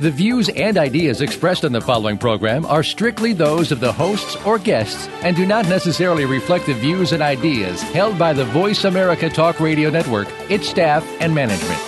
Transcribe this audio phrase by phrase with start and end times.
[0.00, 4.34] The views and ideas expressed on the following program are strictly those of the hosts
[4.44, 8.82] or guests and do not necessarily reflect the views and ideas held by the Voice
[8.84, 11.80] America Talk Radio Network, its staff, and management.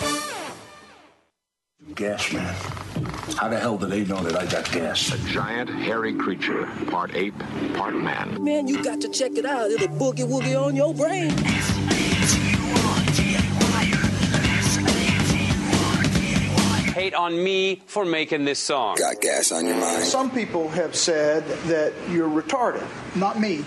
[1.97, 2.55] Gas man.
[3.37, 5.12] How the hell do they know that I got gas?
[5.12, 7.36] A giant, hairy creature, part ape,
[7.75, 8.42] part man.
[8.42, 9.69] Man, you got to check it out.
[9.69, 11.34] It'll boogie woogie on your brain.
[17.06, 18.96] Hate on me for making this song.
[18.96, 20.02] Got gas on your mind.
[20.02, 23.64] Some people have said that you're retarded, not me.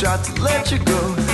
[0.00, 1.29] Try to let you go.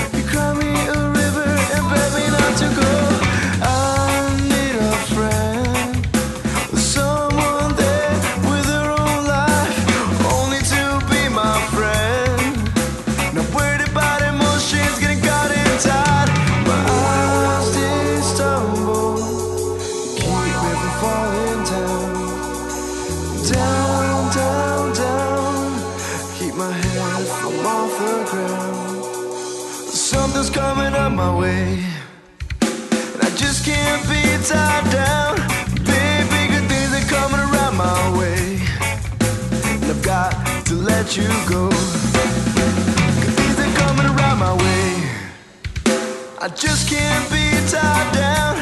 [46.47, 48.54] I just can't be tied down.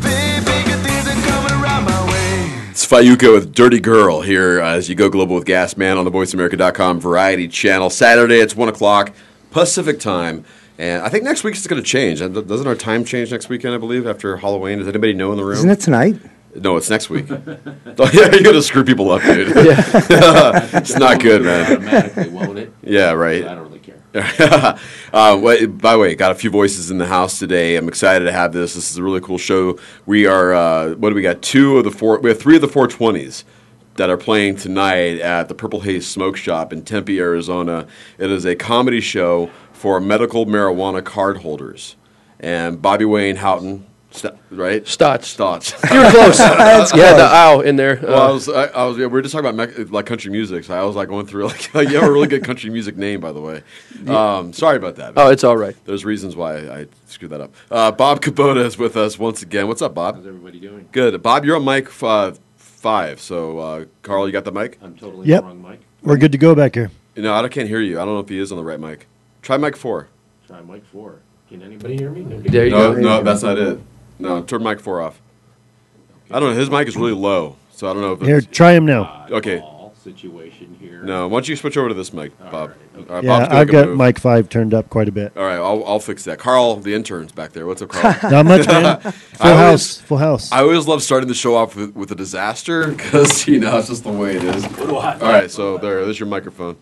[0.00, 2.70] Baby, good things are coming around my way.
[2.70, 6.04] It's Fayuka with Dirty Girl here uh, as you go global with Gas Man on
[6.04, 7.90] the VoiceAmerica.com Variety Channel.
[7.90, 9.12] Saturday, it's 1 o'clock
[9.50, 10.44] Pacific time.
[10.78, 12.20] And I think next week it's going to change.
[12.20, 14.78] Doesn't our time change next weekend, I believe, after Halloween?
[14.78, 15.54] Does anybody know in the room?
[15.54, 16.14] Isn't it tonight?
[16.54, 17.26] No, it's next week.
[17.30, 19.48] oh, yeah, you're gonna screw people up, dude.
[19.56, 21.72] it's not good, man.
[21.72, 22.72] Automatically, won't it?
[22.82, 23.44] Yeah, right.
[23.44, 24.78] I don't really care.
[25.14, 27.76] Uh, by the way, got a few voices in the house today.
[27.76, 28.74] I'm excited to have this.
[28.74, 29.78] This is a really cool show.
[30.06, 31.40] We are, uh, what do we got?
[31.40, 33.44] Two of the four, we have three of the 420s
[33.94, 37.86] that are playing tonight at the Purple Haze Smoke Shop in Tempe, Arizona.
[38.18, 41.94] It is a comedy show for medical marijuana card holders.
[42.40, 44.86] And Bobby Wayne Houghton, st- right?
[44.86, 45.28] Stotts.
[45.28, 45.72] Stotts.
[45.92, 46.38] You were close.
[46.94, 47.98] yeah, the ow in there.
[48.02, 50.06] Well, I Uh, was, I, I was, yeah, we were just talking about mech- like
[50.06, 50.64] country music.
[50.64, 53.20] So I was like going through like, you have a really good country music name,
[53.20, 53.62] by the way.
[54.06, 55.14] Um, sorry about that.
[55.16, 55.76] oh, it's all right.
[55.84, 57.54] There's reasons why I screwed that up.
[57.70, 59.68] Uh, Bob Kubota is with us once again.
[59.68, 60.16] What's up, Bob?
[60.16, 60.88] How's everybody doing?
[60.92, 61.22] Good.
[61.22, 63.20] Bob, you're on mic f- uh, five.
[63.20, 64.78] So, uh, Carl, you got the mic?
[64.82, 65.42] I'm totally Yep.
[65.44, 65.80] wrong, Mike.
[66.02, 66.90] We're good to go back here.
[67.16, 68.00] No, I can't hear you.
[68.00, 69.06] I don't know if he is on the right mic.
[69.40, 70.08] Try mic four.
[70.46, 71.20] Try mic four.
[71.48, 72.22] Can anybody hear me?
[72.48, 73.00] There you No, go.
[73.00, 73.78] no, that's not it.
[74.18, 75.20] No, turn mic four off.
[76.30, 76.58] I don't know.
[76.58, 79.26] His mic is really low, so I don't know if Here, it's, try him now.
[79.30, 79.58] Okay.
[79.58, 81.02] Ball situation here.
[81.02, 82.54] No, why don't you switch over to this mic, Bob?
[82.54, 83.98] All right, uh, Yeah, Bob's gonna I've make a got move.
[83.98, 85.36] mic five turned up quite a bit.
[85.36, 86.38] All right, I'll, I'll fix that.
[86.38, 87.66] Carl, the intern's back there.
[87.66, 88.16] What's up, Carl?
[88.30, 89.00] Not much, man.
[89.00, 89.12] Full
[89.46, 89.96] I always- house.
[90.02, 90.52] Full house.
[90.52, 93.88] I always love starting the show off with, with a disaster because you know it's
[93.88, 94.64] just the way it is.
[94.78, 96.76] All right, so there, there's your microphone.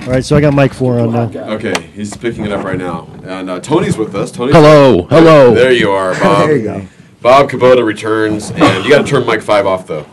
[0.00, 1.30] All right, so I got mic four on now.
[1.54, 4.30] Okay, he's picking it up right now, and uh, Tony's with us.
[4.30, 5.54] Tony, Hello, hello.
[5.54, 6.48] There you are, Bob.
[6.48, 6.86] There you go.
[7.20, 10.06] Bob Kubota returns, and you got to turn mic five off though.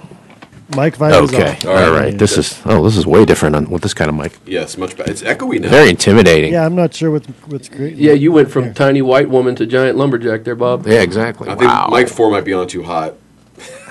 [0.75, 1.51] Mic five is Okay.
[1.51, 1.65] off.
[1.65, 1.83] All right.
[1.88, 2.17] All right.
[2.17, 4.39] This is oh, this is way different on, with this kind of mic.
[4.45, 5.11] Yes, much better.
[5.11, 5.69] It's echoey now.
[5.69, 6.53] Very intimidating.
[6.53, 7.95] Yeah, I'm not sure what, what's great.
[7.95, 10.88] Yeah, you went from tiny white woman to giant lumberjack there, Bob.
[10.88, 11.49] Yeah, exactly.
[11.49, 11.89] I think wow.
[11.91, 13.15] mic four might be on too hot.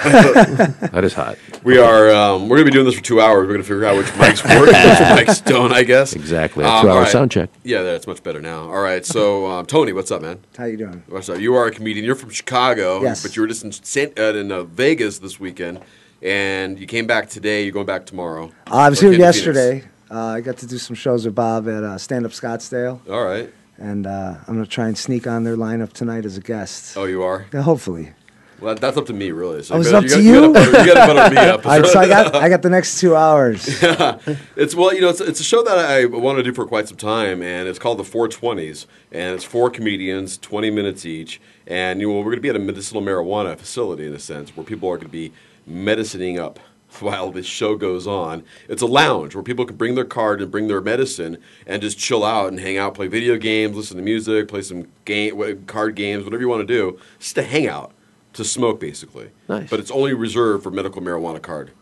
[0.92, 1.38] that is hot.
[1.64, 2.10] We are.
[2.10, 3.46] Um, we're gonna be doing this for two hours.
[3.46, 4.74] We're gonna figure out which mics work, which
[5.36, 5.72] mics don't.
[5.72, 6.12] I guess.
[6.14, 6.64] Exactly.
[6.64, 7.10] A Um, two-hour all right.
[7.10, 7.50] sound check.
[7.62, 8.62] Yeah, that's much better now.
[8.70, 10.40] All right, so um, Tony, what's up, man?
[10.58, 11.02] How you doing?
[11.08, 11.38] What's up?
[11.38, 12.04] You are a comedian.
[12.04, 13.22] You're from Chicago, Yes.
[13.22, 15.80] but you were just in San, uh, in uh, Vegas this weekend,
[16.20, 17.62] and you came back today.
[17.64, 18.50] You're going back tomorrow.
[18.70, 19.36] Uh, I was here came to Phoenix.
[19.46, 19.84] yesterday.
[20.10, 23.24] Uh, I got to do some shows with Bob at uh, Stand Up Scottsdale, All
[23.24, 23.50] right.
[23.78, 26.96] and uh, I'm going to try and sneak on their lineup tonight as a guest.
[26.98, 27.46] Oh, you are.
[27.54, 28.12] Yeah, hopefully.
[28.62, 29.62] Well, that's up to me, really.
[29.62, 30.52] So Oh, it's up to you?
[30.52, 31.66] gotta you gotta butter me up.
[31.66, 33.82] All right, so I got I got the next two hours.
[33.82, 34.18] yeah.
[34.56, 36.86] It's well, you know, it's, it's a show that I wanted to do for quite
[36.86, 42.00] some time, and it's called the 420s, and it's four comedians, 20 minutes each, and
[42.00, 44.64] you know, we're going to be at a medicinal marijuana facility in a sense, where
[44.64, 45.32] people are going to be
[45.66, 46.58] medicining up
[47.00, 48.44] while this show goes on.
[48.68, 51.98] It's a lounge where people can bring their card and bring their medicine and just
[51.98, 55.94] chill out and hang out, play video games, listen to music, play some game card
[55.96, 57.92] games, whatever you want to do, just to hang out,
[58.34, 59.30] to smoke basically.
[59.48, 59.68] Nice.
[59.70, 61.72] But it's only reserved for medical marijuana card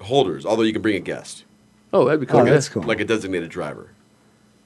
[0.00, 1.44] holders, although you can bring a guest
[1.92, 2.40] Oh, that'd be cool.
[2.40, 2.82] Oh, that's cool.
[2.84, 3.90] like a designated driver.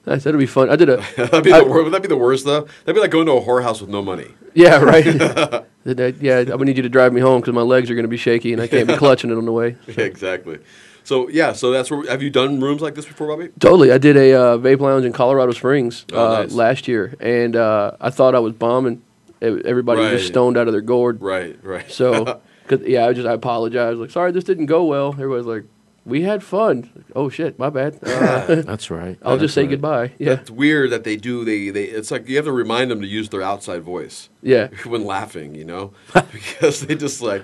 [0.05, 0.69] Nice, that'd be fun.
[0.69, 0.95] I did a.
[1.17, 2.61] That'd be I- the would that be the worst though?
[2.85, 4.29] That'd be like going to a whorehouse with no money.
[4.53, 5.05] yeah, right.
[5.85, 8.17] Yeah, I'm gonna need you to drive me home because my legs are gonna be
[8.17, 9.77] shaky and I can't be clutching it on the way.
[9.87, 10.59] exactly.
[11.05, 12.05] So yeah, so that's where.
[12.09, 13.49] Have you done rooms like this before, Bobby?
[13.59, 13.91] Totally.
[13.93, 16.51] I did a uh, vape lounge in Colorado Springs Oh, uh, nice.
[16.53, 19.01] last year, and uh, I thought I was bombing.
[19.41, 20.17] E- Everybody was Right.
[20.17, 21.21] just stoned out of their gourd.
[21.21, 21.89] Right, right.
[21.91, 23.99] So, cause, yeah, I just I apologized.
[23.99, 25.09] Like, sorry, this didn't go well.
[25.13, 25.63] Everybody's like,
[26.05, 26.89] we had fun.
[26.95, 27.99] Like, oh shit, my bad.
[28.03, 29.17] Uh, That's right.
[29.23, 29.69] I'll That's just say right.
[29.71, 30.11] goodbye.
[30.19, 31.43] Yeah, It's weird that they do.
[31.45, 31.83] They they.
[31.85, 34.69] It's like you have to remind them to use their outside voice yeah.
[34.85, 35.53] when laughing.
[35.55, 35.93] You know,
[36.31, 37.43] because they just like.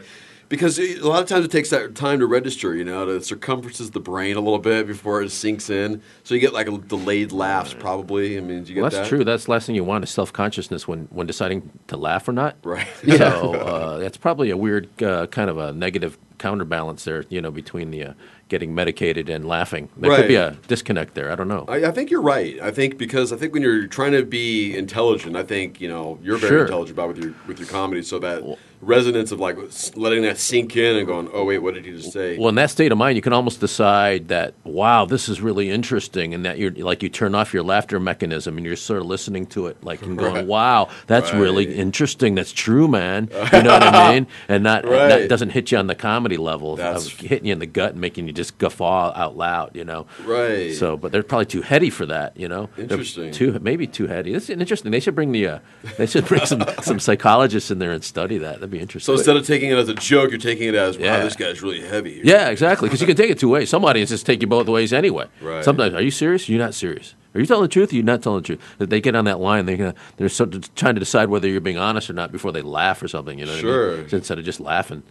[0.53, 3.89] Because a lot of times it takes that time to register, you know, to circumferences
[3.89, 5.99] the brain a little bit before it sinks in.
[6.23, 8.37] So you get like a delayed laughs, probably.
[8.37, 9.07] I mean, you get Well, that's that?
[9.07, 9.23] true.
[9.23, 12.33] That's the last thing you want is self consciousness when, when deciding to laugh or
[12.33, 12.57] not.
[12.63, 12.85] Right.
[13.17, 17.49] So uh, that's probably a weird uh, kind of a negative counterbalance there, you know,
[17.51, 18.13] between the uh,
[18.49, 19.89] getting medicated and laughing.
[19.97, 21.31] There could be a disconnect there.
[21.31, 21.65] I don't know.
[21.67, 22.59] I, I think you're right.
[22.61, 26.19] I think because I think when you're trying to be intelligent, I think you know
[26.21, 26.61] you're very Sure.
[26.61, 28.03] intelligent about with your with your comedy.
[28.03, 28.43] So that
[28.83, 29.57] resonance of like
[29.95, 32.37] letting that sink in and going, oh wait, what did he just say?
[32.37, 35.69] Well, in that state of mind, you can almost decide that, wow, this is really
[35.69, 39.07] interesting, and that you're like you turn off your laughter mechanism and you're sort of
[39.07, 40.45] listening to it, like and going, Right.
[40.45, 42.35] wow, that's really interesting.
[42.35, 43.29] That's true, man.
[43.31, 44.27] You know what I mean?
[44.47, 45.07] And not Right.
[45.09, 47.91] that doesn't hit you on the comedy level That's- of hitting you in the gut
[47.93, 49.75] and making you just guffaw out loud.
[49.75, 50.05] You know?
[50.25, 50.73] Right.
[50.73, 52.35] So, but they're probably too heady for that.
[52.37, 52.69] You know?
[52.75, 53.31] They're Interesting.
[53.31, 54.33] Too maybe too heady.
[54.33, 54.91] It's interesting.
[54.91, 55.59] They should bring the uh,
[55.97, 58.55] they should bring some some psychologists in there and study that.
[58.55, 59.13] That'd be interesting.
[59.13, 61.23] so instead of taking it as a joke, you're taking it as wow, Yeah.
[61.23, 62.15] this guy's really heavy.
[62.15, 62.23] Here.
[62.25, 62.87] Yeah, exactly.
[62.89, 63.69] Because you can take it two ways.
[63.69, 65.25] Some audiences take you both ways anyway.
[65.41, 65.63] Right.
[65.63, 66.49] Sometimes, are you serious?
[66.49, 67.15] You're not serious.
[67.35, 67.91] Are you telling the truth?
[67.91, 68.59] Or you're not telling the truth.
[68.77, 69.65] That They get on that line.
[69.65, 72.61] They gonna, they're of trying to decide whether you're being honest or not before they
[72.61, 73.39] laugh or something.
[73.39, 73.97] You know what I Sure.
[73.97, 74.09] mean?
[74.09, 75.03] So Instead of just laughing.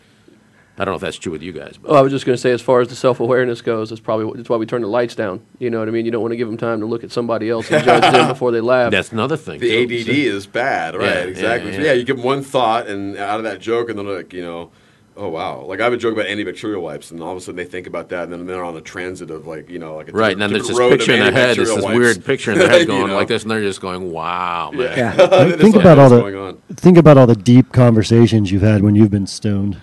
[0.79, 1.77] I don't know if that's true with you guys.
[1.77, 3.91] But Oh, I was just going to say, as far as the self awareness goes,
[3.91, 5.45] that's probably that's why we turn the lights down.
[5.59, 6.07] You know what I mean?
[6.07, 8.29] You don't want to give them time to look at somebody else and judge them
[8.35, 8.91] before they laugh.
[8.91, 9.61] that's another thing.
[9.61, 10.01] The too.
[10.01, 11.05] ADD is bad, right?
[11.05, 11.71] Yeah, exactly.
[11.73, 11.87] yeah, So yeah.
[11.89, 14.43] yeah, you give them one thought and out of that joke, and then like you
[14.43, 14.71] know,
[15.15, 15.61] Oh wow!
[15.67, 17.87] Like I have a joke about antibacterial wipes, and all of a sudden they think
[17.87, 20.33] about that, and then they're on a transit of like you know like a Right,
[20.33, 21.59] and then there's this picture in their head.
[21.59, 21.99] This wipes.
[21.99, 23.17] weird picture in their head You going know?
[23.17, 25.13] like this, and they're just going, "Wow, man." Yeah.
[25.17, 26.63] Think, It is like, about all the going on?
[26.77, 29.79] think about all the deep conversations you've had when you've been stoned,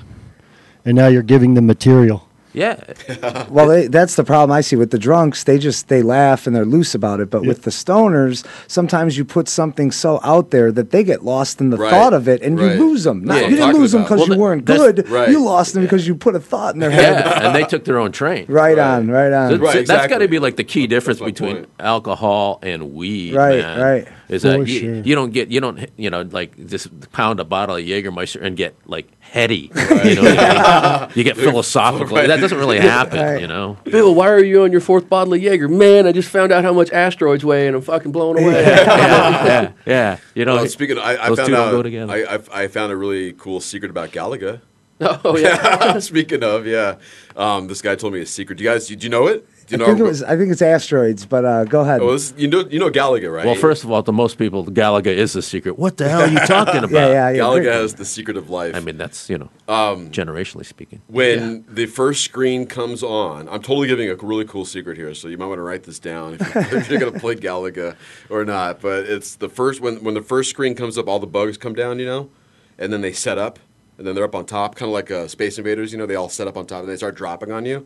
[0.89, 2.28] and now you're giving them material.
[2.53, 2.82] Yeah.
[3.50, 5.44] Well, they, that's the problem I see with the drunks.
[5.44, 7.29] They just they laugh and they're loose about it.
[7.29, 11.60] But with the stoners, sometimes you put something so out there that they get lost
[11.62, 12.75] in the Right, thought of it, and right.
[12.75, 13.24] you lose them.
[13.24, 15.08] Not, Yeah, you didn't lose them because Well, you weren't good.
[15.10, 15.29] right.
[15.29, 17.24] You lost them because you put a thought in their head.
[17.25, 18.46] Yeah, and they took their own train.
[18.60, 19.50] Right, on, right on.
[19.51, 21.70] So- so Right, That's got to be like the key difference between point.
[21.79, 23.34] alcohol and weed.
[23.36, 24.08] Right, man, right.
[24.29, 24.96] Is For that you, sure.
[25.01, 28.56] you don't get you don't you know like just pound a bottle of Jägermeister and
[28.56, 29.72] get like heady.
[30.06, 32.15] You know, what you get philosophical.
[32.15, 32.27] Right.
[32.27, 33.20] That doesn't really happen.
[33.20, 33.41] Right.
[33.41, 33.77] You know.
[33.86, 35.68] Bill, why are you on your fourth bottle of Jaeger?
[35.68, 38.62] Man, I just found out how much asteroids weigh, and I'm fucking blown away.
[38.63, 40.18] yeah, yeah, yeah.
[40.36, 41.72] You know, Well, speaking, of, I, I those found two out.
[41.72, 42.13] go together.
[42.13, 44.62] I, I, I found a really cool secret about Galaga.
[45.01, 46.00] oh yeah.
[46.00, 46.96] speaking of, yeah,
[47.36, 48.58] um, this guy told me a secret.
[48.58, 49.48] Do you guys, do you know it?
[49.70, 50.24] Do you I think it was.
[50.24, 51.26] I think it's asteroids.
[51.26, 52.02] But uh, go ahead.
[52.02, 53.46] Oh, this, you know, you know Galaga, right?
[53.46, 55.78] well, first of all, to most people, Galaga is the secret.
[55.80, 56.92] What the hell are you talking about?
[56.92, 57.40] yeah, yeah, yeah.
[57.40, 57.74] Galaga great.
[57.74, 58.76] has the secret of life.
[58.76, 61.02] I mean, that's you know, Um, generationally speaking.
[61.08, 65.28] when the first screen comes on, I'm totally giving a really cool secret here, so
[65.28, 67.96] you might want to write this down if you're, if you're going to play Galaga
[68.30, 68.82] or not.
[68.82, 71.74] But it's the first when when the first screen comes up, all the bugs come
[71.76, 72.30] down, you know,
[72.78, 73.60] and then they set up,
[73.98, 75.92] and then they're up on top, kind of like uh, Space Invaders.
[75.92, 77.86] You know, they all set up on top and they start dropping on you.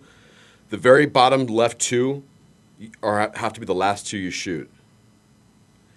[0.70, 2.24] The very bottom left two
[3.01, 4.70] are have to be the last two you shoot,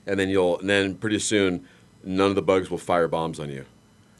[0.06, 1.66] and then you'll and then pretty soon
[2.04, 3.64] none of the bugs will fire bombs on you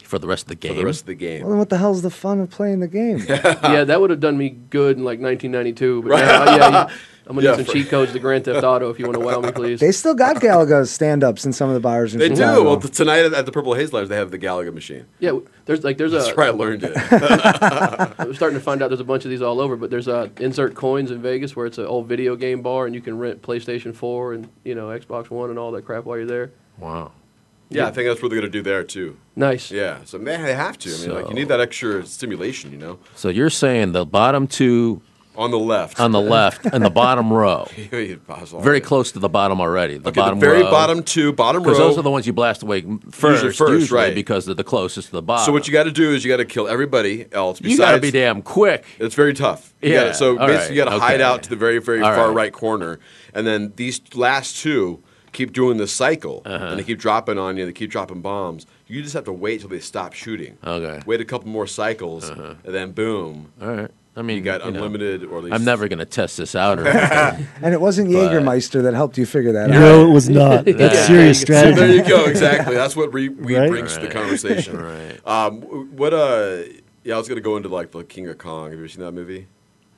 [0.03, 0.73] For the rest of the game.
[0.73, 1.43] for the rest of the game.
[1.43, 3.19] Well, then what the hell's the fun of playing the game?
[3.29, 6.03] yeah, that would have done me good in like 1992.
[6.03, 6.95] But now, yeah, you,
[7.29, 9.19] I'm gonna Yeah, need some for- cheat codes to Grand Theft Auto if you want
[9.19, 9.81] to wow me, please.
[9.81, 12.15] they still got Galaga stand-ups in some of the bars.
[12.15, 12.41] In They do.
[12.63, 15.07] Well, t- tonight at, at the Purple Haze Lounge, they have the Galaga machine.
[15.19, 16.19] yeah, there's like there's a.
[16.19, 16.93] That's where I learned it.
[18.19, 20.31] I'm starting to find out there's a bunch of these all over, but there's a
[20.39, 23.43] insert coins in Vegas where it's an old video game bar and you can rent
[23.43, 26.51] PlayStation 4 and you know Xbox One and all that crap while you're there.
[26.79, 27.13] Wow.
[27.71, 29.17] yeah, I think that's what they're going to do there too.
[29.35, 29.71] Nice.
[29.71, 30.95] Yeah, so man, they have to.
[30.95, 34.47] I mean, like you need that extra stimulation, you know, So you're saying the bottom
[34.47, 35.01] two
[35.37, 36.01] on the left.
[36.01, 39.99] on the left in the bottom row, Very close to the bottom already.
[39.99, 40.71] The Okay, bottom the very row.
[40.71, 41.71] bottom two, bottom row.
[41.71, 44.15] Because those are the ones you blast away first, Usually first, right.
[44.15, 45.45] Because they're the closest to the bottom.
[45.47, 47.61] so what you got to do is you got to kill everybody else.
[47.61, 48.85] you got to be damn quick.
[48.99, 49.75] It's very tough.
[49.83, 51.79] You Yeah, gotta- so all basically, right, you got to hide out to the very,
[51.79, 52.35] very All far right.
[52.37, 52.99] right corner,
[53.35, 55.03] and then these last two
[55.33, 56.65] keep doing this cycle, Uh-huh.
[56.69, 57.67] and they keep dropping on you.
[57.67, 58.65] They keep dropping bombs.
[58.87, 60.57] You just have to wait till they stop shooting.
[60.65, 61.03] Okay.
[61.05, 62.55] Wait a couple more cycles, Uh-huh.
[62.65, 63.91] and then boom, All right.
[64.19, 66.55] I mean, you got know, unlimited, or at least I'm never going to test this
[66.55, 66.79] out.
[66.79, 67.47] Or anything.
[67.63, 69.79] and it wasn't But- Jägermeister that helped you figure that out.
[69.79, 70.65] No, it was not.
[70.65, 71.07] That's Yeah.
[71.07, 71.75] serious So strategy.
[71.81, 72.25] there you go.
[72.25, 72.75] Exactly.
[72.75, 73.71] That's what re- weed Right?
[73.71, 74.79] brings to the conversation.
[74.79, 75.21] Right.
[75.27, 75.61] Um,
[75.97, 76.15] what?
[76.15, 76.63] Uh,
[77.05, 78.65] yeah, I was gonna go into like the King of Kong.
[78.71, 79.47] Have you ever seen that movie?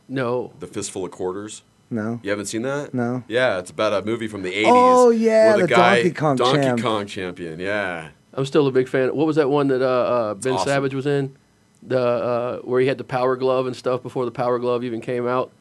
[0.08, 0.52] No.
[0.58, 1.62] The Fistful of Quarters.
[1.90, 2.20] No.
[2.22, 2.92] You haven't seen that?
[2.92, 3.22] No.
[3.28, 4.64] Yeah, it's about a movie from the 80s.
[4.66, 6.82] Oh, yeah, where the guy, Donkey Kong Donkey champ.
[6.82, 7.58] Kong champion.
[7.60, 8.08] Yeah.
[8.34, 9.14] I'm still a big fan.
[9.16, 10.66] What was that one that uh, uh, Ben awesome.
[10.68, 11.34] Savage was in?
[11.82, 15.00] The uh, where he had the power glove and stuff before the power glove even
[15.00, 15.52] came out.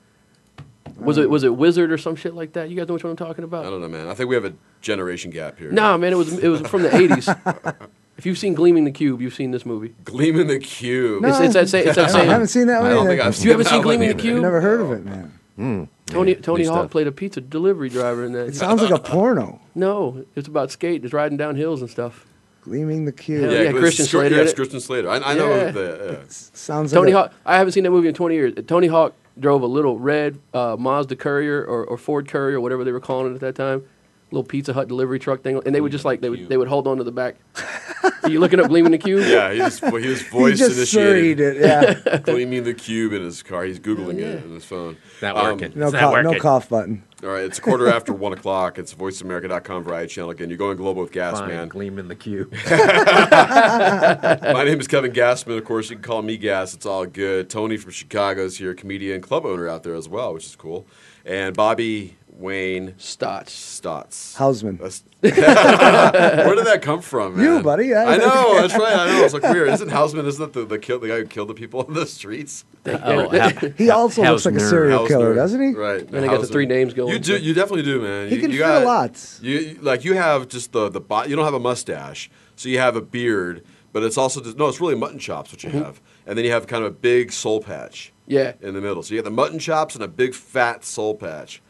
[0.99, 2.69] Was it was it Wizard or some shit like that?
[2.69, 3.65] You guys know which one I'm talking about?
[3.65, 4.07] I don't know, man.
[4.07, 5.71] I think we have a generation gap here.
[5.71, 7.87] Nah, man, it was it was from the 80s.
[8.17, 9.93] if you've seen Gleaming the Cube, you've seen this movie.
[10.05, 11.21] Gleaming the Cube.
[11.21, 11.87] No, It's, it's that same.
[11.87, 12.27] It's that I same.
[12.29, 13.09] haven't seen that I one don't either.
[13.09, 14.21] think I've You haven't seen one Gleaming the either.
[14.23, 14.35] Cube?
[14.37, 15.89] I've never heard of it, man.
[16.07, 16.91] Tony Tony New Hawk stuff.
[16.91, 18.47] played a pizza delivery driver in that.
[18.47, 19.59] It sounds like a porno.
[19.75, 21.03] no, it's about skating.
[21.03, 22.25] It's riding down hills and stuff.
[22.67, 23.41] Gleaming the cube.
[23.43, 24.55] Hell Yeah, yeah, Christian Scr- Slater Yeah, in it's it.
[24.55, 25.09] Christian Slater.
[25.09, 25.71] I, I know Yeah.
[25.71, 26.19] the.
[26.19, 27.37] Uh, Sounds Tony like a- Hawk.
[27.45, 28.53] I haven't seen that movie in 20 years.
[28.67, 32.83] Tony Hawk drove a little red uh, Mazda Courier or, or Ford Courier or whatever
[32.83, 33.83] they were calling it at that time.
[34.31, 36.67] Little Pizza Hut delivery truck thing, and they would just like they would they would
[36.67, 37.35] hold on to the back.
[38.23, 39.21] Are you looking up Gleaming the Cube?
[39.25, 41.37] yeah, he just, he was He voice just initiated.
[41.37, 42.05] surreyed it.
[42.05, 42.17] Yeah.
[42.17, 43.63] Gleaming the cube in his car.
[43.63, 44.97] He's googling it on his phone.
[45.21, 45.71] Not Um, working.
[45.79, 46.41] No, It's not cough, no working.
[46.41, 47.03] cough button.
[47.23, 48.77] All right, it's a quarter after one o'clock.
[48.77, 50.49] It's voiceamerica.com variety channel again.
[50.49, 52.53] You're going global with Gas Fine, gleam in the cube.
[52.69, 55.57] My name is Kevin Gasman.
[55.57, 56.75] Of course, you can call me Gas.
[56.75, 57.49] It's all good.
[57.49, 60.55] Tony from Chicago is here, comedian, and club owner out there as well, which is
[60.55, 60.85] cool.
[61.25, 63.51] And Bobby Wayne Stotts.
[63.53, 64.35] Stotts.
[64.37, 64.77] Hausman.
[64.77, 67.43] That's- Where did that come from, man?
[67.57, 67.93] You, buddy.
[67.95, 68.61] I- I know.
[68.61, 68.95] That's right.
[68.95, 69.23] I know.
[69.25, 69.69] It's like weird.
[69.69, 70.25] Isn't Hausman?
[70.27, 72.65] Isn't that the the, kill, the guy who killed the people on the streets?
[72.85, 74.69] Oh, ha- He also looks like a Hausner.
[74.69, 75.35] serial killer, Hausner.
[75.35, 75.73] doesn't he?
[75.73, 76.01] Right.
[76.01, 76.51] And they got the Hausner.
[76.51, 77.11] three names going.
[77.13, 77.37] You do.
[77.37, 78.29] You definitely do, man.
[78.29, 79.39] He you, can you fit got, a lot.
[79.41, 82.69] You you- like you have just the the bo- you don't have a mustache, so
[82.69, 83.63] you have a beard,
[83.93, 84.67] but it's also just no.
[84.67, 85.79] It's really mutton chops what you Mm-hmm.
[85.83, 88.53] have, and then you have kind of a big soul patch Yeah.
[88.61, 89.01] in the middle.
[89.01, 91.61] So you have the mutton chops and a big fat soul patch.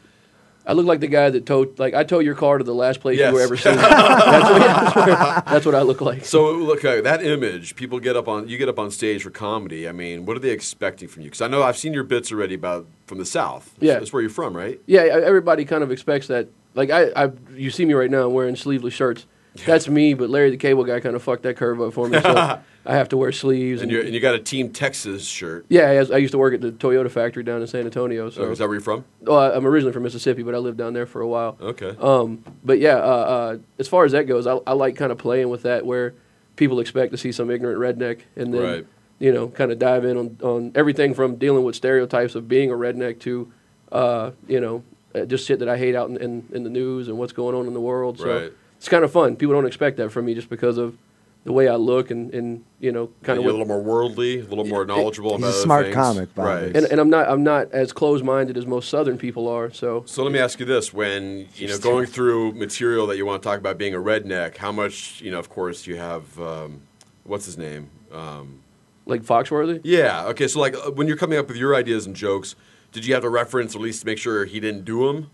[0.68, 3.00] I look like the guy that towed, like I tow your car to the last
[3.00, 3.30] place Yes.
[3.30, 3.74] you were ever seen.
[3.76, 6.26] that's, what, that's, what, that's what I look like.
[6.26, 7.74] So look, uh, that image.
[7.74, 9.88] People get up on you get up on stage for comedy.
[9.88, 11.28] I mean, what are they expecting from you?
[11.30, 13.74] Because I know I've seen your bits already about from the South.
[13.80, 13.94] Yeah.
[13.94, 14.78] that's where you're from, right?
[14.84, 16.48] Yeah, everybody kind of expects that.
[16.74, 18.26] Like I, I, you see me right now.
[18.26, 19.24] I'm wearing sleeveless shirts.
[19.66, 22.20] That's me, but Larry the Cable Guy kind of fucked that curve up for me.
[22.20, 23.82] So I have to wear sleeves.
[23.82, 25.66] And, And, and you got a Team Texas shirt.
[25.68, 28.30] yeah, I, I used to work at the Toyota factory down in San Antonio.
[28.30, 29.04] So So is that where you're from?
[29.20, 31.58] Well, I'm originally from Mississippi, but I lived down there for a while.
[31.60, 31.94] Okay.
[32.00, 35.18] Um, but yeah, uh, uh, as far as that goes, I, I like kind of
[35.18, 36.14] playing with that where
[36.56, 38.86] people expect to see some ignorant redneck, and then Right.
[39.18, 42.70] you know, kind of dive in on, on everything from dealing with stereotypes of being
[42.70, 43.52] a redneck to,
[43.92, 44.82] uh, you know,
[45.14, 47.54] uh, just shit that I hate out in, in, in the news and what's going
[47.54, 48.18] on in the world.
[48.18, 48.52] So Right.
[48.78, 49.36] it's kind of fun.
[49.36, 50.96] People don't expect that from me just because of
[51.44, 53.82] the way I look and, and you know, kind Kind of of a little more
[53.82, 55.94] worldly, a little more knowledgeable He's about a other smart things.
[55.94, 56.46] comic, Bob.
[56.46, 56.76] right?
[56.76, 59.70] and, and I'm not I'm not as close minded as most Southern people are.
[59.72, 63.24] So So let me ask you this: When you know going through material that you
[63.24, 65.38] want to talk about being a redneck, how much you know?
[65.38, 66.82] Of course, you have um,
[67.24, 67.88] what's his name?
[68.12, 68.60] Um,
[69.06, 69.80] like Foxworthy.
[69.84, 70.26] yeah.
[70.26, 70.48] Okay.
[70.48, 72.56] So like uh, when you're coming up with your ideas and jokes,
[72.92, 75.30] did you have to reference at least to make sure he didn't do them?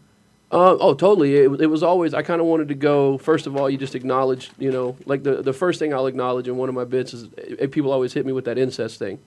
[0.54, 1.34] Uh, oh, totally.
[1.34, 2.14] It, it was always.
[2.14, 3.18] I kind of wanted to go.
[3.18, 4.52] First of all, you just acknowledge.
[4.56, 7.28] You know, like the the first thing I'll acknowledge in one of my bits is
[7.58, 9.18] eh, people always hit me with that incest thing.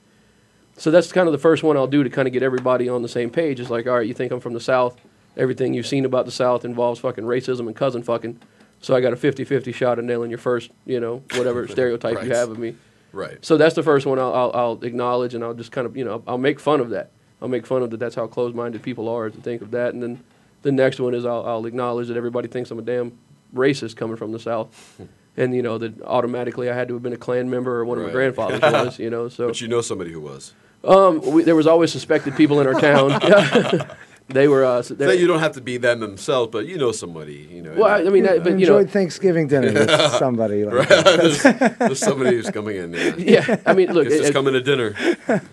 [0.78, 3.02] So that's kind of the first one I'll do to kind of get everybody on
[3.02, 3.60] the same page.
[3.60, 4.98] It's like, all right, you think I'm from the South?
[5.36, 8.40] Everything you've seen about the South involves fucking racism and cousin fucking.
[8.80, 12.32] So I got a 50-50 shot of nailing your first, you know, whatever stereotype you
[12.32, 12.76] have of me.
[13.12, 13.44] Right.
[13.44, 16.06] So that's the first one I'll, I'll, I'll acknowledge, and I'll just kind of, you
[16.06, 17.12] know, I'll make fun of that.
[17.42, 17.98] I'll make fun of that.
[17.98, 19.96] That's how closed-minded people are to think of that.
[19.96, 20.24] And then
[20.62, 23.18] the next one is I'll, I'll acknowledge that everybody thinks I'm a damn
[23.54, 25.00] racist coming from the South,
[25.38, 27.98] and you know that automatically I had to have been a Klan member or one
[27.98, 29.30] of my grandfathers was, you know.
[29.30, 30.54] So But you know somebody who was.
[30.84, 33.12] um, we, there was always suspected people in our town.
[34.30, 34.66] they were.
[34.66, 37.48] Uh, That they, you don't have to be them themselves, but you know somebody.
[37.50, 37.74] You know.
[37.74, 40.66] well, I, I mean, I, but you know, enjoyed Thanksgiving dinner with somebody.
[40.66, 41.06] Like Right.
[41.06, 42.94] there's, there's somebody who's coming in.
[42.94, 43.10] Yeah.
[43.18, 43.58] yeah.
[43.66, 44.96] I mean, look, It's just coming to dinner.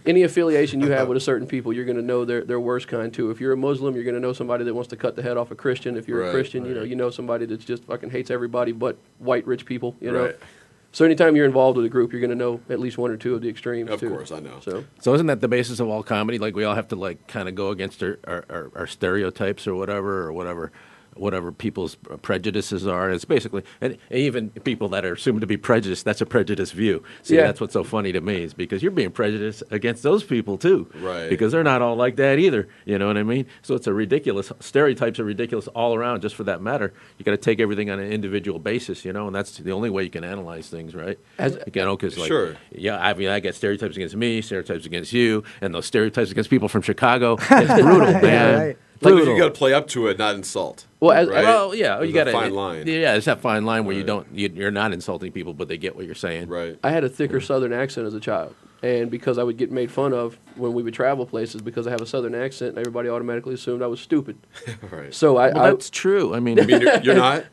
[0.04, 2.88] any affiliation you have with a certain people, you're going to know their their worst
[2.88, 3.30] kind too.
[3.30, 5.36] If you're a Muslim, you're going to know somebody that wants to cut the head
[5.36, 5.96] off a Christian.
[5.96, 8.72] If you're Right, a Christian, you know you know somebody that's just fucking hates everybody
[8.72, 9.94] but white rich people.
[10.00, 10.32] You know.
[10.94, 10.98] Right.
[10.98, 13.16] So anytime you're involved with a group, you're going to know at least one or
[13.16, 13.90] two of the extremes.
[13.90, 14.10] Of too.
[14.10, 14.60] course, I know.
[14.60, 16.38] So So isn't that the basis of all comedy?
[16.38, 19.66] Like we all have to like kind of go against our, our, our, our stereotypes
[19.66, 20.70] or whatever or whatever
[21.16, 23.10] whatever people's prejudices are.
[23.10, 26.04] It's basically and even people that are assumed to be prejudiced.
[26.04, 27.02] That's a prejudiced view.
[27.22, 27.42] See, Yeah.
[27.42, 30.88] that's what's so funny to me is because you're being prejudiced against those people too.
[31.00, 31.28] Right.
[31.28, 32.68] Because they're not all like that either.
[32.84, 33.46] You know what I mean?
[33.62, 36.22] So it's a ridiculous stereotypes are ridiculous all around.
[36.22, 39.04] Just for that matter, you got to take everything on an individual basis.
[39.04, 41.18] You know, and that's the only way you can analyze things, right?
[41.38, 42.56] As- you know, because like Sure.
[42.72, 46.50] yeah, I mean, I get stereotypes against me, stereotypes against you, and those stereotypes against
[46.50, 47.36] people from Chicago.
[47.50, 48.58] It's brutal, man.
[48.58, 48.78] right.
[49.04, 49.34] Like Brutal.
[49.34, 50.86] you got to play up to it, not insult.
[51.00, 51.44] well, as, Right.
[51.44, 52.86] Well, yeah, There's you got a fine line.
[52.86, 55.76] Yeah, it's that fine line where you don't, you, you're not insulting people, but they
[55.76, 56.48] get what you're saying.
[56.48, 56.78] Right.
[56.82, 59.90] I had a thicker Southern accent as a child, and because I would get made
[59.90, 63.54] fun of when we would travel places because I have a Southern accent, everybody automatically
[63.54, 64.38] assumed I was stupid.
[64.90, 65.12] right.
[65.12, 66.34] So I, Well, I that's true.
[66.34, 67.44] I mean, I mean, you're, you're not.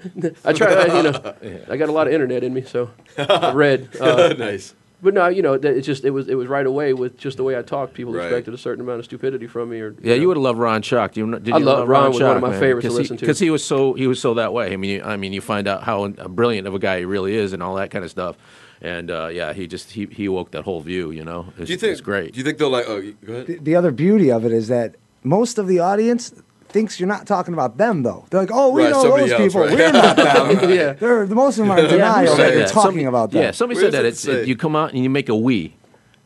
[0.46, 1.36] I try, I, you know,
[1.70, 3.90] I got a lot of internet in me, so I read.
[4.00, 4.74] Uh, nice.
[5.02, 7.44] But no, you know, it's just it was it was right away with just the
[7.44, 7.94] way I talked.
[7.94, 8.26] People Right.
[8.26, 9.80] expected a certain amount of stupidity from me.
[9.82, 11.14] Or yeah, you would have loved Ron Chuck.
[11.14, 12.60] Do you, did you I love- love Ron was one of my man?
[12.60, 13.22] favorites to he- listen to.
[13.22, 14.74] because he was so he was so that way.
[14.74, 17.34] I mean, you, I mean, you find out how brilliant of a guy he really
[17.36, 18.38] is, and all that kind of stuff.
[18.84, 21.12] And uh, yeah, he just he he woke that whole view.
[21.12, 21.92] You know, it's, Do you think?
[21.92, 22.34] it's great.
[22.34, 22.86] Do you think they'll like?
[22.88, 23.48] Oh, go ahead.
[23.48, 26.34] the, the other beauty of it is that most of the audience
[26.72, 28.26] thinks you're not talking about them though.
[28.30, 29.62] They're like, "Oh, we Right, know those else, people.
[29.62, 29.74] right.
[29.78, 30.94] We're not them." Yeah.
[30.94, 33.42] They're the most of them are in Yeah, who that you're talking Somebody- about them.
[33.44, 34.06] Yeah, somebody Where said that.
[34.06, 35.76] it It's, it, you come out and you make a we.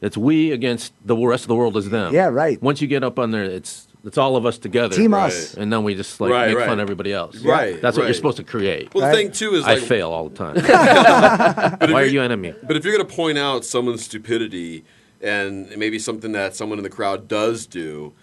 [0.01, 2.13] It's we against the rest of the world is them.
[2.13, 2.61] Yeah, right.
[2.61, 4.95] Once you get up on there, it's it's all of us together.
[4.95, 5.27] Team Right.
[5.33, 5.55] us.
[5.55, 6.67] And then we just like Right, make right.
[6.67, 7.37] fun of everybody else.
[7.37, 8.07] Right, That's what right.
[8.09, 8.93] you're supposed to create.
[8.93, 9.15] Well, the Right.
[9.15, 10.55] thing too is I fail all the time.
[11.91, 12.53] Why are you- you enemy?
[12.63, 14.83] But if you're going to point out someone's stupidity
[15.21, 18.13] and maybe something that someone in the crowd does do,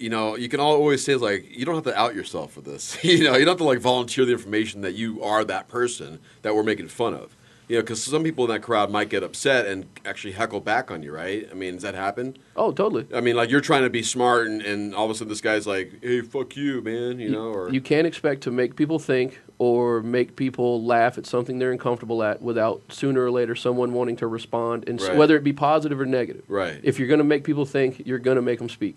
[0.00, 3.02] you know, you can always say like, you don't have to out yourself for this.
[3.04, 6.18] you know, you don't have to like volunteer the information that you are that person
[6.42, 7.36] that we're making fun of.
[7.68, 10.90] You know, because some people in that crowd might get upset and actually heckle back
[10.90, 11.46] on you, right?
[11.48, 12.36] I mean, does that happen?
[12.56, 13.06] oh, totally.
[13.14, 15.40] I mean, like you're trying to be smart, and, and all of a sudden this
[15.40, 18.98] guy's like, "Hey, fuck you, man," you know, or You can't expect to make people
[18.98, 23.92] think or make people laugh at something they're uncomfortable at without sooner or later someone
[23.92, 26.42] wanting to respond, and s whether it be positive or negative.
[26.48, 26.80] Right.
[26.82, 28.96] If you're going to make people think, you're going to make them speak,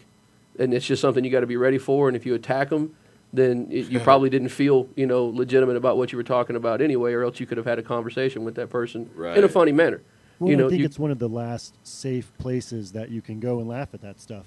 [0.59, 2.07] and it's just something you got to be ready for.
[2.07, 2.95] And if you attack them,
[3.31, 6.81] then it, you probably didn't feel you know legitimate about what you were talking about
[6.81, 9.37] anyway, or else you could have had a conversation with that person right.
[9.37, 10.01] in a funny manner.
[10.39, 13.21] Well, you know, I think you- it's one of the last safe places that you
[13.21, 14.45] can go and laugh at that stuff.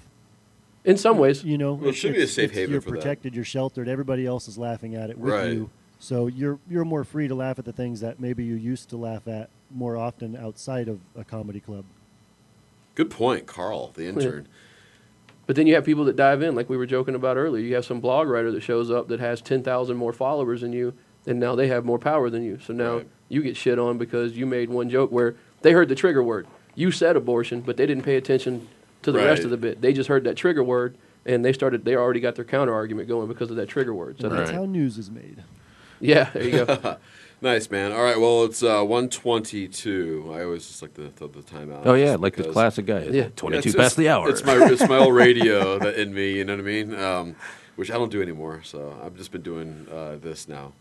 [0.85, 2.81] In some ways, you know, Well, it should be a it's- safe it's- haven You're
[2.81, 2.97] for that.
[2.99, 3.35] protected.
[3.35, 3.89] You're sheltered.
[3.89, 5.51] Everybody else is laughing at it with Right.
[5.53, 5.69] you.
[5.99, 8.97] So you're you're more free to laugh at the things that maybe you used to
[8.97, 11.83] laugh at more often outside of a comedy club.
[12.95, 14.47] Good point, Carl, the intern.
[15.47, 17.63] But then you have people that dive in, like we were joking about earlier.
[17.63, 20.93] You have some blog writer that shows up that has 10,000 more followers than you,
[21.25, 22.59] and now they have more power than you.
[22.59, 25.95] So now you get shit on because you made one joke where they heard the
[25.95, 26.47] trigger word.
[26.75, 28.67] You said abortion, but they didn't pay attention
[29.01, 29.81] to the rest of the bit.
[29.81, 31.85] They just heard that trigger word, and they started.
[31.85, 34.19] They already got their counter argument going because of that trigger word.
[34.19, 35.43] So That's that's how news is made.
[35.99, 36.97] Yeah, there you go.
[37.41, 37.91] nice, man.
[37.91, 40.31] All right, well, it's uh, 122.
[40.33, 41.85] I always just like to throw the time out.
[41.85, 43.03] Oh, yeah, like the classic guy.
[43.03, 44.29] Yeah, 22 it's- past the hour.
[44.29, 46.95] It's my, it's my old radio that in me, you know what I mean?
[46.95, 47.35] Um,
[47.75, 50.73] which I don't do anymore, so I've just been doing uh, this now.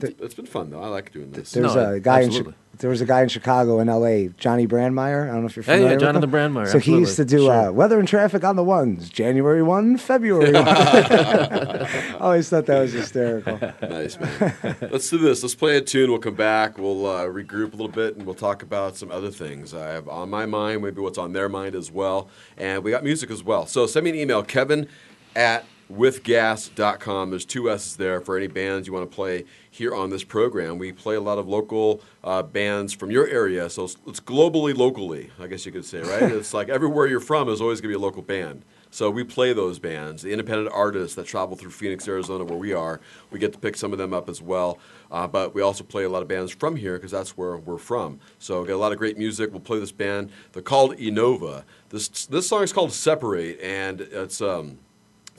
[0.00, 0.82] It's, it's been fun, though.
[0.82, 1.52] I like doing this.
[1.52, 4.28] There's a guy in Chi- there was a guy in Chicago in L.A.
[4.38, 5.24] Johnny Brandmeier.
[5.28, 5.96] I don't know if you're Yeah, yeah, familiar.
[5.96, 6.30] with Jonathan him.
[6.54, 7.52] Brandmeier, So he used to do sure.
[7.68, 10.52] uh, weather and traffic on the ones, January one, February.
[10.52, 10.64] one.
[10.66, 13.58] I always thought that was hysterical.
[13.82, 14.54] nice, man.
[14.90, 15.42] Let's do this.
[15.42, 16.10] Let's play a tune.
[16.10, 16.78] We'll come back.
[16.78, 20.08] We'll uh, regroup a little bit, and we'll talk about some other things I have
[20.08, 22.30] on my mind, maybe what's on their mind as well.
[22.56, 23.66] And we got music as well.
[23.66, 24.88] So send me an email, Kevin
[25.36, 27.30] at withgas.com.
[27.30, 30.78] There's two S's there for any bands you want to play here on this program.
[30.78, 34.76] We play a lot of local uh, bands from your area, so it's, it's globally,
[34.76, 36.22] locally, I guess you could say, right?
[36.32, 38.64] it's like everywhere you're from is always going to be a local band.
[38.92, 42.72] So we play those bands, the independent artists that travel through Phoenix, Arizona, where we
[42.72, 43.00] are.
[43.30, 44.78] We get to pick some of them up as well.
[45.12, 47.78] Uh, but we also play a lot of bands from here because that's where we're
[47.78, 48.18] from.
[48.40, 49.52] So we got a lot of great music.
[49.52, 50.30] We'll play this band.
[50.52, 51.62] They're called Enova.
[51.90, 54.78] This this song is called Separate, and it's um,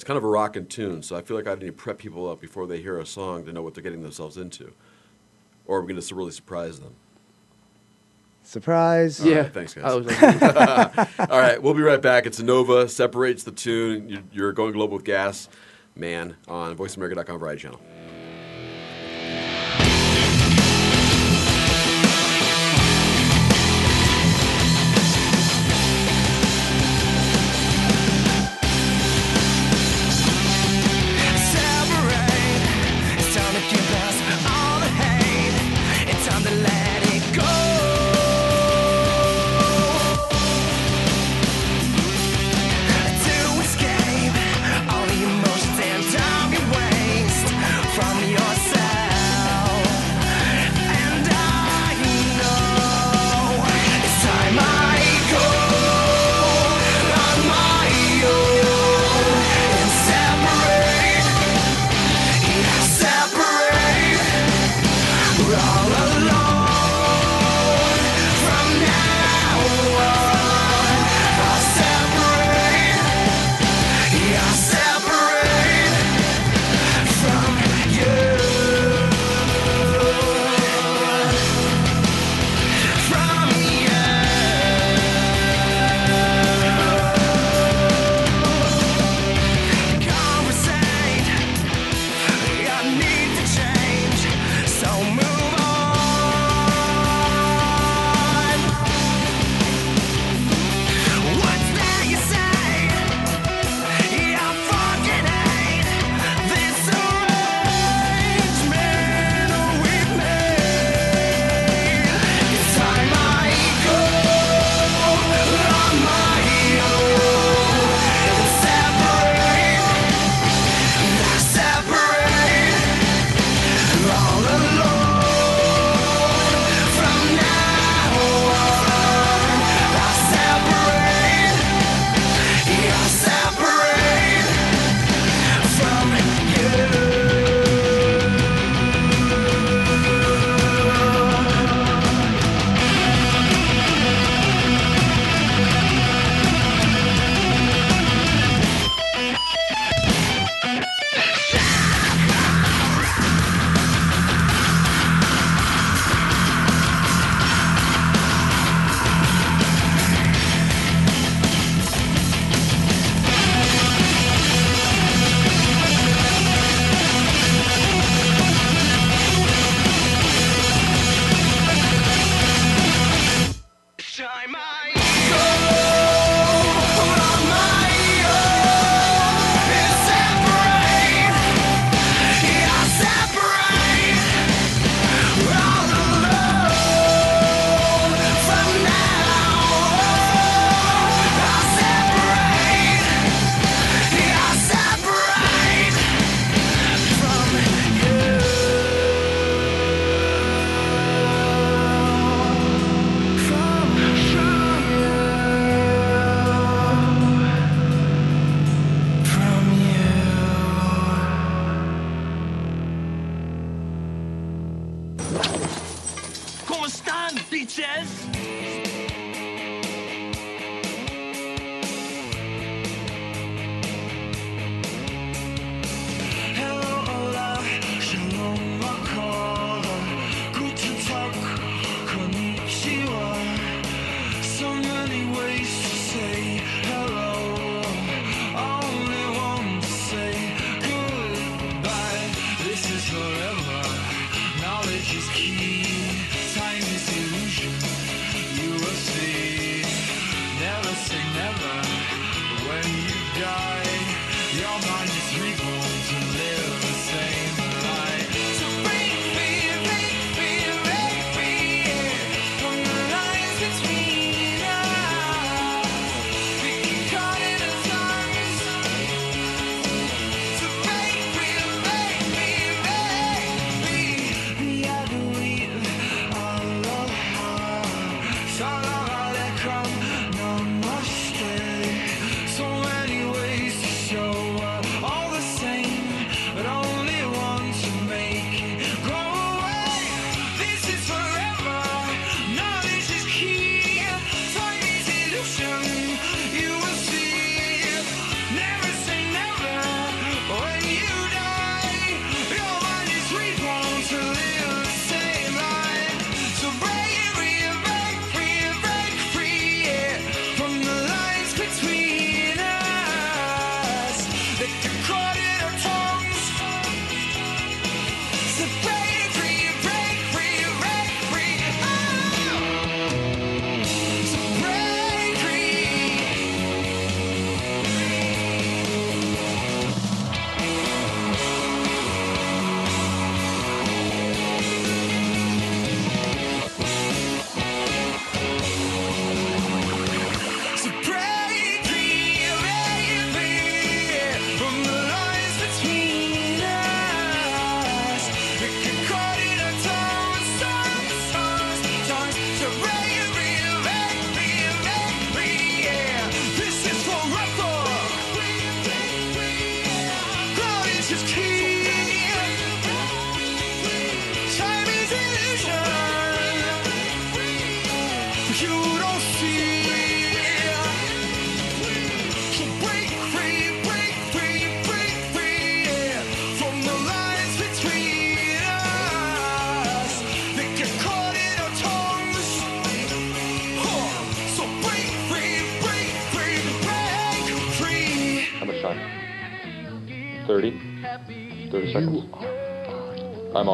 [0.01, 1.03] it's kind of a rockin' tune.
[1.03, 3.45] So I feel like I need to prep people up before they hear a song
[3.45, 4.73] to know what they're getting themselves into,
[5.67, 6.95] or are we're going to really surprise them.
[8.41, 9.23] Surprise.
[9.23, 9.83] All right, thanks, guys.
[11.29, 12.25] All right, we'll be right back.
[12.25, 14.09] It's Nova, separates the tune.
[14.09, 15.47] You're, you're going global with gas,
[15.95, 17.79] man, on VoiceAmerica.com Variety Channel.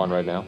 [0.08, 0.47] On right now.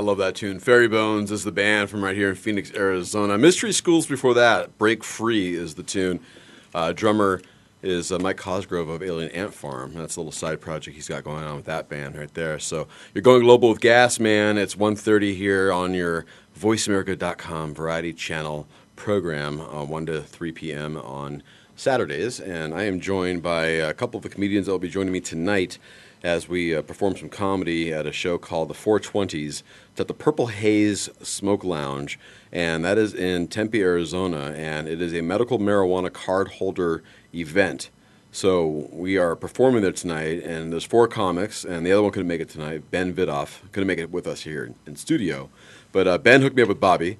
[0.00, 0.58] Love that tune.
[0.58, 3.38] Fairy Bones is the band from right here in Phoenix, Arizona.
[3.38, 4.76] Mystery Schools before that.
[4.78, 6.20] Break Free is the tune.
[6.74, 7.40] Uh, drummer
[7.82, 9.94] is uh, Mike Cosgrove of Alien Ant Farm.
[9.94, 12.58] That's a little side project he's got going on with that band right there.
[12.58, 14.58] So you're going global with Gas Man.
[14.58, 16.26] It's 1.30 here on your
[16.58, 20.96] VoiceAmerica.com variety channel program, uh, 1 to 3 p.m.
[20.96, 21.42] on
[21.76, 22.40] Saturdays.
[22.40, 25.20] And I am joined by a couple of the comedians that will be joining me
[25.20, 25.78] tonight
[26.22, 29.62] as we uh, perform some comedy at a show called the 420s.
[30.00, 32.18] At the Purple Haze Smoke Lounge,
[32.50, 34.54] and that is in Tempe, Arizona.
[34.56, 37.02] And it is a medical marijuana card holder
[37.34, 37.90] event.
[38.32, 42.28] So we are performing there tonight, and there's four comics, and the other one couldn't
[42.28, 42.90] make it tonight.
[42.90, 45.50] Ben Vidoff couldn't make it with us here in, in studio,
[45.92, 47.18] but uh, Ben hooked me up with Bobby,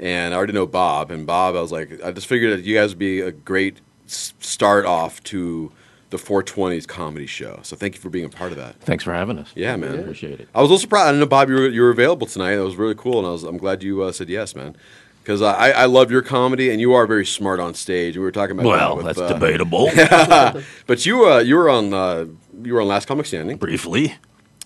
[0.00, 1.12] and I already know Bob.
[1.12, 3.80] And Bob, I was like, I just figured that you guys would be a great
[4.06, 5.70] start off to
[6.10, 7.60] the 420s comedy show.
[7.62, 8.80] So thank you for being a part of that.
[8.80, 9.50] Thanks for having us.
[9.54, 10.00] Yeah, man.
[10.00, 10.48] Appreciate it.
[10.54, 11.06] I was a little surprised.
[11.06, 12.56] I didn't know Bob you were, you were available tonight.
[12.56, 14.76] That was really cool, and I was I'm glad you uh, said yes, man.
[15.22, 18.16] Because I, I love your comedy, and you are very smart on stage.
[18.16, 19.90] We were talking about Well, that with, that's uh, debatable.
[20.86, 22.26] but you uh, you were on uh,
[22.62, 24.14] you were on Last Comic Standing briefly.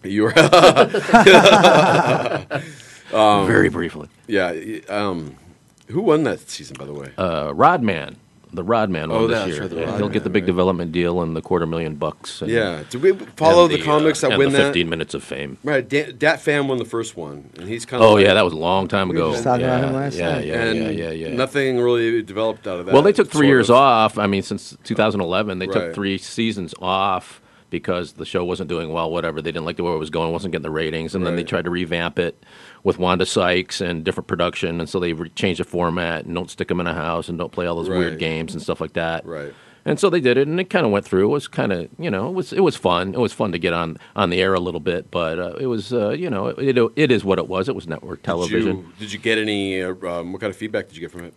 [0.05, 0.33] You were
[3.11, 4.09] Very briefly.
[4.27, 4.53] Yeah.
[4.89, 5.37] Um,
[5.89, 7.13] who won that season, by the way?
[7.19, 8.17] Uh, Rod Man.
[8.55, 9.61] The Rod Man Oh, won this that's year.
[9.63, 10.47] right, the Yeah, he'll Rod Man, get the big right.
[10.47, 12.41] development deal and the quarter million bucks.
[12.43, 12.83] And, Yeah.
[12.89, 14.65] Did we follow and the uh, comics that and win the that?
[14.67, 15.59] 15 minutes of fame.
[15.65, 15.89] Right.
[15.89, 18.09] Da- Dat Phan won the first one, and he's kind of.
[18.11, 19.33] Oh, yeah, that was a long time We were ago.
[19.33, 20.47] just talking yeah, about him last yeah, night.
[20.47, 21.35] yeah, and yeah, yeah, yeah.
[21.35, 22.93] Nothing really developed out of that.
[22.93, 23.77] Well, they took three years of.
[23.77, 24.19] off.
[24.19, 25.73] I mean, since 2011, they Right.
[25.75, 27.41] took three seasons off
[27.71, 29.11] because the show wasn't doing well.
[29.11, 31.35] Whatever they didn't like the way it was going, wasn't getting the ratings, and then
[31.35, 32.41] they tried to revamp it
[32.85, 36.51] with Wanda Sykes and different production, and so they re- changed the format and don't
[36.51, 37.99] stick them in a house and don't play all those Right.
[37.99, 39.27] weird games and stuff like that.
[39.27, 39.53] Right.
[39.87, 41.25] And so they did it, and it kind of went through.
[41.27, 43.13] It was kind of, you know, it was it was fun.
[43.15, 45.67] It was fun to get on on the air a little bit, but uh, it
[45.67, 47.69] was, uh, you know, it, it it is what it was.
[47.69, 48.77] It was network television.
[48.77, 49.83] Did you, did you get any?
[49.83, 51.35] Uh, um, what kind of feedback did you get from it?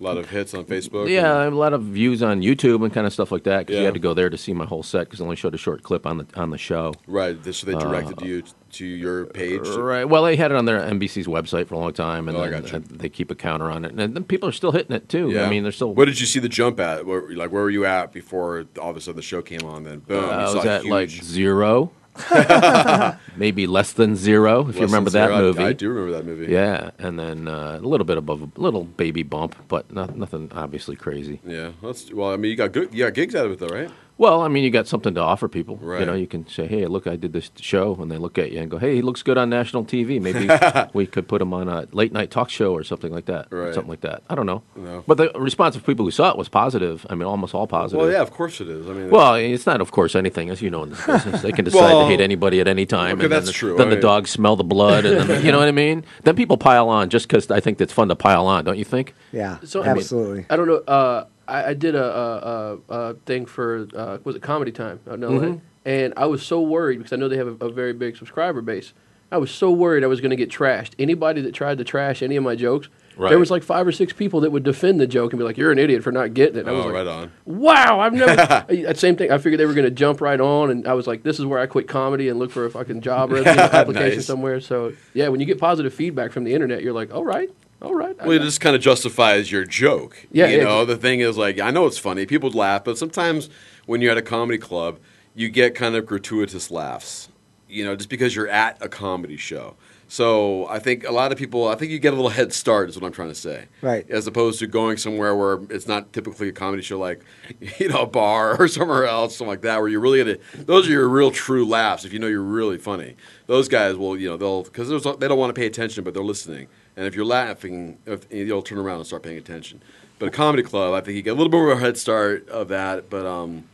[0.00, 1.08] A lot of hits on Facebook.
[1.08, 3.84] Yeah, a lot of views on YouTube and kind of stuff like that because you
[3.84, 5.82] had to go there to see my whole set because I only showed a short
[5.84, 6.94] clip on the on the show.
[7.06, 7.36] Right.
[7.54, 9.68] So they directed Uh, you to your page.
[9.68, 10.04] Right.
[10.04, 12.60] Well, they had it on their NBC's website for a long time, and Oh, I
[12.60, 15.30] then they keep a counter on it, and then people are still hitting it too.
[15.30, 15.46] Yeah.
[15.46, 15.94] I mean, they're still.
[15.94, 17.06] What did you see the jump at?
[17.06, 19.84] Where, like, where were you at before all of a sudden the show came on?
[19.84, 21.92] Then boom, Uh, I was saw at huge- like zero,
[23.36, 25.36] maybe less than zero, if Less you remember that zero.
[25.36, 25.62] I- movie.
[25.64, 26.52] I do remember that movie.
[26.52, 30.50] Yeah, and then uh, a little bit above, a little baby bump, but not, nothing
[30.54, 31.40] obviously crazy.
[31.44, 31.72] Yeah.
[31.82, 32.30] That's well.
[32.30, 32.94] I mean, you got good.
[32.94, 33.90] You got gigs out of it though, right?
[34.16, 35.76] Well, I mean, you got something to offer people.
[35.82, 38.52] You know, you can say, "Hey, look, I did this show," and they look at
[38.52, 40.20] you and go, "Hey, he looks good on national TV.
[40.28, 40.48] Maybe
[40.94, 43.74] we could put him on a late night talk show or something like that, Right.
[43.74, 44.62] something like that." I don't know.
[44.76, 45.02] No.
[45.06, 47.04] But the response of people who saw it was positive.
[47.10, 48.00] I mean, almost all positive.
[48.02, 48.88] Well, yeah, of course it is.
[48.88, 51.42] I mean, Well, it's not, of course, anything, as you know in this business.
[51.42, 53.16] They can decide Well, to hate anybody at any time.
[53.16, 53.76] okay, and that's then, true.
[53.76, 56.04] Then I the mean- dogs smell the blood, and then, you know what I mean.
[56.22, 58.84] Then people pile on just because I think it's fun to pile on, don't you
[58.84, 59.12] think?
[59.32, 60.46] Yeah, So, I mean, absolutely.
[60.48, 60.82] I don't know.
[60.86, 62.78] Uh, I, I did a, a, a,
[63.10, 65.60] a thing for uh, was it Comedy Time out in LA, Mhm.
[65.84, 68.60] and I was so worried because I know they have a, a very big subscriber
[68.62, 68.92] base.
[69.32, 70.92] I was so worried I was going to get trashed.
[70.98, 73.28] Anybody that tried to trash any of my jokes, Right.
[73.30, 75.56] there was like five or six people that would defend the joke and be like,
[75.56, 77.30] "You're an idiot for not getting it." And I was Oh, like, right on.
[77.44, 78.94] Wow, I've never.
[78.94, 79.30] Same thing.
[79.30, 81.46] I figured they were going to jump right on, and I was like, "This is
[81.46, 84.26] where I quit comedy and look for a fucking job or application Nice.
[84.26, 87.48] somewhere." So yeah, when you get positive feedback from the internet, you're like, "All right,
[87.84, 90.26] all right." Well, it just kind of justifies your joke.
[90.32, 90.64] Yeah, you yeah.
[90.64, 93.50] know, the thing is, like, I know it's funny, people laugh, but sometimes
[93.86, 94.98] when you're at a comedy club,
[95.34, 97.28] you get kind of gratuitous laughs.
[97.68, 99.76] You know, just because you're at a comedy show.
[100.14, 102.88] So I think a lot of people, I think you get a little head start,
[102.88, 103.66] is what I'm trying to say.
[103.82, 104.08] Right.
[104.08, 107.20] As opposed to going somewhere where it's not typically a comedy show, like
[107.78, 110.36] you know, a bar or somewhere else, something like that, where you're really gonna.
[110.54, 112.04] Those are your real true laughs.
[112.04, 113.16] If you know you're really funny,
[113.46, 116.22] those guys will, you know, they'll because they don't want to pay attention, but they're
[116.22, 116.68] listening.
[116.96, 119.82] And if you're laughing, if, you'll turn around and start paying attention.
[120.18, 122.48] But a comedy club, I think you get a little bit of a head start
[122.48, 123.10] of that.
[123.10, 123.64] But um,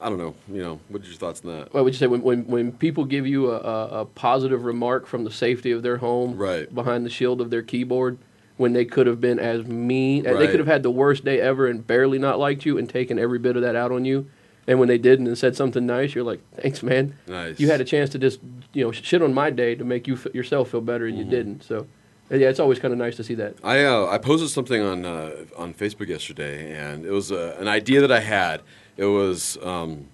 [0.00, 0.34] I don't know.
[0.48, 1.74] You know, what are your thoughts on that?
[1.74, 5.06] What would you say when, when, when people give you a, a, a positive remark
[5.06, 6.72] from the safety of their home, Right.
[6.72, 8.18] behind the shield of their keyboard,
[8.58, 10.36] when they could have been as mean, right.
[10.38, 13.18] they could have had the worst day ever and barely not liked you and taken
[13.18, 14.28] every bit of that out on you,
[14.66, 17.14] and when they didn't and said something nice, you're like, thanks, man.
[17.28, 17.58] Nice.
[17.60, 18.40] You had a chance to just
[18.72, 21.24] you know shit on my day to make you f- yourself feel better, and Mm-hmm.
[21.24, 21.62] you didn't.
[21.62, 21.86] So,
[22.30, 23.56] yeah, it's always kind of nice to see that.
[23.64, 27.68] I uh, I posted something on uh, on Facebook yesterday, and it was uh, an
[27.68, 28.62] idea that I had.
[28.96, 30.06] It was um,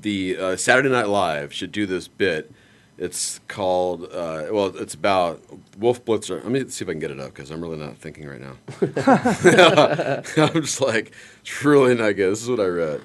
[0.00, 2.52] the uh, Saturday Night Live should do this bit.
[2.98, 5.42] It's called uh, well, it's about
[5.78, 6.42] Wolf Blitzer.
[6.42, 8.40] Let me see if I can get it up because I'm really not thinking right
[8.40, 8.56] now.
[10.42, 12.32] I'm just like it's really not good.
[12.32, 13.00] This is what I read.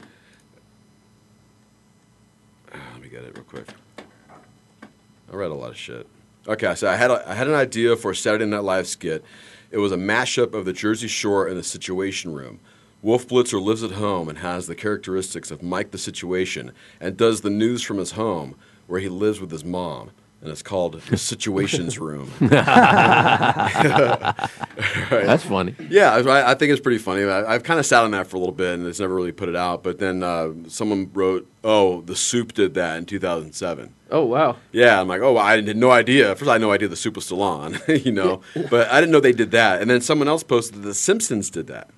[2.74, 3.68] Ah, Let me get it real quick.
[5.32, 6.08] I read a lot of shit.
[6.48, 9.24] Okay, so I had a, I had an idea for a Saturday Night Live skit.
[9.70, 12.60] It was a mashup of the Jersey Shore and the Situation Room.
[13.04, 17.42] Wolf Blitzer lives at home and has the characteristics of Mike the Situation and does
[17.42, 18.56] the news from his home
[18.88, 20.10] where he lives with his mom.
[20.42, 22.32] And it's called the Situations Room.
[22.40, 22.64] That's
[25.44, 25.76] funny.
[25.90, 27.24] Yeah, I, I think it's pretty funny.
[27.26, 29.32] I, I've kind of sat on that for a little bit and it's never really
[29.32, 29.84] put it out.
[29.84, 34.58] But then uh, someone wrote, "Oh, the Soup did that in 2007." Oh wow.
[34.72, 36.36] Yeah, I'm like, oh, I had no idea.
[36.36, 39.12] First, I had no idea the Soup was still on, you know, but I didn't
[39.12, 39.82] know they did that.
[39.82, 41.90] And then someone else posted that the Simpsons did that,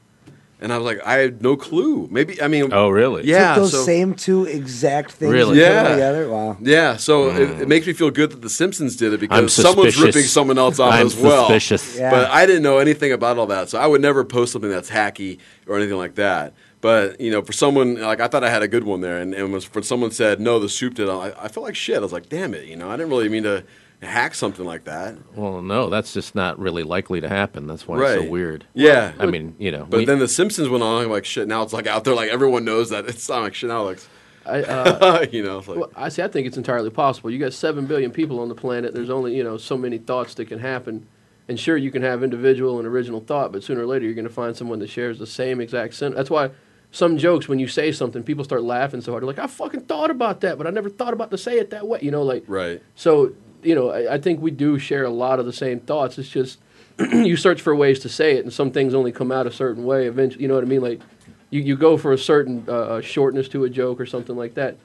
[0.64, 2.08] and I was like, I had no clue.
[2.10, 3.26] Maybe I mean, Oh, really?
[3.26, 5.62] Yeah, Took those so- same two exact things Really?
[5.62, 5.96] and put them Yeah.
[5.96, 6.30] together.
[6.30, 6.58] Wow.
[6.62, 7.68] Yeah, so it, it mm.
[7.68, 10.94] makes me feel good that the Simpsons did it because someone's ripping someone else off
[10.94, 11.48] I'm as well.
[11.48, 11.98] suspicious.
[11.98, 12.10] Yeah.
[12.10, 14.90] But I didn't know anything about all that, so I would never post something that's
[14.90, 16.54] hacky or anything like that.
[16.80, 19.34] But you know, for someone like I thought I had a good one there, and,
[19.34, 21.98] and was, when someone said no, the soup did, I, I felt like shit.
[21.98, 23.64] I was like, damn it, you know, I didn't really mean to
[24.04, 25.18] hack something like that.
[25.36, 27.68] Well, no, that's just not really likely to happen.
[27.68, 28.66] That's why it's so weird.
[28.74, 29.14] Yeah.
[29.20, 31.48] I mean, you know, But we- then the Simpsons went on, I'm like shit.
[31.48, 33.70] Now it's like out there, like everyone knows that it's not like shit.
[33.70, 34.08] Now it's
[34.46, 36.22] I, uh, you know, like well, I see.
[36.22, 37.30] I think it's entirely possible.
[37.32, 38.94] You got seven billion people on the planet.
[38.94, 41.08] There's only you know so many thoughts that can happen,
[41.48, 44.28] and sure you can have individual and original thought, but sooner or later you're going
[44.28, 46.18] to find someone that shares the same exact sentiment.
[46.18, 46.52] That's why
[46.92, 49.24] some jokes when you say something, people start laughing so hard.
[49.24, 51.70] They're like, "I fucking thought about that, but I never thought about to say it
[51.70, 52.82] that way." You know, like right.
[52.96, 53.34] so.
[53.64, 56.18] You know, I, I think we do share a lot of the same thoughts.
[56.18, 56.60] It's just
[57.00, 59.84] you search for ways to say it, and some things only come out a certain
[59.84, 60.08] way.
[60.08, 60.82] Eventually, you know what I mean?
[60.82, 61.02] Like
[61.50, 64.56] you, you go for a certain uh, uh, shortness to a joke or something like
[64.56, 64.78] that.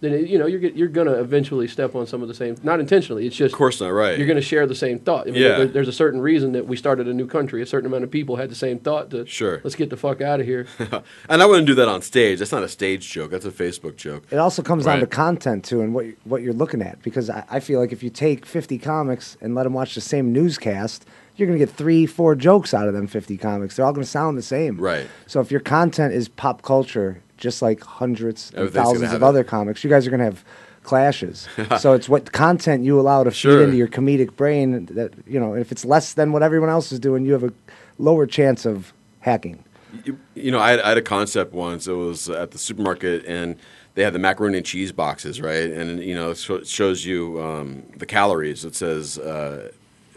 [0.00, 2.54] Then it, you know you're you're gonna eventually step on some of the same.
[2.62, 3.26] Not intentionally.
[3.26, 4.18] It's just Of course not, right.
[4.18, 5.26] You're gonna share the same thought.
[5.26, 5.56] I mean, Yeah.
[5.56, 7.62] there- there's a certain reason that we started a new country.
[7.62, 9.10] A certain amount of people had the same thought.
[9.12, 9.60] To, Sure.
[9.64, 10.66] Let's get the fuck out of here.
[11.30, 12.40] and I wouldn't do that on stage.
[12.40, 13.30] That's not a stage joke.
[13.30, 14.24] That's a Facebook joke.
[14.30, 17.00] It also comes down to content too, and what you, what you're looking at.
[17.02, 20.02] Because I, I feel like if you take 50 comics and let them watch the
[20.02, 23.76] same newscast, you're gonna get three, four jokes out of them 50 comics.
[23.76, 24.76] They're all gonna sound the same.
[24.78, 25.06] Right.
[25.26, 29.26] So if your content is pop culture, just like hundreds and thousands of it.
[29.26, 30.44] other comics, you guys are gonna have
[30.82, 31.48] clashes.
[31.78, 33.58] so it's what content you allow to Sure.
[33.58, 34.86] feed into your comedic brain.
[34.86, 37.52] That you know, if it's less than what everyone else is doing, you have a
[37.98, 39.62] lower chance of hacking.
[40.04, 41.86] You, you know, I had, I had a concept once.
[41.86, 43.56] It was at the supermarket, and
[43.94, 45.70] they had the macaroni and cheese boxes, right?
[45.70, 48.64] And you know, it shows you um, the calories.
[48.64, 49.70] It says uh,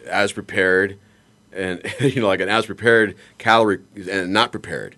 [0.08, 1.00] as prepared,
[1.54, 4.96] and you know, like an as prepared calorie and not prepared.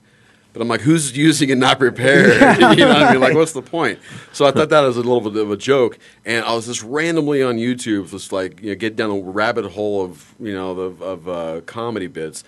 [0.54, 2.34] But I'm like, who's using it not prepared?
[2.78, 3.22] you know what I mean?
[3.22, 4.00] Like, what's the point?
[4.34, 6.84] So I thought that was a little bit of a joke, and I was just
[6.84, 10.72] randomly on YouTube, just like you know, get down the rabbit hole of you know
[10.72, 12.44] of, of uh, comedy bits.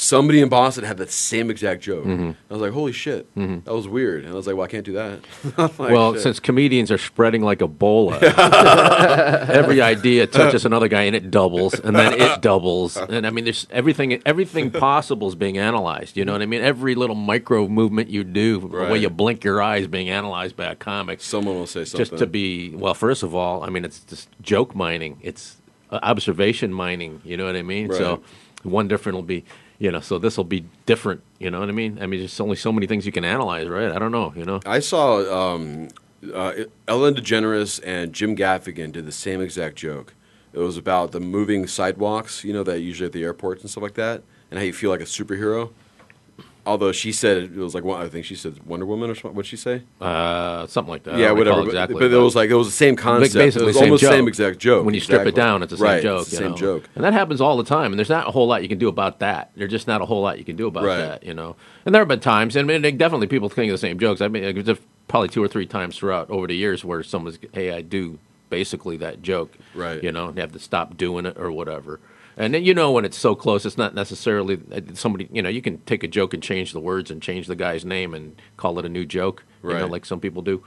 [0.00, 2.04] Somebody in Boston had that same exact joke.
[2.04, 2.36] Mhm.
[2.48, 3.64] I was like, holy shit, Mhm.
[3.64, 4.22] that was weird.
[4.24, 5.18] And I was like, well, I can't do that.
[5.58, 6.22] Like, well, shit.
[6.22, 8.22] since comedians are spreading like Ebola,
[9.48, 13.42] every idea touches another guy and it doubles, and then it doubles, and I mean,
[13.44, 14.22] there's everything.
[14.24, 16.16] Everything possible is being analyzed.
[16.16, 16.62] You know what I mean?
[16.62, 20.66] Every little micro movement you do, the way you blink your eyes, being analyzed by
[20.66, 21.20] a comic.
[21.20, 22.06] Someone will say something.
[22.06, 22.94] Just to be well.
[22.94, 25.18] First of all, I mean, it's just joke mining.
[25.22, 25.56] It's
[25.90, 27.20] uh, observation mining.
[27.24, 27.92] You know what I mean?
[27.92, 28.22] So
[28.62, 29.44] one different will be.
[29.78, 31.22] You know, so this will be different.
[31.38, 31.98] You know what I mean?
[32.00, 33.92] I mean, there's only so many things you can analyze, right?
[33.92, 34.32] I don't know.
[34.36, 34.60] You know.
[34.66, 35.88] I saw um,
[36.34, 36.52] uh,
[36.88, 40.14] Ellen DeGeneres and Jim Gaffigan did the same exact joke.
[40.52, 43.82] It was about the moving sidewalks, you know, that usually at the airports and stuff
[43.82, 45.70] like that, and how you feel like a superhero.
[46.68, 49.34] Although she said it was like one, I think she said Wonder Woman or something.
[49.34, 49.82] What'd she say?
[50.00, 51.18] Uh, something like that.
[51.18, 51.62] Yeah, whatever.
[51.62, 53.34] but- Exactly, but, it was like it was the same concept.
[53.34, 54.10] Basically, it was same almost joke.
[54.10, 54.84] the same exact joke.
[54.84, 56.20] When you strip it down, it's the same right, joke.
[56.22, 56.56] It's the same know?
[56.56, 56.84] joke.
[56.94, 57.92] and that happens all the time.
[57.92, 59.50] And there's not a whole lot you can do about that.
[59.56, 60.98] There's just not a whole lot you can do about Right.
[60.98, 61.24] that.
[61.24, 61.56] You know.
[61.86, 64.20] And there have been times, and definitely people think of the same jokes.
[64.20, 67.72] I mean, there's probably two or three times throughout over the years where someone's, hey,
[67.72, 68.18] I do
[68.50, 69.52] basically that joke.
[69.74, 70.02] Right.
[70.02, 71.98] You know, and have to stop doing it or whatever.
[72.38, 75.28] And then you know when it's so close, it's not necessarily uh, somebody.
[75.32, 77.84] You know, you can take a joke and change the words and change the guy's
[77.84, 79.44] name and call it a new joke.
[79.62, 79.90] You know, Right.
[79.90, 80.62] like some people do.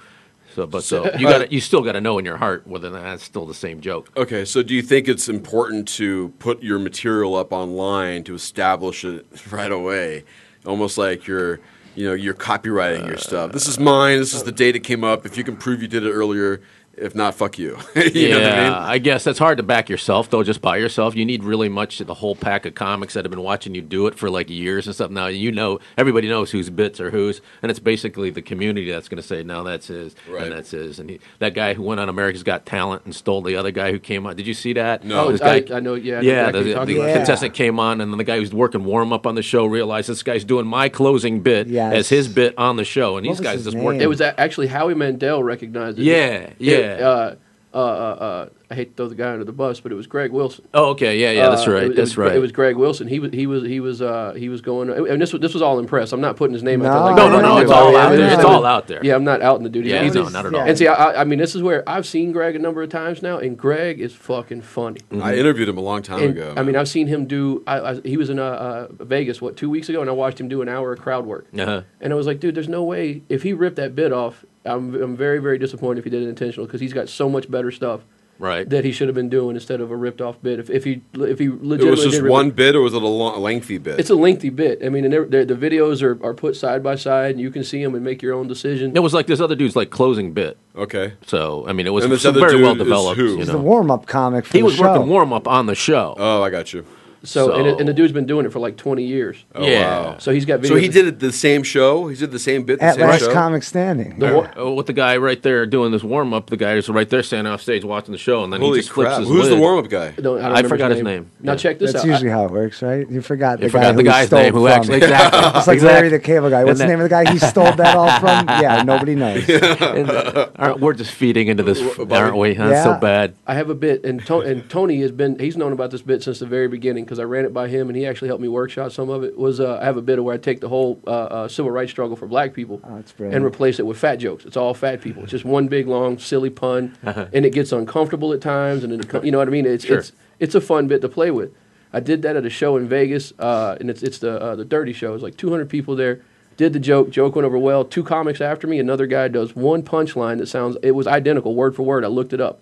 [0.53, 2.67] So, but So- so, you got to you still got to know in your heart
[2.67, 4.09] whether that's still the same joke.
[4.17, 9.05] Okay, so do you think it's important to put your material up online to establish
[9.05, 10.25] it right away,
[10.65, 11.61] almost like you're,
[11.95, 13.53] you know, you're copywriting your stuff?
[13.53, 14.17] This is mine.
[14.19, 15.25] This is the date it came up.
[15.25, 16.59] If you can prove you did it earlier,
[17.01, 17.77] if not, fuck you.
[17.95, 19.03] you yeah, know what I mean?
[19.03, 21.15] guess that's hard to back yourself though, just by yourself.
[21.15, 24.07] You need really much the whole pack of comics that have been watching you do
[24.07, 25.11] it for like years and stuff.
[25.11, 29.07] Now you know everybody knows whose bits are whose, and it's basically the community that's
[29.09, 30.43] going to say, "No, that's his, Right.
[30.43, 33.41] and that's his." And he, that guy who went on America's Got Talent and stole
[33.41, 34.35] the other guy who came on.
[34.35, 35.03] Did you see that?
[35.03, 35.25] No.
[35.25, 36.47] Oh, This I- I know- yeah, I know yeah.
[36.47, 37.13] exactly The, what the talking about.
[37.17, 40.09] contestant came on, and then the guy who's working warm up on the show realized
[40.09, 41.93] this guy's doing my closing bit Yes.
[41.93, 43.83] as his bit on the show, and What these guys just name?
[43.85, 44.01] working.
[44.01, 46.03] It was actually Howie Mandel recognized it.
[46.03, 46.90] Yeah, It- yeah.
[46.99, 47.35] Uh,
[47.73, 50.31] uh, uh, I hate to throw the guy under the bus, but it was Greg
[50.33, 50.67] Wilson.
[50.73, 52.35] Oh, okay, yeah, yeah, that's Uh, right, it was- that's was, right.
[52.35, 53.07] It was Greg Wilson.
[53.07, 55.61] He was he was he was uh, he was going, and this was this was
[55.61, 56.11] all in press.
[56.11, 56.99] I'm not putting his name out there.
[56.99, 58.33] No, Like, No, no, no, it's all out there.
[58.33, 58.99] It's all out there.
[59.03, 59.89] Yeah, I'm not out in the duty.
[59.89, 60.61] Yeah, no, not at all.
[60.61, 63.21] And see, I, I mean, this is where I've seen Greg a number of times
[63.21, 64.99] now, and Greg is fucking funny.
[65.21, 66.53] I interviewed him a long time And, ago.
[66.57, 67.63] I mean, I've seen him do.
[67.67, 70.41] I, I, he was in uh, uh, Vegas what two weeks ago, and I watched
[70.41, 71.47] him do an hour of crowd work.
[71.57, 71.83] Uh-huh.
[72.01, 74.43] And I was like, dude, there's no way if he ripped that bit off.
[74.65, 77.49] I'm I'm very very disappointed if he did it intentional because he's got so much
[77.49, 78.01] better stuff.
[78.39, 78.67] Right.
[78.67, 80.57] That he should have been doing instead of a ripped off bit.
[80.59, 82.95] If if he if he legitimately it was just did one it- bit, or was
[82.95, 83.99] it a long, lengthy bit?
[83.99, 84.79] It's a lengthy bit.
[84.83, 87.51] I mean, and they're, they're, the videos are, are put side by side, and you
[87.51, 88.93] can see them and make your own decision.
[88.95, 90.57] It was like this other dude's like closing bit.
[90.75, 91.13] Okay.
[91.27, 93.19] So I mean, it was And this some other very well developed.
[93.19, 93.33] who?
[93.33, 93.53] You He's know?
[93.53, 94.91] the warm up comic for he the was show.
[94.91, 96.15] working warm up on the show.
[96.17, 96.83] Oh, I got you.
[97.23, 99.43] So, and, it- and the dude's been doing it for like 20 years.
[99.53, 99.81] Oh, Yeah.
[100.05, 100.15] wow.
[100.17, 100.67] So he's got videos.
[100.69, 102.07] So he did it the same show.
[102.07, 102.79] He did the same bit.
[102.79, 103.33] The At same last show?
[103.33, 104.17] comic standing.
[104.19, 106.89] The wa- Oh, with the guy right there doing this warm up, the guy is
[106.89, 109.19] right there standing off stage watching the show, and then Holy he just flips crap!
[109.19, 109.59] his Who's the lid.
[109.61, 110.05] warm-up guy?
[110.05, 111.29] I, I, don't I forgot his name.
[111.41, 111.57] Now Yeah.
[111.57, 112.09] check this That's out.
[112.09, 113.07] usually how it works, right?
[113.09, 115.59] You forgot the You guy forgot the who guy's stole name who actually- exactly.
[115.59, 116.63] It's like Larry the Cable Guy.
[116.63, 118.47] What's the name of the guy he stole that all from?
[118.47, 119.47] Yeah, nobody knows.
[119.91, 122.53] Uh, aren't- we're just feeding into this, aren't we?
[122.55, 123.35] That's so bad.
[123.47, 126.45] I have a bit, and Tony has been, he's known about this bit since the
[126.45, 129.09] very beginning because I ran it by him and he actually helped me workshop some
[129.09, 129.37] of it.
[129.37, 131.91] Was uh, I have a bit where I take the whole uh, uh, civil rights
[131.91, 134.45] struggle for black people Oh, and replace it with fat jokes.
[134.45, 135.21] It's all fat people.
[135.23, 137.25] It's just one big, long, silly pun, Uh-huh.
[137.33, 139.65] and it gets uncomfortable at times, and it, you know what I mean?
[139.65, 139.97] It's, Sure.
[139.97, 141.51] it's, it's a fun bit to play with.
[141.91, 144.63] I did that at a show in Vegas, uh, and it's, it's the, uh, the
[144.63, 145.13] Dirty Show.
[145.13, 146.21] It's like 200 people there.
[146.55, 147.83] Did the joke, joke went over well.
[147.83, 151.75] Two comics after me, another guy does one punchline that sounds, it was identical, word
[151.75, 152.05] for word.
[152.05, 152.61] I looked it up.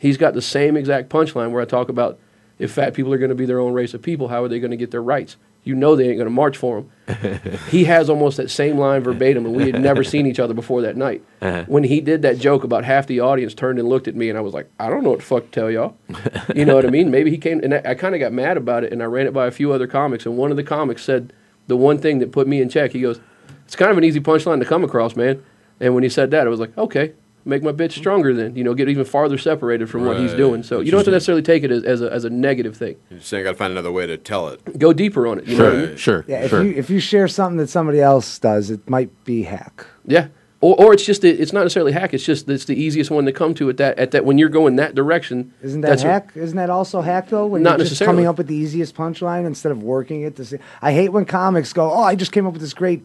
[0.00, 2.18] He's got the same exact punchline where I talk about
[2.64, 4.58] if fat people are going to be their own race of people, how are they
[4.58, 5.36] going to get their rights?
[5.64, 7.60] You know they ain't going to march for them.
[7.68, 10.80] he has almost that same line verbatim, and we had never seen each other before
[10.82, 11.22] that night.
[11.42, 11.64] Uh-huh.
[11.66, 14.38] When he did that joke, about half the audience turned and looked at me, and
[14.38, 15.96] I was like, I don't know what the fuck to tell y'all.
[16.54, 17.10] You know what I mean?
[17.10, 19.26] Maybe he came, and I, I kind of got mad about it, and I ran
[19.26, 21.32] it by a few other comics, and one of the comics said
[21.66, 22.92] the one thing that put me in check.
[22.92, 23.20] He goes,
[23.64, 25.42] "It's kind of an easy punchline to come across, man."
[25.80, 27.12] And when he said that, I was like, "Okay."
[27.46, 30.62] Make my bitch stronger, then you know, get even farther separated from what he's doing.
[30.62, 32.96] So you don't have to necessarily take it as, as, a, as a negative thing.
[33.10, 34.78] You're saying I got to find another way to tell it.
[34.78, 35.46] Go deeper on it.
[35.46, 35.86] You know what I mean?
[35.96, 36.62] Sure, sure, Yeah, if sure.
[36.62, 39.86] you if you share something that somebody else does, it might be hack.
[40.06, 40.28] Yeah.
[40.62, 42.14] Or, or it's just a, it's not necessarily hack.
[42.14, 44.48] It's just it's the easiest one to come to at that at that when you're
[44.48, 45.52] going that direction.
[45.60, 46.30] Isn't that that's what- hack?
[46.34, 47.44] Isn't that also hack though?
[47.44, 48.16] When Not you're just necessarily.
[48.16, 50.56] coming up with the easiest punchline instead of working it to see.
[50.80, 53.04] I hate when comics go, "Oh, I just came up with this great,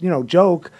[0.00, 0.70] you know, joke,"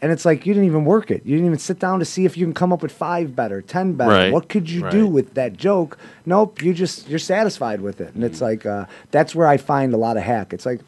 [0.00, 1.24] and it's like you didn't even work it.
[1.24, 3.60] You didn't even sit down to see if you can come up with five better,
[3.62, 4.10] ten better.
[4.10, 5.98] Right, What could you do with that joke?
[6.26, 9.92] Nope, you just you're satisfied with it, and it's like uh, that's where I find
[9.94, 10.52] a lot of hack.
[10.52, 10.80] It's like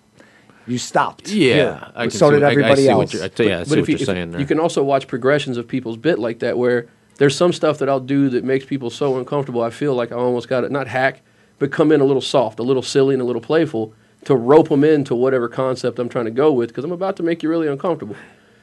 [0.67, 1.31] you stopped.
[1.31, 3.13] Yeah, here, I can so did what- I- I everybody else.
[3.15, 4.41] you're- I tell you, if what you, you're if- saying there.
[4.41, 6.87] You can also watch progressions of people's bit like that where
[7.19, 9.63] there's some stuff that I'll do that makes people so uncomfortable.
[9.63, 11.23] I feel like I almost got it not hack,
[11.59, 13.93] but come in a little soft, a little silly, and a little playful
[14.27, 17.23] to rope them into whatever concept I'm trying to go with because I'm about to
[17.23, 18.17] make you really uncomfortable.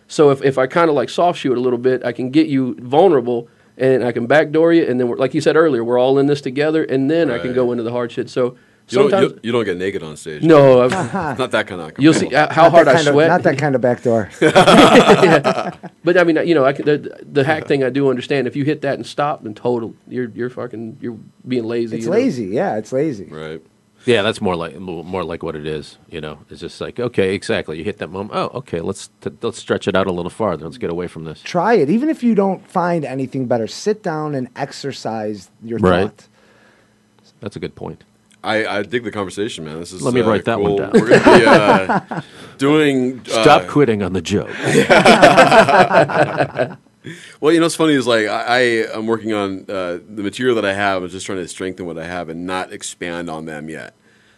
[0.07, 2.29] So if, if I kind of like soft shoe it a little bit, I can
[2.31, 5.83] get you vulnerable and I can backdoor you, and then we're, like you said earlier,
[5.83, 8.27] we're all in this together, and then I can go into the hard shit.
[8.27, 8.57] So
[8.89, 10.41] You don't, sometimes you, you don't get naked on stage.
[10.41, 10.95] No, I've-
[11.31, 11.91] It's not that kind of.
[11.99, 13.27] You'll see uh, how Not hard that I kind of- sweat.
[13.27, 14.29] not that kind of backdoor.
[14.41, 15.75] Yeah.
[16.03, 18.47] But I mean, you know, I can, the, the hack thing I do understand.
[18.47, 21.97] If you hit that and stop, then total, you're you're fucking you're being lazy.
[21.97, 22.17] It's you know?
[22.17, 22.45] lazy.
[22.45, 23.25] Yeah, it's lazy.
[23.25, 23.61] Right.
[24.07, 25.97] Yeah, that's more like more more like what it is.
[26.09, 27.77] You know, it's just like okay, exactly.
[27.77, 28.31] You hit that moment.
[28.33, 28.79] Oh, okay.
[28.79, 30.63] Let's t- let's stretch it out a little farther.
[30.63, 31.41] Let's get away from this.
[31.41, 33.67] Try it, even if you don't find anything better.
[33.67, 36.03] Sit down and exercise your Right.
[36.03, 36.27] thought.
[37.41, 38.05] That's a good point.
[38.45, 39.79] I, I dig the conversation, man.
[39.79, 40.01] This is.
[40.01, 40.91] Let me uh, write that one down.
[40.93, 42.21] We're gonna be uh,
[42.57, 43.19] doing.
[43.19, 44.47] Uh, Stop quitting on the joke.
[47.41, 48.59] well, you know, what's funny is like I, I
[48.97, 51.03] am working on uh, the material that I have.
[51.03, 53.93] I'm just trying to strengthen what I have and not expand on them yet.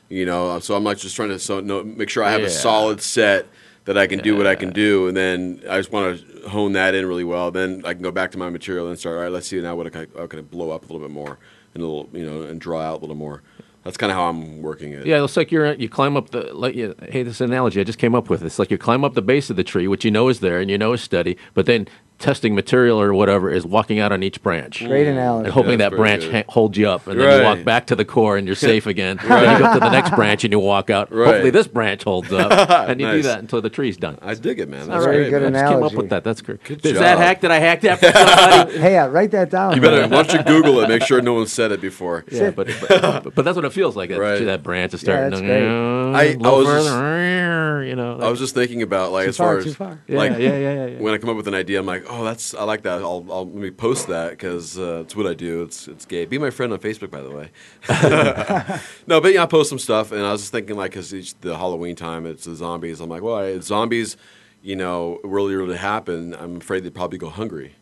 [0.10, 2.48] You know, so I'm like just trying to so no, make sure I have Yeah.
[2.48, 3.46] a solid set
[3.86, 6.74] that I can do what I can do, and then I just want to hone
[6.74, 7.52] that in really well.
[7.52, 9.18] Then I can go back to my material and start.
[9.18, 11.08] All right, let's see now what I can, how can I blow up a little
[11.08, 11.38] bit more
[11.74, 13.42] and a little, you know, and draw out a little more.
[13.84, 15.06] That's kind of how I'm working it.
[15.06, 17.98] Yeah, it's like you're you climb up the like you hey this analogy I just
[18.00, 18.44] came up with.
[18.44, 20.60] It's like you climb up the base of the tree, which you know is there
[20.60, 21.88] and you know is steady, but then
[22.20, 24.84] testing material or whatever is walking out on each branch.
[24.86, 25.46] Great analogy.
[25.46, 27.96] And hoping Yeah, that branch ha- holds you up, and then you walk back to
[27.96, 29.18] the core and you're safe again.
[29.18, 29.42] Right.
[29.42, 31.12] Then you go to the next branch and you walk out.
[31.14, 31.28] Right.
[31.28, 32.52] Hopefully this branch holds up,
[32.90, 34.18] and you do that until the tree's done.
[34.22, 34.88] I dig it, man.
[34.88, 35.30] That's right, great.
[35.30, 35.56] good man.
[35.56, 36.24] I just came up with that.
[36.24, 36.64] That's great.
[36.64, 37.02] Good Is job.
[37.02, 37.42] that hack?
[37.42, 38.78] Did I hack that for somebody?
[38.80, 39.76] Hey, uh, write that down.
[39.76, 40.90] You better why don't you Google it?
[40.90, 42.26] Make sure no one said it before.
[42.32, 44.10] yeah, but, but but that's what it feels like.
[44.10, 44.44] That, Right.
[44.46, 45.64] that branch is Yeah, starting that's to great.
[45.64, 46.90] I- a little I was further.
[46.90, 47.84] corner.
[47.86, 48.20] You know.
[48.20, 50.00] I was just thinking about like Too as far, far, as far.
[50.10, 51.00] like Yeah, yeah, yeah, yeah, yeah.
[51.00, 53.02] when I come up with an idea, I'm like, oh, that's I like that.
[53.02, 55.64] I'll, I'll let me post that because uh, it's what I do.
[55.64, 56.26] It's it's gay.
[56.26, 57.52] Be my friend on Facebook, by the way.
[59.08, 61.34] no, but yeah, I post some stuff, and I was just thinking like because it's
[61.34, 63.00] the Halloween time, it's the zombies.
[63.00, 64.18] I'm like, well, if zombies,
[64.62, 66.34] you know, really really happen.
[66.34, 67.76] I'm afraid they'd probably go hungry.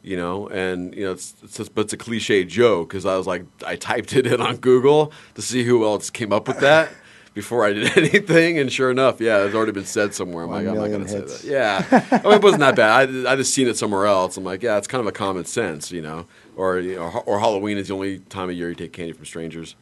[0.00, 3.16] You know, and you know, it's, it's just, but it's a cliche joke because I
[3.16, 6.60] was like, I typed it in on Google to see who else came up with
[6.60, 6.90] that
[7.38, 10.42] before I did anything, and sure enough, yeah, it's already been said somewhere.
[10.42, 11.44] I'm One like, I'm not going to say that.
[11.44, 13.26] Yeah, I mean, it wasn't that bad.
[13.26, 14.36] I, I just seen it somewhere else.
[14.36, 16.26] I'm like, yeah, it's kind of a common sense, you know.
[16.56, 19.24] Or you know, or Halloween is the only time of year you take candy from
[19.24, 19.76] strangers,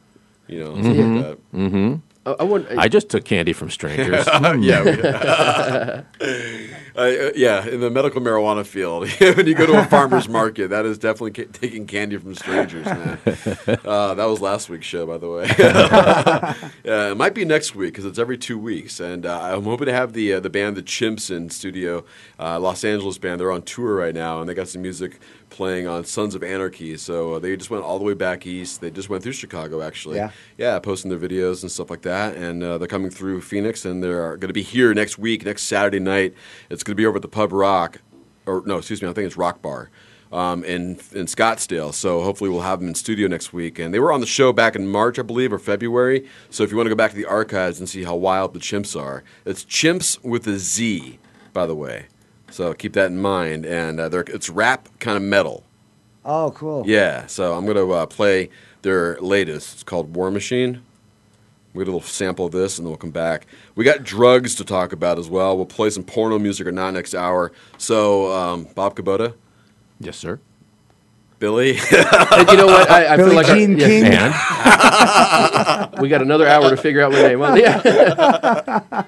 [0.49, 0.75] you know.
[0.75, 1.39] stuff like that.
[1.55, 1.95] Mm-hmm.
[2.27, 4.27] I, I, wouldn't- I just took candy from strangers.
[4.59, 6.03] Yeah, uh,
[6.97, 7.67] uh, yeah.
[7.67, 11.33] In the medical marijuana field, when you go to a farmer's market, that is definitely
[11.45, 13.19] ca- taking candy from strangers, man.
[13.85, 15.47] Uh, that was last week's show, by the way.
[16.85, 19.87] yeah, it might be next week because it's every two weeks, and uh, I'm hoping
[19.87, 22.05] to have the uh, the band the Chimps in studio,
[22.39, 23.41] uh, Los Angeles band.
[23.41, 25.19] They're on tour right now, and they got some music
[25.51, 26.97] playing on Sons of Anarchy.
[26.97, 28.81] So uh, they just went all the way back east.
[28.81, 30.17] They just went through Chicago, actually.
[30.17, 30.31] Yeah.
[30.59, 32.37] Yeah, posting their videos and stuff like that.
[32.37, 35.65] And uh, they're coming through Phoenix, and they're going to be here next week, next
[35.65, 36.35] Saturday night.
[36.71, 38.01] It's going to be over at the Pub Rock,
[38.45, 39.91] or no, excuse me, I think it's Rock Bar.
[40.33, 43.79] Um, in in Scottsdale, so hopefully we'll have them in studio next week.
[43.79, 46.29] And they were on the show back in March, I believe, or February.
[46.51, 48.59] So if you want to go back to the archives and see how wild the
[48.59, 51.21] Chimps are, it's Chimps with a Z,
[51.53, 52.07] by the way.
[52.51, 53.67] So keep that in mind.
[53.67, 55.65] And uh, it's rap kind of metal.
[56.25, 56.83] Oh, cool.
[56.87, 58.51] Yeah, so I'm going to uh, play
[58.83, 59.75] their latest.
[59.75, 60.83] It's called War Machine.
[61.73, 63.47] We get a little sample of this, and then we'll come back.
[63.75, 65.57] We got drugs to talk about as well.
[65.57, 67.53] We'll play some porno music or not next hour.
[67.77, 69.35] So, um, Bob Kubota.
[70.01, 70.41] Yes, sir.
[71.39, 71.77] Billy.
[71.93, 72.91] And you know what?
[72.91, 73.87] I, I Billie feel like our- Jean yeah.
[73.87, 74.05] King.
[75.93, 76.01] And?
[76.01, 77.39] we got another hour to figure out my name.
[77.39, 77.79] Well, yeah.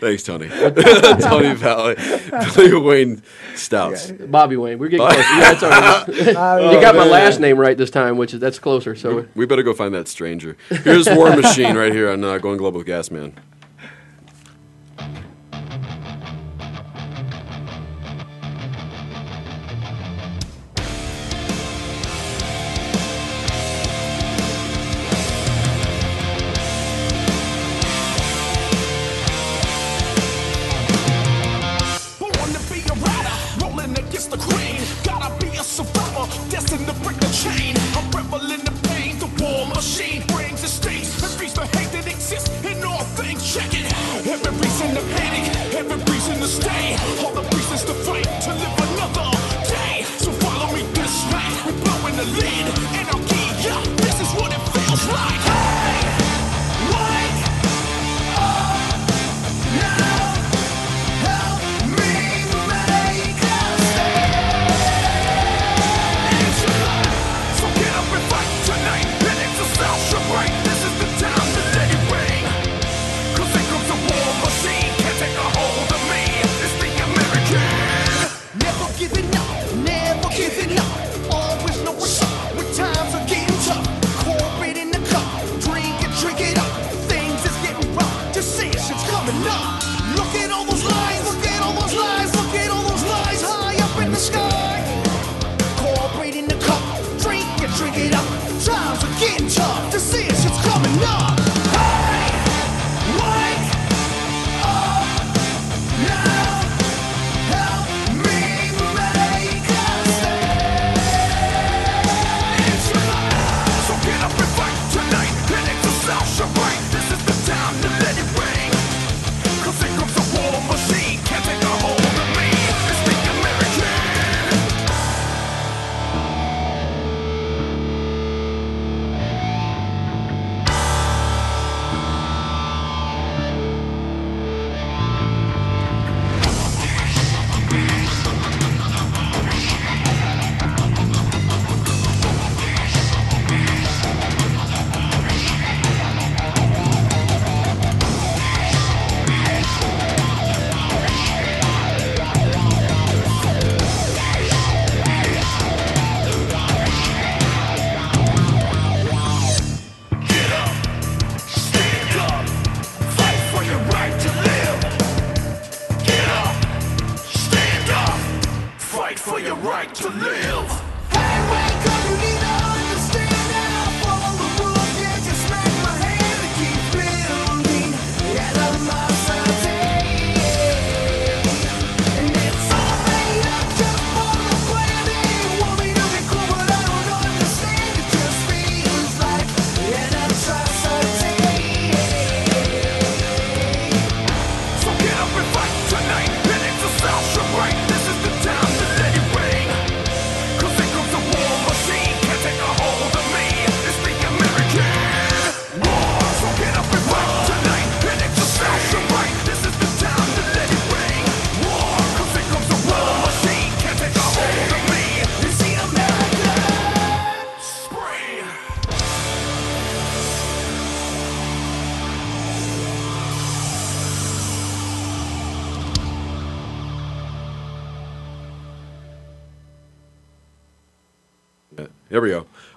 [0.00, 0.48] Thanks, Tony.
[1.20, 1.96] Tony Valley.
[2.54, 3.22] Billy Wayne
[3.54, 4.12] Stouts.
[4.12, 4.78] Bobby Wayne.
[4.78, 5.18] We're getting close.
[5.18, 6.34] Yeah, that's all right.
[6.34, 8.94] Bobby you got my last name right this time, which is that's closer.
[8.94, 10.56] So We better go find that stranger.
[10.68, 13.34] Here's War Machine right here on uh, Going Global with Gas Man.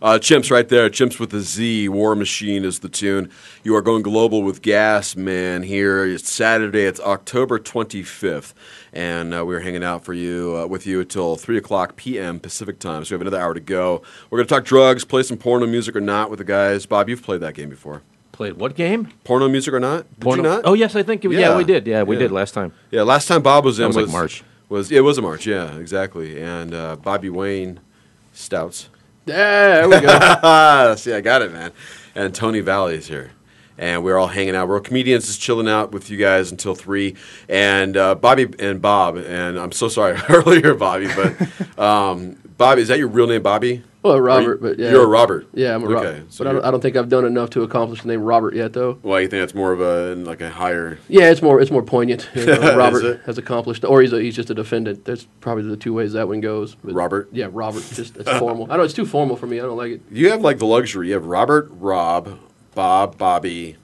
[0.04, 0.90] Uh, Chimps right there.
[0.90, 1.88] Chimps with a Z.
[1.88, 3.30] War Machine is the tune.
[3.64, 6.06] You are going global with Gas Man here.
[6.06, 6.82] It's Saturday.
[6.84, 8.54] It's October 25th.
[8.92, 12.42] And uh, we're hanging out for you uh, with you until 3 o'clock p.m.
[12.42, 13.06] Pacific time.
[13.06, 14.02] So we have another hour to go.
[14.30, 16.86] We're going to talk drugs, play some porno music or not with the guys.
[16.86, 18.02] Bob, you've played that game before.
[18.34, 19.08] Played what game?
[19.24, 20.00] Porno music or not?
[20.16, 20.62] Did Porno- you not?
[20.66, 21.88] Oh, yes, I think it- yeah, we did.
[21.88, 22.74] Yeah, we did last time.
[22.92, 24.44] Yeah, last time Bob was That in was like March.
[24.68, 25.46] Was yeah, it was a March?
[25.48, 26.42] Yeah, exactly.
[26.42, 27.80] And uh, Bobby Wayne
[28.34, 28.90] Stouts.
[29.26, 30.96] Yeah, there we go.
[30.98, 31.72] See, I got it, man.
[32.16, 33.32] And Tony Valley's here.
[33.78, 34.68] And we're all hanging out.
[34.68, 37.16] We're all comedians just chilling out with you guys until three.
[37.50, 42.90] And uh, Bobby and Bob, and I'm so sorry earlier, Bobby, but um, Bobby, is
[42.90, 43.84] that your real name, Bobby?
[44.10, 44.92] Well, Robert, you- but yeah.
[44.92, 45.48] You're a Robert.
[45.54, 46.34] Yeah, I'm a okay, Robert.
[46.34, 48.54] So but I don't, I don't think I've done enough to accomplish the name Robert
[48.54, 49.00] yet, though.
[49.02, 51.00] Why you think that's more of a like a higher?
[51.08, 52.30] Yeah, it's more it's more poignant.
[52.36, 55.06] You know, Robert has accomplished, or he's a, he's just a defendant.
[55.06, 56.76] There's probably the two ways that one goes.
[56.76, 57.30] But Robert?
[57.32, 57.84] Yeah, Robert.
[57.94, 58.66] Just it's formal.
[58.66, 59.60] I don't know it's too formal for me.
[59.60, 60.02] I don't like it.
[60.12, 61.08] You have like the luxury.
[61.08, 62.38] You have Robert, Rob,
[62.76, 63.78] Bob, Bobby.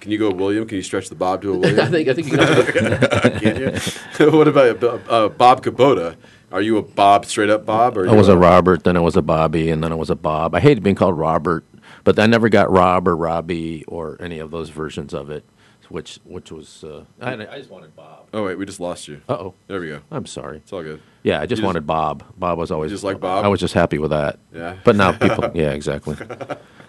[0.00, 0.66] Can you go William?
[0.66, 1.80] Can you stretch the Bob to a William?
[1.80, 3.40] I think I think you can.
[3.40, 4.30] Can you?
[4.30, 6.16] what about uh, Bob Kubota?
[6.50, 7.96] Are you a Bob straight up Bob?
[7.98, 10.14] Or I was a Robert, then I was a Bobby, and then I was a
[10.16, 10.54] Bob.
[10.54, 11.64] I hated being called Robert,
[12.04, 15.44] but I never got Rob or Robbie or any of those versions of it,
[15.90, 18.28] which which was uh, I, I just wanted Bob.
[18.32, 19.20] Oh wait, we just lost you.
[19.28, 19.54] Uh oh.
[19.66, 20.00] There we go.
[20.10, 20.58] I'm sorry.
[20.58, 21.02] It's all good.
[21.22, 22.24] Yeah, I just You wanted Bob.
[22.38, 23.44] Bob was always just like Bob?
[23.44, 24.38] I was just happy with that.
[24.54, 24.76] Yeah.
[24.84, 26.16] But now people, yeah, exactly.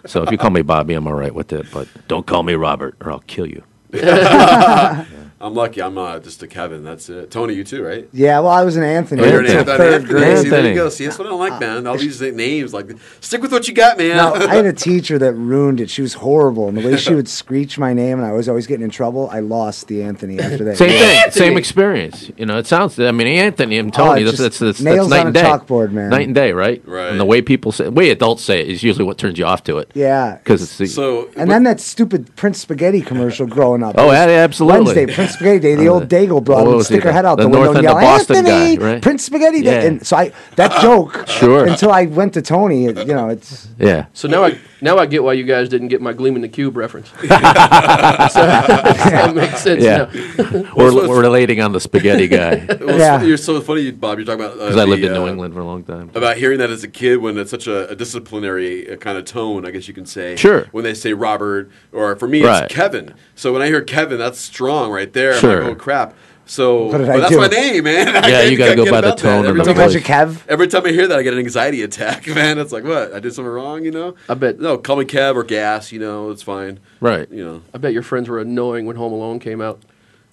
[0.06, 1.66] So if you call me Bobby, I'm all right with it.
[1.72, 3.62] But don't call me Robert, or I'll kill you.
[5.42, 5.80] I'm lucky.
[5.80, 6.84] I'm uh, just a Kevin.
[6.84, 7.30] That's it.
[7.30, 8.06] Tony, you too, right?
[8.12, 9.22] Yeah, well, I was an Anthony.
[9.22, 9.76] Oh, you're an Anthony.
[9.78, 10.12] third Anthony.
[10.20, 10.38] grade.
[10.38, 10.88] See, there you go.
[10.90, 11.86] See, that's what I don't like, man.
[11.86, 12.90] All these names, like,
[13.22, 14.18] stick with what you got, man.
[14.18, 15.88] No, I had a teacher that ruined it.
[15.88, 18.66] She was horrible, and the way she would screech my name, and I was always
[18.66, 19.30] getting in trouble.
[19.30, 20.76] I lost the Anthony after that.
[20.76, 21.22] Same Yeah.
[21.22, 22.30] thing, same experience.
[22.36, 23.00] You know, it sounds.
[23.00, 24.20] I mean, Anthony and Oh, Tony.
[24.20, 25.46] it that's, that's, that's, nails that's night on and a day.
[25.48, 26.10] chalkboard, man.
[26.10, 26.82] Night and day, right?
[26.86, 27.08] Right.
[27.12, 29.46] And the way people say, the way adults say it is usually what turns you
[29.46, 29.90] off to it.
[29.94, 30.36] Yeah.
[30.36, 31.30] Because it's the, so.
[31.34, 33.94] And then that stupid Prince Spaghetti commercial growing up.
[33.96, 34.84] Oh, yeah, absolutely.
[34.84, 35.74] Wednesday, Prince Spaghetti Day.
[35.76, 37.76] The Uh, old Daigle broad what would stick her head out the the, window North
[37.76, 39.02] and yell, of Anthony, guy, right?
[39.02, 39.82] Prince Spaghetti Day.
[39.82, 39.88] Yeah.
[39.88, 41.66] And so I, that joke, Sure.
[41.66, 43.68] until I went to Tony, you know, it's.
[43.78, 44.06] yeah.
[44.12, 46.48] So now I now I get why you guys didn't get my Gleam in the
[46.48, 47.08] Cube reference.
[47.20, 50.08] so, that makes sense Yeah.
[50.12, 50.72] now.
[50.74, 53.22] we're, we're relating on the spaghetti guy Well, Yeah.
[53.22, 54.18] You're so funny, Bob.
[54.18, 55.84] You're talking about uh, because I lived the, in New uh, England for a long
[55.84, 56.10] time.
[56.14, 59.24] About hearing that as a kid when it's such a, a disciplinary uh, kind of
[59.24, 60.36] tone, I guess you can say.
[60.36, 60.66] Sure.
[60.72, 62.64] When they say Robert, or for me, Right.
[62.64, 63.14] it's Kevin.
[63.34, 65.19] So when I hear Kevin, that's strong right there.
[65.34, 65.62] I'm Sure.
[65.64, 66.14] like, oh, crap.
[66.46, 67.38] So What did but that's do?
[67.38, 68.08] my name, man.
[68.08, 69.64] I Yeah, can't- you gotta can't go get by the about tone of Every the
[69.66, 70.40] time Because I- you Kev.
[70.48, 72.58] Every time I hear that, I get an anxiety attack, man.
[72.58, 73.14] It's like, what?
[73.14, 74.16] I did something wrong, you know?
[74.28, 76.80] I bet No, call me Kev or Gas, you know, it's fine.
[77.00, 77.30] Right.
[77.30, 77.62] You know.
[77.72, 79.80] I bet your friends were annoying when Home Alone came out.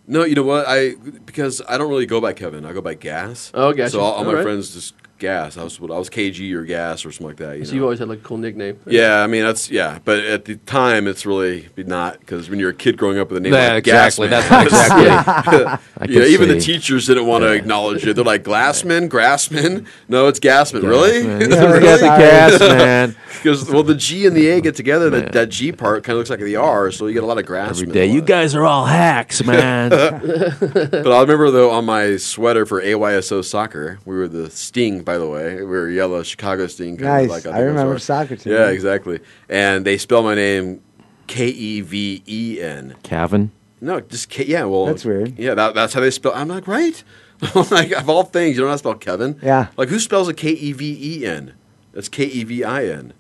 [0.07, 0.65] No, you know what?
[0.67, 2.65] I because I don't really go by Kevin.
[2.65, 3.51] I go by Gas.
[3.53, 3.89] Oh, gotcha.
[3.91, 4.43] So all, all my Alright.
[4.43, 5.57] friends just Gas.
[5.57, 7.57] I was I was KG or Gas or something like that.
[7.57, 7.75] You So know?
[7.75, 8.79] you've always had like a cool nickname.
[8.85, 12.69] Yeah, I mean that's yeah, but at the time it's really not because when you're
[12.71, 14.27] a kid growing up with a name Yeah, like exactly.
[14.27, 15.03] Gasman, That's exactly.
[15.61, 18.15] yeah, I yeah, even the teachers didn't want to acknowledge it.
[18.15, 19.85] They're like Glassman, Grassman.
[20.07, 20.83] No, it's Gasman.
[20.83, 21.25] Really?
[21.25, 21.41] man.
[21.41, 21.99] Is Yeah, really?
[22.01, 23.15] Gas, man.
[23.37, 25.09] Because well, the G and the A get together.
[25.09, 27.37] That, that G part kind of looks like the R, so you get a lot
[27.37, 27.69] of Grassman.
[27.69, 29.89] Every day, you guys are all hacks, man.
[29.89, 35.03] But I remember though on my sweater for AYSO soccer, we were the Sting.
[35.07, 36.97] By the way, we were yellow Chicago Sting.
[36.97, 37.23] Kind Nice.
[37.23, 38.51] Of like, I think that's remember our- soccer team.
[38.51, 39.21] Yeah, exactly.
[39.47, 40.81] And they spell my name
[41.27, 42.93] K E V E N.
[43.03, 43.51] Kevin.
[43.79, 44.43] No, just K.
[44.45, 45.39] Yeah, well, That's weird.
[45.39, 46.33] Yeah, that, that's how they spell.
[46.35, 47.01] I'm like, right?
[47.71, 49.39] Like, of all things, you don't know how to spell Kevin.
[49.41, 49.67] Yeah.
[49.77, 51.53] Like, who spells a K E V E N?
[51.93, 53.13] That's K E V I N.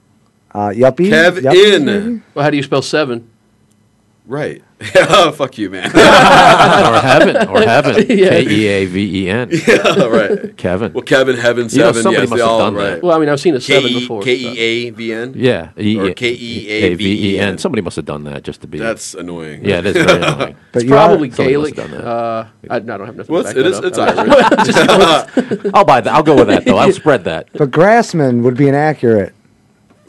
[0.51, 1.09] Uh, yuppie?
[1.09, 2.23] Kev Yuppies, in.
[2.33, 3.29] Well, how do you spell seven?
[4.27, 4.61] Right.
[4.95, 5.85] oh, fuck you, man.
[5.87, 7.47] or heaven.
[7.47, 8.05] Or heaven.
[8.09, 8.29] Yeah.
[8.29, 9.49] K E A V E N.
[9.67, 10.55] yeah, right.
[10.57, 10.91] Kevin.
[10.93, 12.83] Well, Kevin, Heaven, You know, somebody yes, must have all done right.
[12.95, 13.03] that.
[13.03, 14.21] Well, I mean, I've seen a seven before.
[14.21, 15.33] K E A V N.
[15.35, 15.69] Yeah.
[15.79, 17.57] E- Or K E A V E N.
[17.57, 18.77] Somebody must have done that just to be.
[18.79, 19.63] That's annoying.
[19.65, 20.55] yeah, it is very annoying.
[20.73, 21.75] But It's you are- probably must Gaelic.
[21.77, 22.07] have done that.
[22.07, 23.79] Uh, I, I don't have nothing Well, to it's, back it is.
[23.79, 24.77] It's.
[25.57, 25.73] Irish.
[25.73, 26.13] I'll buy that.
[26.13, 26.77] I'll go with that though.
[26.77, 27.47] I'll spread that.
[27.53, 29.36] But Grassman would be an accurate Would be-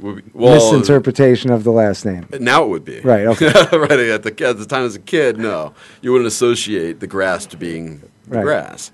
[0.00, 2.26] well, misinterpretation of the last name.
[2.40, 3.00] now it would be.
[3.00, 3.46] Right, okay.
[3.76, 3.90] right.
[3.98, 7.56] At the, at the time as a kid, no, you wouldn't associate the grass to
[7.56, 8.42] being Right.
[8.44, 8.92] grass.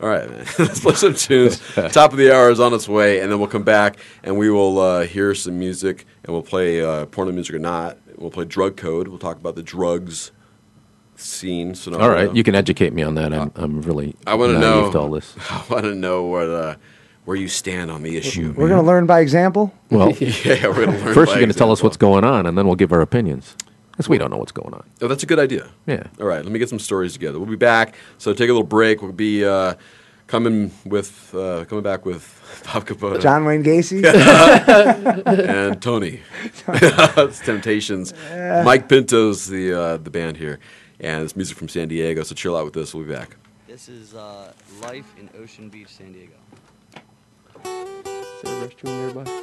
[0.00, 0.44] All right, man.
[0.58, 1.60] Let's play some tunes.
[1.92, 4.50] Top of the hour is on its way, and then we'll come back and we
[4.50, 7.98] will uh, hear some music, and we'll play uh, porno music or not.
[8.16, 9.06] We'll play drug code.
[9.08, 10.32] We'll talk about the drugs
[11.14, 11.74] scene.
[11.76, 12.04] Scenario.
[12.04, 13.32] All right, you can educate me on that.
[13.32, 14.92] I'm, I'm really I want to know.
[14.92, 15.34] all this.
[15.50, 16.74] I want to know what uh,
[17.24, 18.52] where you stand on the issue.
[18.56, 19.72] We're going to learn by example.
[19.90, 21.14] Well, yeah, we're going to learn.
[21.14, 23.00] first by you're going to tell us what's going on, and then we'll give our
[23.00, 23.56] opinions.
[23.92, 24.84] Because we don't know what's going on.
[25.02, 25.70] Oh, that's a good idea.
[25.86, 26.04] Yeah.
[26.18, 27.38] All right, let me get some stories together.
[27.38, 27.94] We'll be back.
[28.16, 29.02] So take a little break.
[29.02, 29.74] We'll be uh,
[30.26, 34.02] coming with uh, coming back with Bob Capote, John Wayne Gacy?
[35.26, 36.20] and Tony.
[36.68, 38.14] it's Temptations.
[38.30, 38.62] Yeah.
[38.64, 40.58] Mike Pinto's the uh, the band here,
[40.98, 42.22] and it's music from San Diego.
[42.22, 42.94] So chill out with this.
[42.94, 43.36] We'll be back.
[43.68, 46.32] This is uh, Life in Ocean Beach, San Diego.
[47.64, 49.42] Is there a restroom nearby?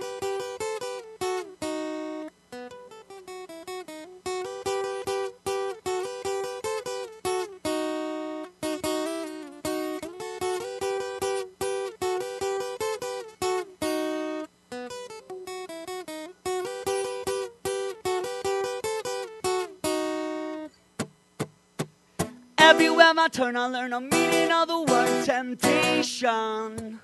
[22.58, 26.99] Everywhere I turn, I learn a meaning of the word temptation.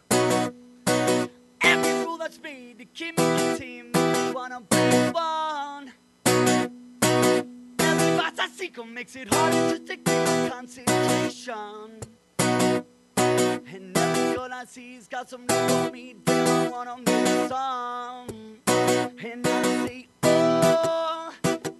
[2.26, 5.94] Keep me a team, makes me wanna be one.
[6.26, 12.00] Every vice I seek makes it harder to take my concentration.
[12.40, 18.58] And every girl I see's got some love for me, damn, I wanna miss some.
[18.68, 21.32] And I say, oh,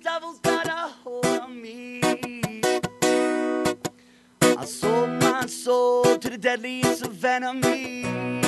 [0.04, 2.02] devil's got a hold on me.
[4.42, 8.45] I sold my soul to the deadliest of enemies.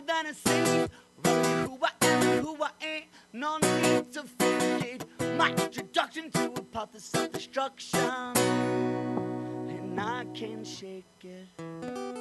[0.00, 0.90] Than a saint.
[1.24, 3.06] Running who I am and who I ain't.
[3.32, 5.04] No need to fake it.
[5.36, 8.00] My introduction to a path of self-destruction.
[9.68, 12.13] And I can't shake it.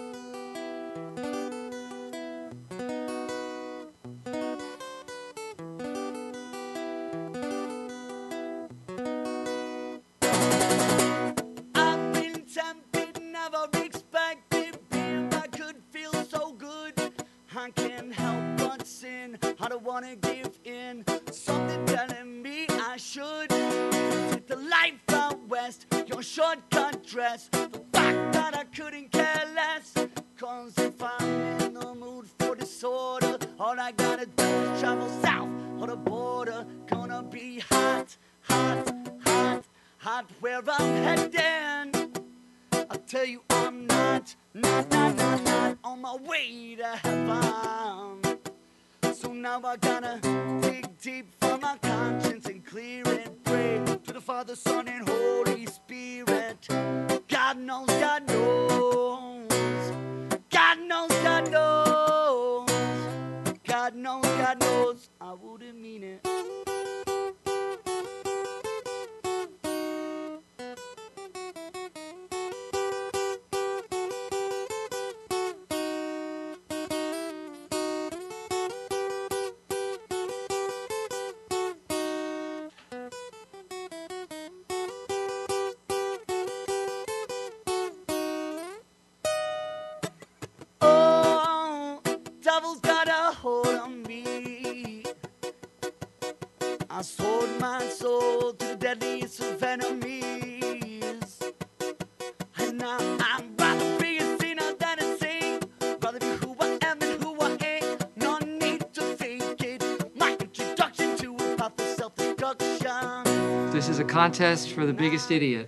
[113.73, 115.67] This is a contest for the biggest idiot,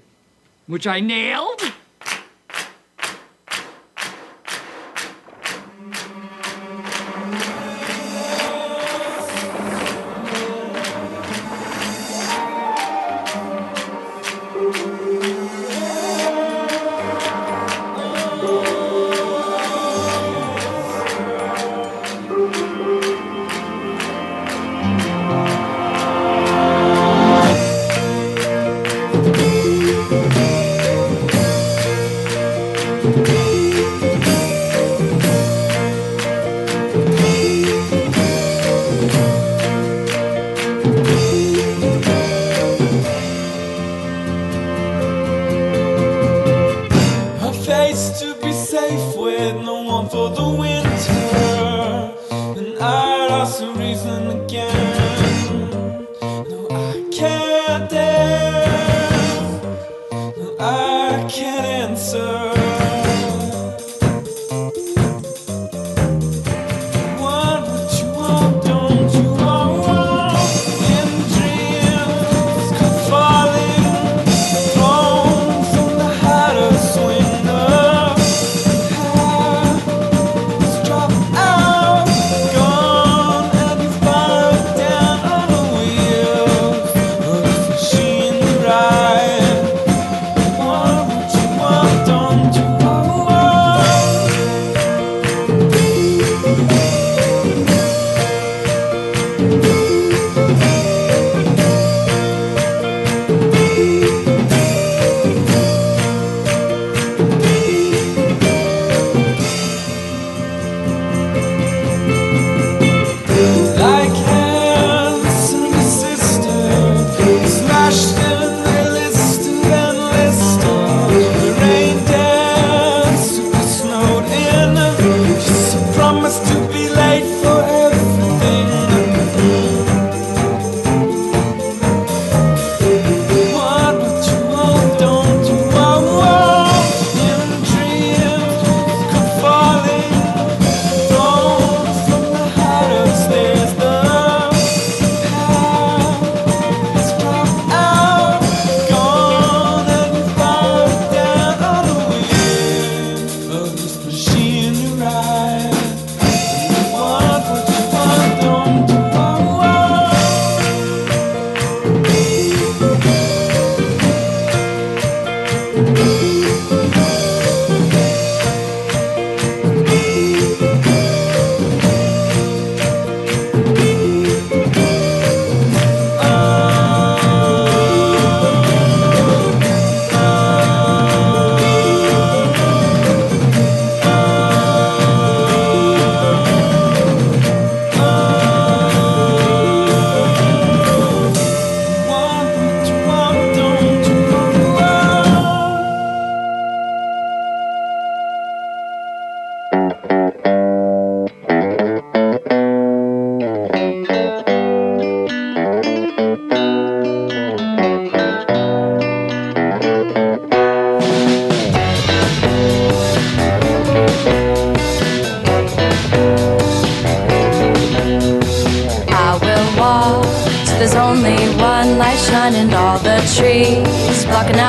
[0.67, 1.54] which I nailed.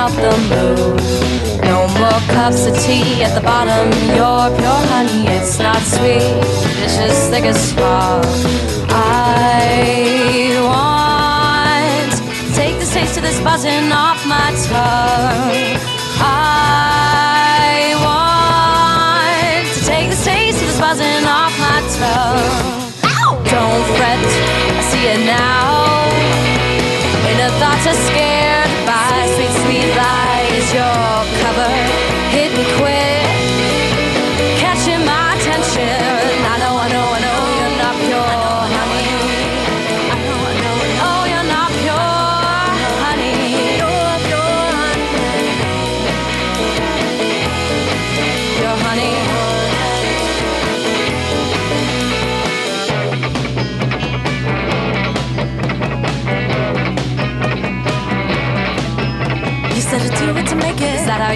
[0.07, 0.95] Trees, the moon.
[1.63, 3.91] No more cups of tea at the bottom.
[4.15, 6.21] Your pure honey, it's not sweet,
[6.83, 8.25] it's just thick as fog.
[8.89, 15.77] I want to take this taste of this buzzing off my tongue.
[16.19, 22.91] I want to take this taste of this buzzing off my tongue.
[23.43, 24.25] Don't fret,
[24.77, 26.07] I see it now.
[27.29, 28.26] Inner thoughts are scared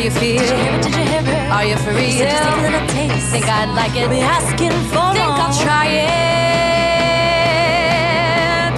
[0.03, 0.39] you feel?
[0.39, 0.81] Did you hear it?
[0.83, 1.51] Did you hear it?
[1.51, 2.01] Are you for real?
[2.01, 3.31] You just take a little taste.
[3.31, 4.09] Think I'd like it?
[4.09, 6.31] Be asking for Think I'll try it.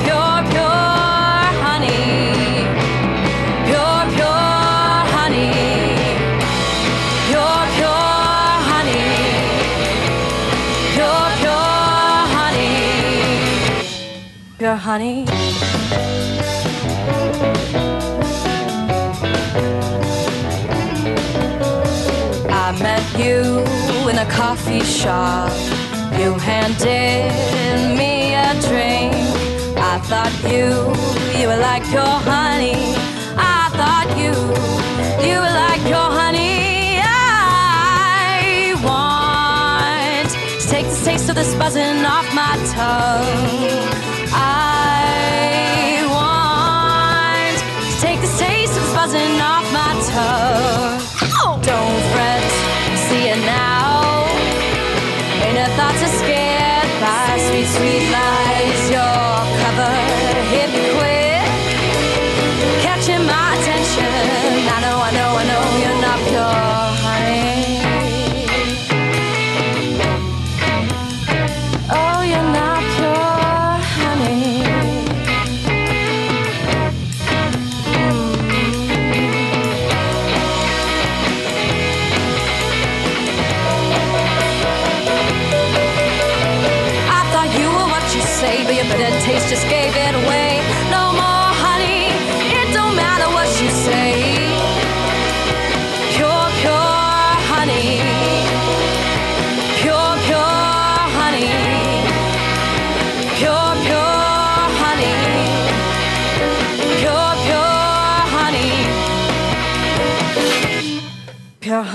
[0.03, 2.67] Pure, pure honey.
[3.69, 5.51] Pure, pure honey.
[7.29, 8.11] Pure, pure
[8.69, 9.07] honey.
[10.95, 12.75] Pure, pure honey.
[14.57, 15.17] Pure honey.
[23.17, 23.63] You
[24.09, 25.51] in a coffee shop.
[26.19, 27.31] You handed
[27.97, 29.13] me a drink.
[29.77, 30.93] I thought you,
[31.39, 32.95] you were like pure honey.
[33.37, 34.33] I thought you,
[35.27, 36.99] you were like pure honey.
[37.01, 40.29] I want
[40.61, 43.89] to take this taste of this buzzing off my tongue.
[44.33, 47.57] I want
[47.91, 50.92] to take this taste of this buzzing off my tongue.
[57.73, 58.22] Sweet, sweet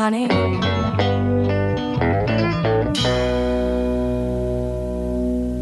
[0.08, 0.28] honey.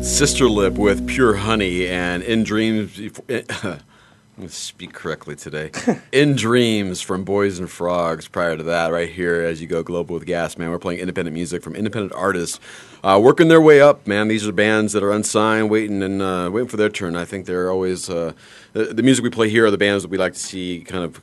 [0.02, 2.98] Sister Lip with Pure Honey and In Dreams.
[3.28, 5.70] I'm going to speak correctly today.
[6.12, 8.28] In Dreams from Boys and Frogs.
[8.28, 11.32] Prior to that, right here, as you go global with Gas, man, we're playing independent
[11.32, 12.60] music from independent artists
[13.02, 14.28] uh, working their way up, man.
[14.28, 17.16] These are bands that are unsigned, waiting and uh, waiting for their turn.
[17.16, 18.34] I think they're always uh,
[18.74, 21.02] the, the music we play here are the bands that we like to see kind
[21.02, 21.20] of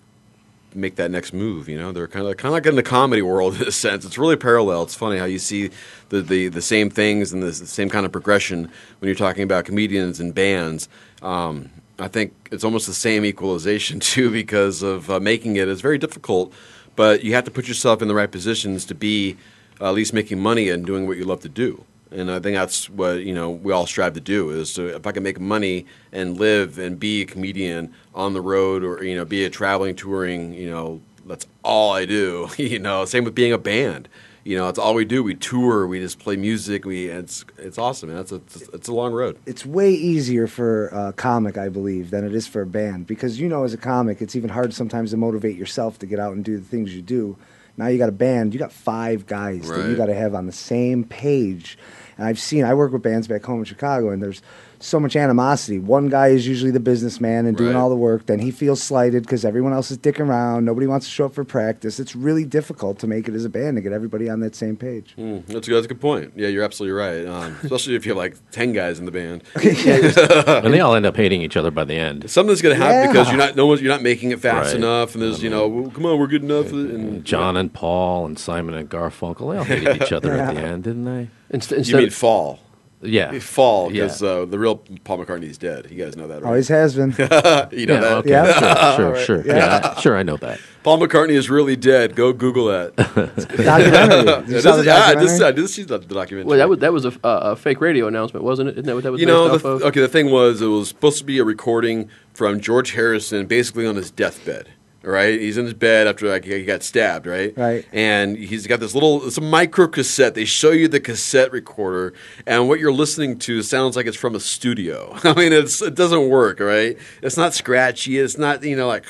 [0.76, 1.68] make that next move.
[1.70, 4.06] You know, they're kind of kind of like in the comedy world in a sense.
[4.06, 4.84] It's really parallel.
[4.84, 5.70] It's funny how you see
[6.10, 8.64] the the, the same things and the, the same kind of progression
[9.00, 10.90] when you're talking about comedians and bands.
[11.22, 11.70] Um,
[12.00, 15.68] I think it's almost the same equalization too because of uh, making it.
[15.68, 16.54] It's very difficult,
[16.96, 19.38] but you have to put yourself in the right positions to be
[19.80, 21.86] uh, at least making money and doing what you love to do.
[22.14, 25.08] And I think that's what you know we all strive to do is to if
[25.08, 29.16] I can make money and live and be a comedian on the road or you
[29.16, 33.36] know be a traveling touring you know that's all I do you know same with
[33.36, 34.10] being a band
[34.44, 37.78] you know it's all we do we tour we just play music we it's it's
[37.78, 38.20] awesome man.
[38.20, 38.42] It's a
[38.74, 42.46] it's a long road it's way easier for a comic, I believe, than it is
[42.46, 45.58] for a band because you know, as a comic, it's even hard sometimes to motivate
[45.58, 47.38] yourself to get out and do the things you do.
[47.78, 50.46] Now you got a band, you got five guys that you got to have on
[50.46, 51.78] the same page.
[52.18, 54.42] And I've seen, I work with bands back home in Chicago, and there's
[54.84, 55.80] so much animosity.
[55.80, 57.80] One guy is usually the businessman and doing Right.
[57.80, 58.26] all the work.
[58.26, 60.66] Then he feels slighted because everyone else is dicking around.
[60.66, 62.00] Nobody wants to show up for practice.
[62.00, 64.76] It's really difficult to make it as a band to get everybody on that same
[64.76, 65.14] page.
[65.18, 66.34] Mm, that's, a, that's a good point.
[66.36, 67.26] Yeah, you're absolutely right.
[67.26, 71.06] Um, especially if you have like ten guys in the band, and they all end
[71.06, 72.30] up hating each other by the end.
[72.30, 73.08] Something's gonna happen Yeah.
[73.08, 74.76] because you're not no one's you're not making it fast Right.
[74.76, 76.72] enough, and there's you know well, come on we're good enough.
[76.72, 80.62] And John and Paul and Simon and Garfunkel, they all hated each other at the
[80.62, 81.30] end, didn't they?
[81.50, 82.60] Instead, you mean fall?
[83.04, 83.38] Yeah.
[83.40, 84.04] fall Yeah.
[84.04, 85.88] because uh, the real Paul McCartney's dead.
[85.92, 86.48] You guys know that, right?
[86.48, 87.12] Always has been.
[87.18, 88.12] you know Yeah, that?
[88.18, 88.96] okay, Yeah.
[88.96, 89.46] sure, sure, sure.
[89.56, 90.60] Yeah, sure, I know that.
[90.84, 92.16] Paul McCartney is really dead.
[92.16, 92.96] Go Google that.
[93.58, 93.66] Documentary.
[93.66, 95.24] Did you Yeah, this is- yeah, I documentary?
[95.28, 96.50] just, I just see the, the documentary.
[96.50, 98.74] Well, that was that was a, uh, a fake radio announcement, wasn't it?
[98.74, 99.84] Isn't that what that was you know, the, off of?
[99.84, 100.02] okay.
[100.02, 103.96] The thing was, it was supposed to be a recording from George Harrison, basically on
[103.96, 104.70] his deathbed.
[105.06, 107.26] Right, he's in his bed after like, he got stabbed.
[107.28, 107.86] Right, Right.
[107.92, 110.34] and he's got this little, it's a micro cassette.
[110.34, 112.14] They show you the cassette recorder,
[112.48, 115.14] and what you're listening to sounds like it's from a studio.
[115.26, 116.60] I mean, it's it doesn't work.
[116.62, 118.18] Right, it's not scratchy.
[118.18, 119.06] It's not you know like.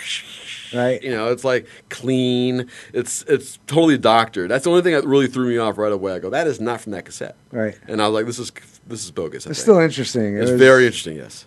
[0.73, 1.03] Right.
[1.03, 2.67] You know, it's like clean.
[2.93, 4.49] It's it's totally doctored.
[4.49, 6.13] That's the only thing that really threw me off right away.
[6.13, 7.35] I go, that is not from that cassette.
[7.51, 7.77] Right.
[7.87, 8.51] And I was like, this is
[8.87, 9.45] this is bogus.
[9.45, 9.63] I It's think.
[9.65, 10.35] still interesting.
[10.35, 11.17] It It's was- very interesting.
[11.17, 11.45] Yes.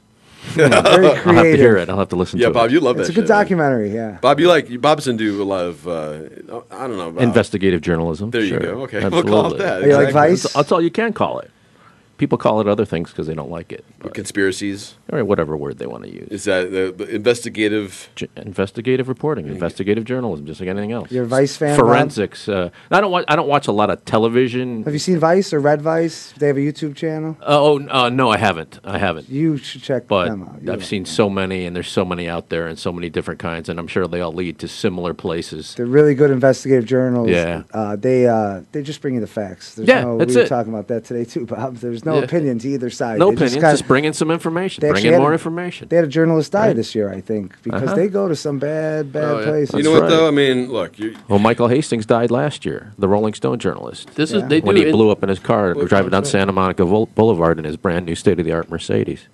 [0.54, 1.88] Very I'll have to hear it.
[1.88, 2.72] I'll have to listen yeah, to Bob, it.
[2.72, 3.00] you love it.
[3.00, 3.12] It's that.
[3.12, 3.42] a good shit, man.
[3.42, 3.94] documentary.
[3.94, 4.18] Yeah.
[4.20, 6.20] Bob, you like Bob's into a lot of uh,
[6.70, 7.08] I don't know.
[7.08, 8.30] About, Investigative journalism.
[8.30, 8.82] There you go.
[8.82, 8.96] Okay.
[9.06, 9.30] We'll Absolutely.
[9.30, 9.82] call it that.
[9.82, 10.42] Are you like Vice?
[10.42, 11.50] That's, that's all you can call it.
[12.18, 13.84] People call it other things because they don't like it.
[13.98, 14.94] but- Conspiracies.
[15.12, 16.28] or whatever word they want to use.
[16.30, 18.08] Is that the, the investigative?
[18.16, 21.10] J- investigative reporting, investigative journalism, just like anything else.
[21.12, 21.86] You're a Vice fan, Bob?
[21.86, 22.48] Forensics.
[22.48, 23.24] Uh, I don't watch.
[23.28, 24.82] I don't watch a lot of television.
[24.84, 26.32] Have you seen Vice or Red Vice?
[26.38, 27.36] They have a YouTube channel.
[27.42, 28.80] Oh uh, no, I haven't.
[28.84, 29.28] I haven't.
[29.28, 30.62] You should check But them out.
[30.62, 33.10] You I've like seen so many, and there's so many out there, and so many
[33.10, 35.74] different kinds, and I'm sure they all lead to similar places.
[35.74, 37.28] They're really good investigative journals.
[37.28, 37.62] Yeah.
[37.72, 39.74] Uh, they uh, they just bring you the facts.
[39.74, 40.48] There's Yeah, no, that's we were it.
[40.48, 41.76] talking about that today too, Bob.
[41.76, 42.22] There's no Yeah.
[42.22, 43.18] opinion to either side.
[43.18, 44.80] No They opinions, got- just bring in some information.
[44.80, 45.88] they Bring in had more a- information.
[45.90, 46.76] They had a journalist die Right.
[46.76, 47.94] this year, I think, because Uh-huh.
[47.94, 49.44] they go to some bad, bad Oh, yeah.
[49.46, 49.74] places.
[49.74, 50.26] You know what though?
[50.26, 54.14] I mean, look, you Well, Michael Hastings died last year, the Rolling Stone journalist.
[54.14, 56.22] This is- they when do he in- blew up in his car Well, driving down
[56.22, 56.26] right.
[56.26, 59.26] Santa Monica Boulevard in his brand new state of the art Mercedes.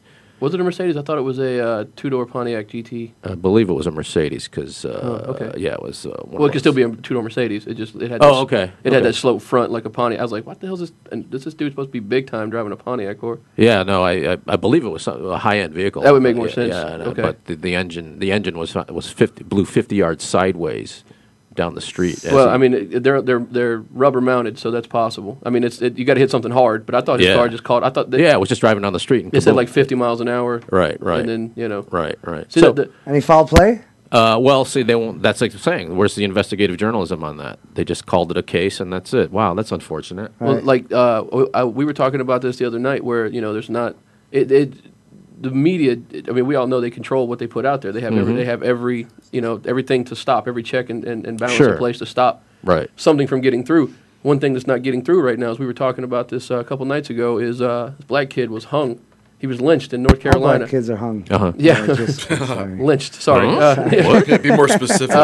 [0.43, 0.97] Was it a Mercedes?
[0.97, 3.12] I thought it was a uh, two door Pontiac GT.
[3.23, 5.52] I believe it was a Mercedes because, uh, Oh, okay.
[5.56, 6.05] yeah, it was.
[6.05, 7.64] Uh, Well, it could still be a two door Mercedes.
[7.69, 8.24] It just it had.
[8.24, 8.94] Oh, okay, It okay.
[8.97, 10.19] had that slope front like a Pontiac.
[10.19, 10.93] I was like, what the hell is this?
[11.12, 13.39] And this this dude supposed to be big time driving a Pontiac or?
[13.56, 16.02] Yeah, no, I I, I believe it was some- a high end vehicle.
[16.02, 16.74] That would make more Yeah, sense.
[16.74, 17.23] Yeah, I know, Okay.
[17.23, 21.05] but the, the engine the engine was was fifty blew fifty yards sideways
[21.54, 22.24] down the street.
[22.30, 25.38] Well, I mean, they're they're they're rubber mounted, so that's possible.
[25.44, 26.86] I mean, it's it, you got to hit something hard.
[26.86, 27.36] But I thought his Yeah.
[27.36, 27.84] car just caught.
[27.84, 29.24] I thought that, yeah, it was just driving down the street.
[29.24, 30.60] And It said like 50 miles an hour.
[30.70, 31.20] Right, right.
[31.20, 31.86] And then you know.
[31.90, 32.50] right, right.
[32.52, 33.82] See, so, that- that- Any foul play?
[34.12, 35.22] uh, well, see, they won't.
[35.22, 37.58] That's like saying, where's the investigative journalism on that?
[37.74, 39.30] They just called it a case, and that's it.
[39.32, 40.32] Wow, that's unfortunate.
[40.40, 43.40] Well, like uh, w- I- we were talking about this the other night, where you
[43.40, 43.96] know, there's not
[44.30, 44.50] it.
[44.52, 44.74] it
[45.43, 45.97] the media,
[46.28, 47.93] I mean, we all know they control what they put out there.
[47.93, 48.36] They have every, Mhm.
[48.36, 51.73] they have every, you know, everything to stop, every check and, and, and balance Sure.
[51.73, 52.89] in place to stop Right.
[52.97, 53.93] something from getting through.
[54.23, 56.56] One thing that's not getting through right now, as we were talking about this uh,
[56.59, 59.01] a couple nights ago, is uh, this black kid was hung.
[59.40, 60.59] He was lynched in North All Carolina.
[60.60, 61.27] black kids are hung.
[61.28, 61.52] Uh-huh.
[61.59, 62.78] Yeah, Uh, just- sorry.
[62.90, 63.14] lynched.
[63.20, 63.48] Sorry.
[63.48, 63.59] Huh?
[63.59, 64.24] Uh, What?
[64.27, 65.16] Can you be more specific?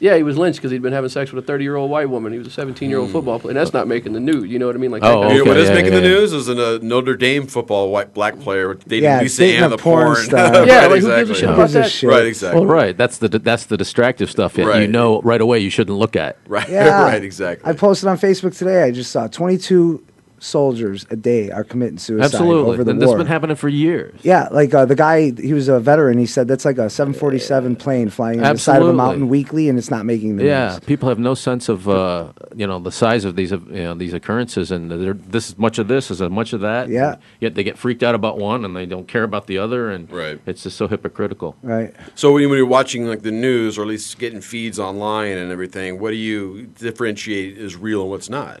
[0.00, 2.08] Yeah, he was lynched because he'd been having sex with a 30 year old white
[2.08, 2.32] woman.
[2.32, 2.90] He was a 17 Hmm.
[2.90, 4.48] year old football player, and that's not making the news.
[4.48, 4.90] You know what I mean?
[4.92, 6.14] Like, Oh, that You know kind what of- is yeah, making yeah, the yeah.
[6.14, 9.70] news is a uh, Notre Dame football white black player dating Yeah, Lisa dating Ann,
[9.70, 10.16] the porn porn.
[10.24, 10.38] star.
[10.66, 11.34] Yeah, right, like, who gives a exactly.
[11.34, 11.90] shit about that?
[11.90, 12.10] shit?
[12.10, 12.60] Right, exactly.
[12.60, 12.96] Well, right.
[12.96, 16.36] That's the that's the distractive stuff that you know right away you shouldn't look at.
[16.46, 17.02] Right, Yeah.
[17.02, 17.68] right, exactly.
[17.68, 18.82] I posted on Facebook today.
[18.84, 20.02] I just saw 22
[20.40, 23.68] soldiers a day are committing suicide Absolutely, over the and this has been happening for
[23.68, 24.18] years.
[24.22, 26.18] Yeah, like uh, the guy, he was a veteran.
[26.18, 29.68] He said that's like a 747 plane flying on the side of a mountain weekly,
[29.68, 30.48] and it's not making the news.
[30.50, 30.80] Yeah, news.
[30.80, 33.94] people have no sense of uh, you know the size of these uh, you know
[33.94, 34.90] these occurrences, and
[35.30, 36.88] this much of this is much of that.
[36.88, 37.16] Yeah.
[37.40, 40.10] yet they get freaked out about one, and they don't care about the other, and
[40.10, 40.40] Right.
[40.46, 41.56] it's just so hypocritical.
[41.62, 41.94] Right.
[42.14, 45.36] So when, you, when you're watching like the news or at least getting feeds online
[45.36, 48.60] and everything, what do you differentiate is real and what's not?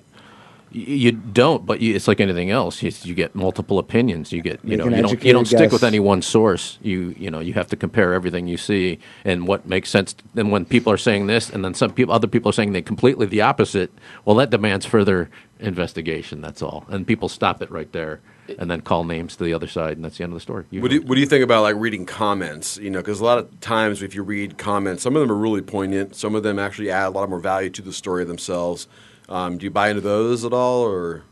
[0.72, 2.82] Y- You don't, but you, it's like anything else.
[2.82, 4.32] You, you get multiple opinions.
[4.32, 6.78] You get, you Make know, you don't, you don't stick with any one source.
[6.82, 10.14] You, you know, you have to compare everything you see and what makes sense.
[10.36, 12.82] And when people are saying this, and then some people, other people are saying they
[12.82, 13.90] completely the opposite.
[14.24, 15.30] Well, that demands further
[15.60, 16.40] investigation.
[16.40, 16.84] That's all.
[16.88, 18.20] And people stop it right there,
[18.58, 20.64] and then call names to the other side, and that's the end of the story.
[20.70, 22.78] What do, you, what do you think about like reading comments?
[22.78, 25.36] You know, because a lot of times if you read comments, some of them are
[25.40, 26.16] really poignant.
[26.16, 28.86] Some of them actually add a lot more value to the story themselves.
[29.28, 31.22] Um, do you buy into those at all, or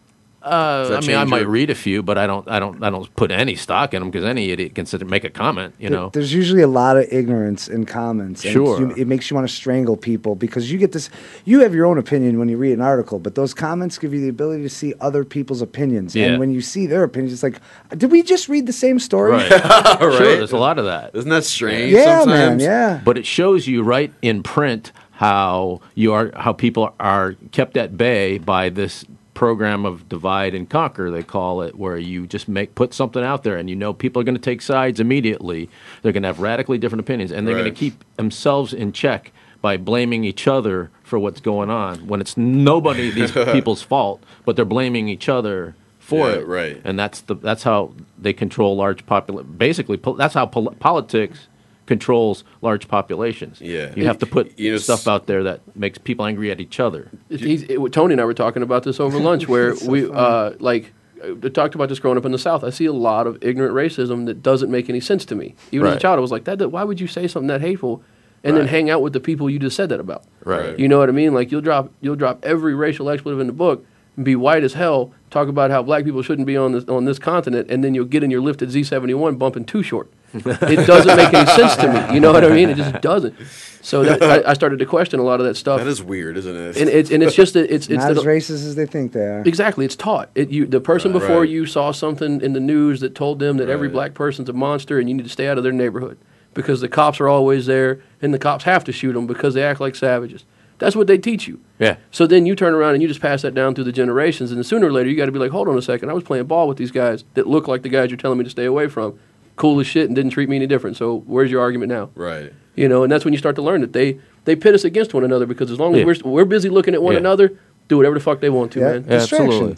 [0.43, 2.81] Uh, I mean, I change might your- read a few, but I don't, I don't,
[2.85, 5.31] I don't put any stock in them because any idiot can sit and make a
[5.31, 5.75] comment.
[5.81, 8.45] You There- know, There's usually a lot of ignorance in comments.
[8.45, 8.79] and Sure.
[8.79, 11.11] you- it makes you want to strangle people because you get this.
[11.47, 14.21] You have your own opinion when you read an article, but those comments give you
[14.21, 16.15] the ability to see other people's opinions.
[16.15, 16.27] Yeah.
[16.27, 17.59] And when you see their opinions, it's like,
[17.99, 19.33] did we just read the same story?
[19.33, 19.51] Right.
[19.99, 21.11] Sure, there's a lot of that.
[21.15, 21.93] Isn't that strange?
[21.93, 23.01] Yeah, man, yeah.
[23.05, 27.97] But it shows you right in print how you are, how people are kept at
[27.97, 31.11] bay by this program of divide and conquer.
[31.11, 34.21] They call it, where you just make put something out there, and you know people
[34.21, 35.69] are going to take sides immediately.
[36.03, 39.33] They're going to have radically different opinions, and they're going to keep themselves in check
[39.63, 44.55] by blaming each other for what's going on when it's nobody these people's fault, but
[44.57, 46.47] they're blaming each other for Yeah, it.
[46.47, 46.81] right.
[46.85, 51.49] And that's the that's how they control large popula- Basically, pol- that's how pol- politics
[51.87, 53.61] controls large populations.
[53.61, 53.93] Yeah.
[53.97, 56.81] you have to put You know, stuff out there that makes people angry at each
[56.81, 57.11] other.
[57.31, 60.53] It- he's, it, Tony and I were talking about this over lunch, where we uh,
[60.59, 60.93] like
[61.23, 62.65] uh, talked about this growing up in the South.
[62.65, 65.55] I see a lot of ignorant racism that doesn't make any sense to me.
[65.73, 68.03] Even as a child, I was like, "That why would you say something that hateful?"
[68.45, 70.23] And then hang out with the people you just said that about.
[70.45, 70.79] Right.
[70.79, 71.35] You know what I mean?
[71.35, 73.85] Like you'll drop you'll drop every racial expletive in the book
[74.15, 75.13] and be white as hell.
[75.31, 78.05] Talk about how black people shouldn't be on this on this continent, and then you'll
[78.05, 80.13] get in your lifted Z seventy one bumping too short.
[80.45, 82.15] It doesn't make any sense to me.
[82.15, 82.69] You know what I mean?
[82.71, 83.35] It just doesn't.
[83.83, 85.79] So that, I, I started to question a lot of that stuff.
[85.79, 86.77] That is weird, isn't it?
[86.77, 89.13] and it's and it's just that it's it's Not the- as racist as they think
[89.13, 89.43] they are.
[89.47, 90.31] Exactly, it's taught.
[90.35, 91.21] It, you, the person Right.
[91.21, 91.49] before Right.
[91.49, 94.99] you saw something in the news that told them that every black person's a monster
[94.99, 96.19] and you need to stay out of their neighborhood
[96.53, 99.63] because the cops are always there and the cops have to shoot them because they
[99.63, 100.45] act like savages.
[100.79, 101.61] That's what they teach you.
[101.79, 101.97] Yeah.
[102.11, 104.67] So then you turn around and you just pass that down through the generations, and
[104.67, 106.45] sooner or later you got to be like, hold on a second, I was playing
[106.47, 108.87] ball with these guys that look like the guys you're telling me to stay away
[108.89, 109.19] from,
[109.57, 110.97] cool as shit, and didn't treat me any different.
[110.97, 112.11] So where's your argument now?
[112.15, 112.53] Right.
[112.75, 115.13] You know, and that's when you start to learn that they they pit us against
[115.15, 116.05] one another because as long as Yeah.
[116.25, 117.21] we're we're busy looking at one Yeah.
[117.21, 117.53] another,
[117.89, 119.05] do whatever the fuck they want to, Yeah, man.
[119.09, 119.77] Yeah, absolutely.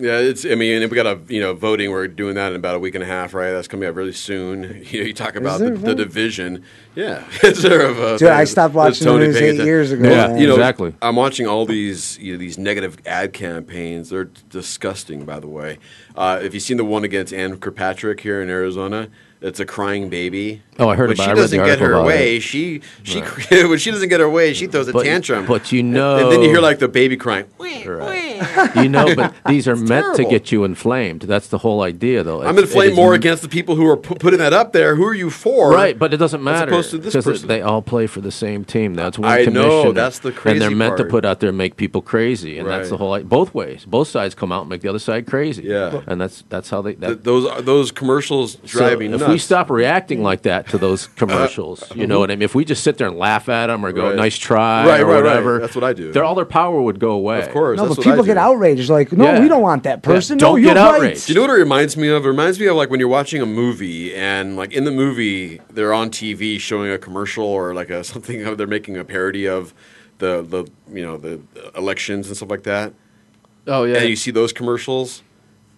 [0.00, 0.44] Distractions.
[0.44, 0.52] Yeah, it's.
[0.52, 1.90] I mean, we got a you know voting.
[1.90, 3.50] We're doing that in about a week and a half, right?
[3.50, 4.84] That's coming up really soon.
[4.90, 6.64] You know, you talk about the, the division.
[6.96, 8.18] Yeah, is there a vote?
[8.18, 10.38] Dude, I stopped There's watching the news eight years ago, Yeah, man.
[10.38, 10.94] You know, Exactly.
[11.00, 14.10] I'm watching all these you know, these negative ad campaigns.
[14.10, 15.78] They're disgusting, by the way.
[16.16, 19.08] Uh, if you've seen the one against Ann Kirkpatrick here in Arizona,
[19.42, 20.62] it's a crying baby.
[20.78, 21.26] Oh, I heard When about it.
[21.26, 22.40] she I doesn't get her way, it.
[22.40, 25.46] she she when she doesn't get her way, she throws a But- tantrum.
[25.46, 27.46] but you know- and then you hear like the baby crying.
[28.76, 31.22] you know, but these are It's meant to get you inflamed.
[31.22, 32.42] That's the whole idea, though.
[32.42, 34.96] I'm inflamed more m- against the people who are pu- putting that up there.
[34.96, 35.70] Who are you for?
[35.70, 37.48] Right, but it doesn't As matter opposed to this because person.
[37.48, 38.94] they all play for the same team.
[38.94, 40.52] That's one I know, that's the crazy.
[40.54, 43.12] and they're meant to put out there and make people crazy, and that's the whole
[43.14, 43.84] i- both ways.
[43.86, 45.64] Both sides come out and make the other side crazy.
[45.64, 46.00] Yeah.
[46.06, 46.94] and that's that's how they.
[46.94, 49.29] That, Th- those those commercials driving so me if nuts.
[49.32, 52.20] We stop reacting like that to those uh, commercials, you know uh-huh.
[52.20, 52.42] what I mean.
[52.42, 54.16] If we just sit there and laugh at them or go Right.
[54.16, 55.24] "nice try" Right, or right, right.
[55.24, 56.12] whatever, That's what I do.
[56.12, 57.42] Their all their power would go away.
[57.42, 58.28] Of course, No, that's but what I people do.
[58.28, 58.90] get outraged.
[58.90, 59.40] Like, no, Yeah.
[59.40, 60.38] we don't want that person.
[60.38, 60.94] don't no, you're get right.
[60.96, 61.26] outraged.
[61.26, 62.24] Do you know what it reminds me of?
[62.24, 65.60] It reminds me of like when you're watching a movie and like in the movie
[65.70, 69.72] they're on TV showing a commercial or like a something they're making a parody of
[70.18, 71.40] the the you know the
[71.76, 72.92] elections and stuff like that.
[73.66, 73.98] Oh yeah.
[73.98, 75.22] And you see those commercials.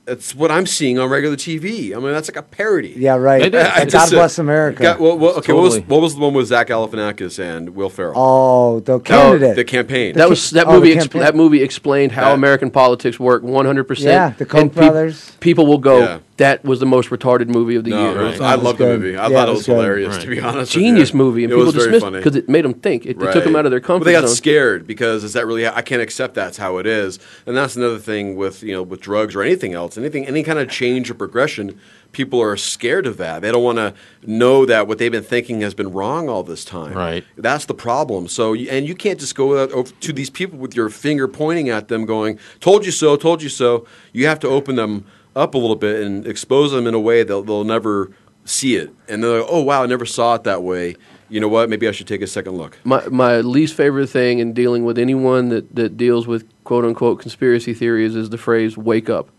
[0.05, 1.95] It's what I'm seeing on regular TV.
[1.95, 2.93] I mean, that's like a parody.
[2.97, 3.41] Yeah, right.
[3.41, 3.63] It is.
[3.63, 4.83] And I God just, uh, bless America.
[4.83, 7.89] got- well, well, okay, what was what was the one with Zach Galifianakis and Will
[7.89, 8.15] Ferrell?
[8.17, 9.55] oh, the No, candidate.
[9.55, 10.15] the campaign.
[10.17, 10.93] That was that oh, movie.
[10.95, 11.23] Ex- campaign.
[11.23, 13.85] that movie explained how That- American politics work 100.
[13.85, 15.37] percent Yeah, the Koch brothers.
[15.39, 15.99] People will go.
[16.01, 16.19] Yeah.
[16.39, 18.23] That was the most retarded movie of the no, year.
[18.25, 18.41] Right.
[18.41, 19.17] I It was loved the movie.
[19.17, 19.73] I Yeah, thought it it was was good.
[19.75, 20.19] hilarious.
[20.19, 21.19] To be honest, with Genius you.
[21.19, 22.19] movie, and It people was dismissed funny.
[22.19, 23.05] because it made them think.
[23.05, 24.35] It, it took them out of their comfort But they got zone.
[24.37, 25.67] scared because is that really?
[25.69, 29.01] I can't accept that's how it is, and that's another thing with you know with
[29.03, 31.79] drugs or anything else, anything any kind of change or progression.
[32.13, 33.41] People are scared of that.
[33.41, 33.95] They don't want to
[34.27, 36.93] know that what they've been thinking has been wrong all this time.
[36.93, 37.25] Right.
[37.39, 38.29] That's the problem.
[38.29, 41.89] So, and you can't just go out to these people with your finger pointing at
[41.89, 45.05] them, going, "Told you so, told you so." You have to open them
[45.35, 48.11] up a little bit and expose them in a way that they'll never
[48.45, 50.97] see it, and they're like, "Oh wow, I never saw it that way."
[51.29, 51.71] You know what?
[51.71, 52.79] Maybe I should take a second look.
[52.85, 57.21] My my least favorite thing in dealing with anyone that, that deals with quote unquote
[57.21, 59.31] conspiracy theories is the phrase "wake up."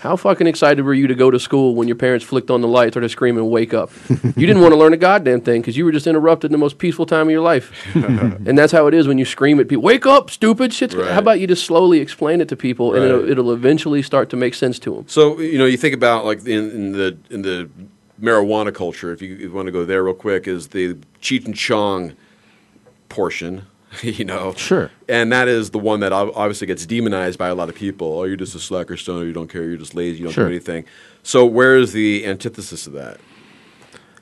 [0.00, 2.68] How fucking excited were you to go to school when your parents flicked on the
[2.68, 3.90] lights or they're screaming "wake up"?
[4.08, 6.58] you didn't want to learn a goddamn thing because you were just interrupted in the
[6.58, 7.70] most peaceful time of your life.
[7.94, 11.10] and that's how it is when you scream at people, "Wake up, stupid shit!" Right.
[11.10, 14.36] How about you just slowly explain it to people and it'll, it'll eventually start to
[14.36, 15.04] make sense to them.
[15.06, 17.68] So you know, you think about like in, in the in the
[18.20, 19.12] marijuana culture.
[19.12, 22.14] If you, if you want to go there real quick, is the Cheech and Chong
[23.08, 23.66] portion.
[24.02, 24.90] You know, Sure.
[25.08, 28.18] and that is the one that obviously gets demonized by a lot of people.
[28.20, 29.24] Oh, you're just a slacker stoner.
[29.26, 29.64] You don't care.
[29.64, 30.18] You're just lazy.
[30.18, 30.44] You don't Sure.
[30.44, 30.84] do anything.
[31.22, 33.18] So where is the antithesis of that?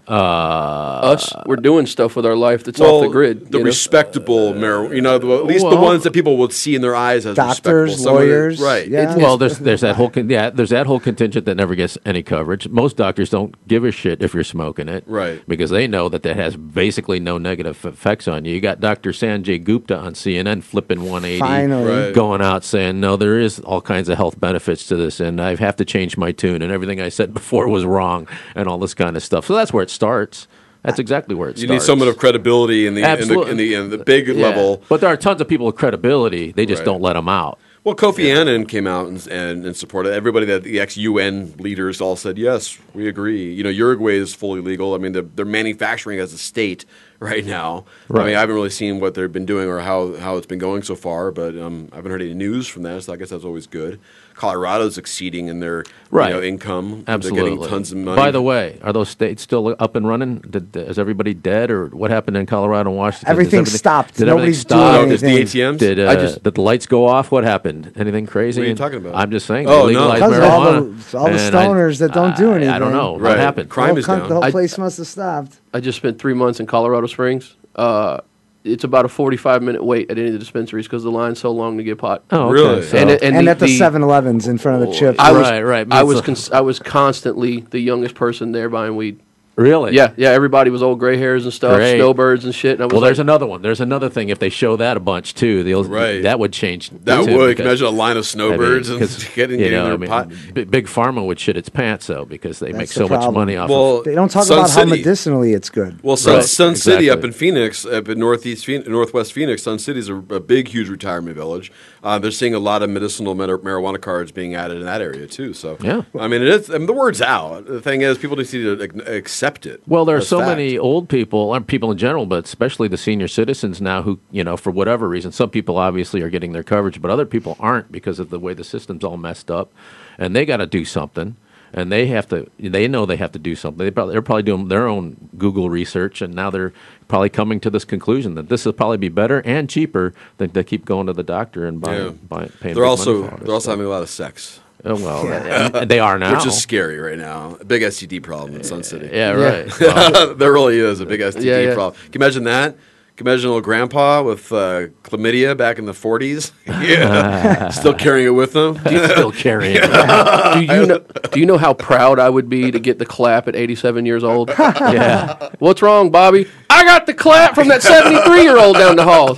[0.08, 3.50] Uh, Us, we're doing stuff with our life that's off the grid.
[3.52, 3.66] The you know?
[3.66, 6.94] respectable marijuana, you know, the, at least the ones that people would see in their
[6.96, 8.14] eyes as Doctors, respectable.
[8.18, 8.88] The- lawyers, right?
[8.88, 9.16] yeah.
[9.16, 12.22] well, there's there's that whole con- yeah there's that whole contingent that never gets any
[12.22, 12.68] coverage.
[12.68, 15.42] Most doctors don't give a shit if you're smoking it, Right.
[15.46, 18.54] Because they know that that has basically no negative effects on you.
[18.54, 19.10] You got Dr.
[19.10, 21.84] Sanjay Gupta on CNN flipping 180, Finally.
[22.06, 22.14] Right.
[22.14, 25.54] going out saying no, there is all kinds of health benefits to this, and I
[25.56, 28.94] have to change my tune, and everything I said before was wrong, and all this
[28.94, 29.46] kind of stuff.
[29.46, 30.46] So that's where it starts.
[30.84, 31.62] That's exactly where it starts.
[31.62, 31.82] You starts.
[31.82, 34.34] need someone of credibility in the in the, in the, in the big Yeah.
[34.46, 34.80] level.
[34.88, 36.52] But there are tons of people with credibility.
[36.52, 36.86] They just Right.
[36.86, 37.58] don't let them out.
[37.84, 40.46] Well, Kofi Annan came out and, and, and supported everybody.
[40.46, 44.60] That the ex UN leaders all said, "Yes, we agree." You know, Uruguay is fully
[44.60, 44.94] legal.
[44.94, 46.84] I mean, they're, they're manufacturing as a state
[47.18, 47.84] right now.
[48.12, 50.58] I mean, I haven't really seen what they've been doing or how, how it's been
[50.60, 53.02] going so far, but um, I haven't heard any news from that.
[53.04, 53.98] So I guess that's always good.
[54.38, 56.28] Colorado's exceeding in their Right.
[56.28, 57.02] you know, income.
[57.08, 57.40] Absolutely.
[57.50, 58.16] They're getting tons of money.
[58.16, 60.36] By the way, are those states still up and running?
[60.48, 63.28] Did, is everybody dead, or what happened in Colorado and Washington?
[63.28, 64.16] Everything everything- stopped.
[64.16, 64.94] Did everything stop?
[64.94, 65.60] doing Oh, just the anything.
[65.60, 65.78] ATMs?
[65.78, 67.30] Did, uh, I just- did the lights go off?
[67.32, 67.92] What happened?
[67.96, 68.60] Anything crazy?
[68.60, 69.16] What are you talking about?
[69.16, 69.66] I'm just saying.
[69.68, 70.12] Oh, no.
[70.12, 72.70] Because of all the, all the and I- stoners that don't do anything.
[72.72, 73.18] I don't know.
[73.18, 73.30] Right.
[73.30, 73.68] What happened?
[73.68, 74.28] Crime the whole is down.
[74.28, 75.56] The whole I- place must have stopped.
[75.74, 77.54] I just spent three months in Colorado Springs.
[77.76, 78.18] Uh,
[78.64, 81.50] it's about a 45 minute wait at any of the dispensaries because the line's so
[81.50, 82.24] long to get pot.
[82.30, 82.52] Oh, okay.
[82.52, 82.82] Really?
[82.82, 85.16] So- And, And, and, the, at the the- 7-Elevens in front of the chips.
[85.18, 85.86] I was, Right, right.
[85.90, 89.20] I was, cons- I was constantly the youngest person there buying weed.
[89.58, 89.94] Really?
[89.94, 90.30] Yeah, yeah.
[90.30, 91.96] Everybody was old gray hairs and stuff, Great.
[91.96, 92.72] snowbirds and shit.
[92.74, 93.60] And I was Well, like, there's another one.
[93.62, 94.28] There's another thing.
[94.30, 96.22] If they show that a bunch too, they'll Right.
[96.22, 96.90] that would change.
[97.04, 99.78] that would because- imagine a line of I mean, snowbirds and 'cause, getting, you getting
[99.78, 100.28] know, their I mean, pot.
[100.54, 103.32] b- big pharma would shit its pants though because they make That's so the much
[103.32, 103.68] money off.
[103.70, 105.98] Well, of They don't talk Sun about how medicinally it's good.
[106.02, 109.78] Well, Sun, Right, Sun City up in Phoenix, up in northeast, Phoenix, northwest Phoenix, Sun
[109.80, 111.72] City is a, a big, huge retirement village.
[112.02, 115.26] Uh, they're seeing a lot of medicinal mar- marijuana cards being added in that area
[115.26, 115.52] too.
[115.52, 116.02] So, Yeah.
[116.18, 116.70] I mean, it is.
[116.70, 117.66] I mean, the word's out.
[117.66, 119.14] The thing is, people just need to ac-
[119.48, 119.82] accept it.
[119.86, 120.50] Well, there are so fact.
[120.50, 124.44] many old people, or people in general, but especially the senior citizens now who, you
[124.44, 127.90] know, for whatever reason, some people obviously are getting their coverage, but other people aren't
[127.90, 129.72] because of the way the system's all messed up,
[130.18, 131.36] and they got to do something,
[131.72, 132.48] and they have to.
[132.58, 133.84] They know they have to do something.
[133.84, 136.72] They probably, they're probably doing their own Google research, and now they're
[137.08, 140.64] probably coming to this conclusion that this will probably be better and cheaper than to
[140.64, 142.10] keep going to the doctor and buying, Yeah.
[142.28, 142.74] buying paying.
[142.74, 144.60] They're also money for all this they're also having a lot of sex.
[144.84, 145.26] Oh, well,
[145.74, 147.56] and they are now, which is scary right now.
[147.60, 149.10] A big STD problem in Sun City.
[149.12, 149.80] Yeah, right.
[149.80, 151.74] Well- there really is a big STD Yeah, yeah.
[151.74, 152.00] problem.
[152.12, 152.76] Can you imagine that?
[153.18, 156.52] Can you imagine a little grandpa with uh, chlamydia back in the 40s?
[156.66, 157.68] yeah.
[157.70, 158.76] Still carrying it with him?
[158.76, 160.54] He's still carrying it.
[160.54, 160.98] do you know?
[161.32, 164.22] Do you know how proud I would be to get the clap at 87 years
[164.22, 164.50] old?
[164.50, 165.48] yeah.
[165.58, 166.46] What's wrong, Bobby?
[166.70, 169.34] I got the clap from that 73 year old down the hall.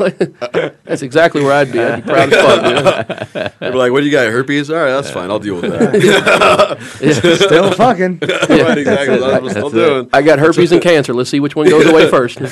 [0.85, 1.81] That's exactly where I'd be.
[1.81, 3.33] I'd be proud as fuck.
[3.33, 3.53] dude.
[3.61, 4.69] They're like, what do you got, herpes?
[4.69, 5.31] All right, that's fine.
[5.31, 6.79] I'll deal with that.
[7.41, 8.19] Still fucking.
[8.21, 9.19] right, exactly.
[9.19, 9.73] That's what I'm still it.
[9.73, 10.11] doing.
[10.13, 11.15] I got herpes and cancer.
[11.15, 12.43] Let's see which one goes away first.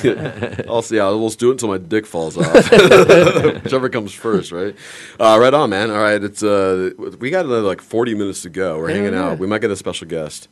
[0.66, 0.98] I'll see.
[0.98, 2.70] I'll let's do it until my dick falls off.
[3.64, 4.74] Whichever comes first, right?
[5.18, 5.90] Uh, right on, man.
[5.90, 8.78] All right, it's uh, we got another like 40 minutes to go.
[8.78, 9.38] We're hanging out.
[9.38, 10.48] We might get a special guest,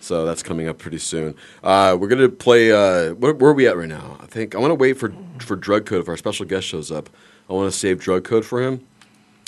[0.00, 1.34] so that's coming up pretty soon.
[1.62, 2.72] Uh, we're gonna play.
[2.72, 4.16] Uh, where, where are we at right now?
[4.20, 6.90] I think I want to wait for for drug code if our special guest shows
[6.90, 7.08] up.
[7.48, 8.86] I want to save drug code for him.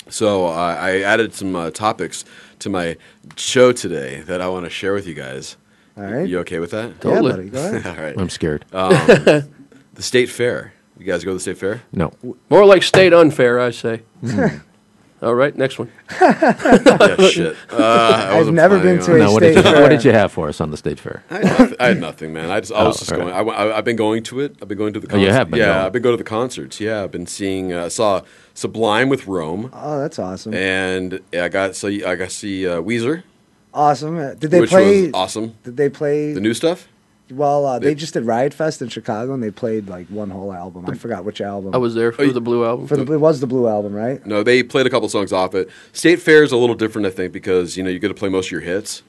[0.09, 2.25] So uh, I added some uh, topics
[2.59, 2.97] to my
[3.37, 5.55] show today that I want to share with you guys.
[5.95, 6.27] All right.
[6.27, 6.89] You okay with that?
[6.89, 7.31] Yeah, Totally.
[7.31, 7.49] buddy.
[7.49, 7.85] Go ahead.
[7.97, 8.15] All right.
[8.19, 8.65] I'm scared.
[8.73, 8.91] Um,
[9.93, 10.73] the state fair.
[10.97, 11.81] You guys go to the state fair?
[11.91, 12.13] No.
[12.49, 14.03] More like state unfair, I say.
[15.21, 15.89] All right, next one.
[16.21, 17.55] yeah, shit.
[17.71, 19.21] Uh, I I've wasn't never planning been on to it.
[19.21, 19.81] a No, what did, state you, fair.
[19.81, 21.23] what did you have for us on the state fair?
[21.29, 22.51] I had, nothing, I had nothing, man.
[22.51, 23.33] I just, I was Oh, just all going.
[23.47, 23.57] right.
[23.71, 24.57] I, have been going to it.
[24.61, 25.07] I've been going to the.
[25.07, 25.25] Oh, Concerts.
[25.27, 25.79] you have been Yeah, going.
[25.85, 26.79] I've been going to the concerts.
[26.81, 27.71] Yeah, I've been seeing.
[27.71, 28.21] Uh, saw
[28.53, 30.53] Sublime with Rome, Oh, that's awesome.
[30.53, 33.23] and I got so I got to see uh, Weezer,
[33.73, 34.17] Awesome.
[34.19, 35.03] Uh, Did they which play?
[35.03, 35.55] was awesome.
[35.63, 36.33] Did they play?
[36.33, 36.87] The new stuff.
[37.35, 40.29] Well, uh, they, they- just did Riot Fest in Chicago, and they played like one
[40.29, 40.85] whole album.
[40.87, 41.73] I forgot which album.
[41.73, 42.87] I was there for the Blue album.
[42.87, 43.11] for the.
[43.13, 44.25] It was the Blue album, right?
[44.25, 45.69] No, they played a couple songs off it.
[45.91, 48.29] State fair is a little different, I think, because you know you get to play
[48.29, 49.03] most of your hits,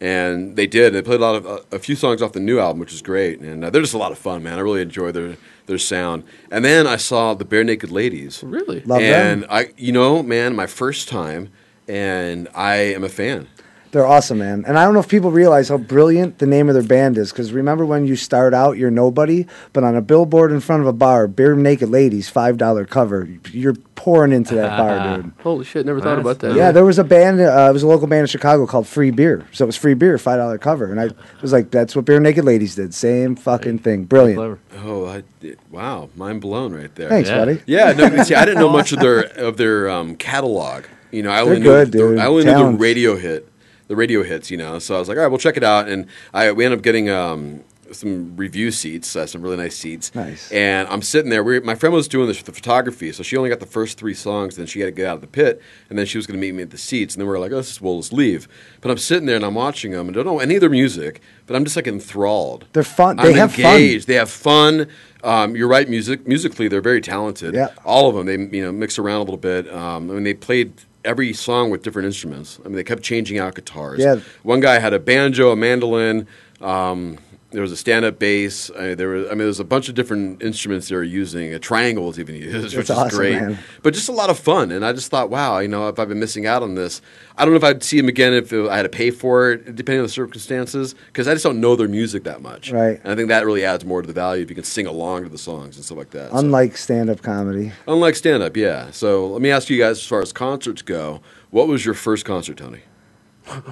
[0.00, 0.92] and they did.
[0.92, 3.02] They played a lot of uh, a few songs off the new album, which is
[3.02, 4.58] great, and uh, they're just a lot of fun, man.
[4.58, 5.36] I really enjoy their
[5.66, 6.24] their sound.
[6.50, 8.80] And then I saw the Barenaked Ladies, Really?
[8.82, 9.50] Love and them.
[9.50, 11.50] I, you know, man, my first time,
[11.88, 13.48] and I am a fan.
[13.94, 14.64] They're awesome, man.
[14.66, 17.30] And I don't know if people realize how brilliant the name of their band is.
[17.30, 20.88] Because remember when you start out, you're nobody, but on a billboard in front of
[20.88, 25.32] a bar, bare naked ladies, five dollar cover, you're pouring into that bar, dude.
[25.44, 26.56] Holy shit, never thought about that.
[26.56, 27.40] Yeah, there was a band.
[27.40, 29.46] Uh, it was a local band in Chicago called Free Beer.
[29.52, 31.10] So it was free beer, five dollar cover, and I
[31.40, 32.92] was like, "That's what Barenaked Ladies did.
[32.94, 34.06] Same fucking thing.
[34.06, 35.60] Brilliant." Oh, I did.
[35.70, 37.08] wow, mind blown right there.
[37.08, 37.38] Thanks, Yeah.
[37.38, 37.62] buddy.
[37.66, 40.84] Yeah, no, see, I didn't know much of their of their um, catalog.
[41.12, 42.18] You know, I only They're knew good, the, dude.
[42.18, 43.48] I only knew the radio hit,
[43.94, 44.50] the radio hits.
[44.50, 45.88] You know, so I was like, all right, we'll check it out.
[45.88, 50.14] And I we ended up getting um, some review seats, uh, some really nice seats.
[50.14, 50.50] Nice.
[50.50, 51.42] And I'm sitting there.
[51.44, 53.98] We, my friend was doing this, with the photography, so she only got the first
[53.98, 54.56] three songs.
[54.56, 56.44] Then she had to get out of the pit, and then she was going to
[56.44, 57.14] meet me at the seats.
[57.14, 58.48] And then we were like, "Oh, this is, we'll just leave."
[58.80, 60.70] But I'm sitting there and I'm watching them, and I don't know any of their
[60.70, 62.66] music, but I'm just like enthralled.
[62.72, 63.18] They're fun.
[63.18, 64.00] I'm They have fun.
[64.06, 64.88] They have fun.
[65.22, 65.88] Um, you're right.
[65.88, 67.54] Music musically, they're very talented.
[67.54, 67.68] Yeah.
[67.84, 68.26] All of them.
[68.26, 69.72] They you know mix around a little bit.
[69.72, 70.72] Um, I mean, they played
[71.04, 72.58] every song with different instruments.
[72.64, 74.00] I mean, they kept changing out guitars.
[74.00, 74.20] Yeah.
[74.42, 76.26] One guy had a banjo, a mandolin.
[76.60, 77.18] Um,
[77.54, 78.68] there was a stand-up bass.
[78.70, 81.54] Uh, there was, I mean, there was a bunch of different instruments they were using.
[81.54, 83.40] A triangle was even used, which is awesome, great.
[83.40, 83.58] man.
[83.82, 84.70] But just a lot of fun.
[84.72, 87.00] And I just thought, wow, you know, if I've been missing out on this,
[87.38, 89.74] I don't know if I'd see them again if I had to pay for it,
[89.74, 92.70] depending on the circumstances, because I just don't know their music that much.
[92.70, 93.00] Right.
[93.02, 95.22] And I think that really adds more to the value if you can sing along
[95.24, 96.30] to the songs and stuff like that.
[96.32, 97.72] So- Unlike stand-up comedy.
[97.88, 98.90] Unlike stand up, yeah.
[98.90, 101.20] So let me ask you guys, as far as concerts go,
[101.50, 102.80] what was your first concert, Tony?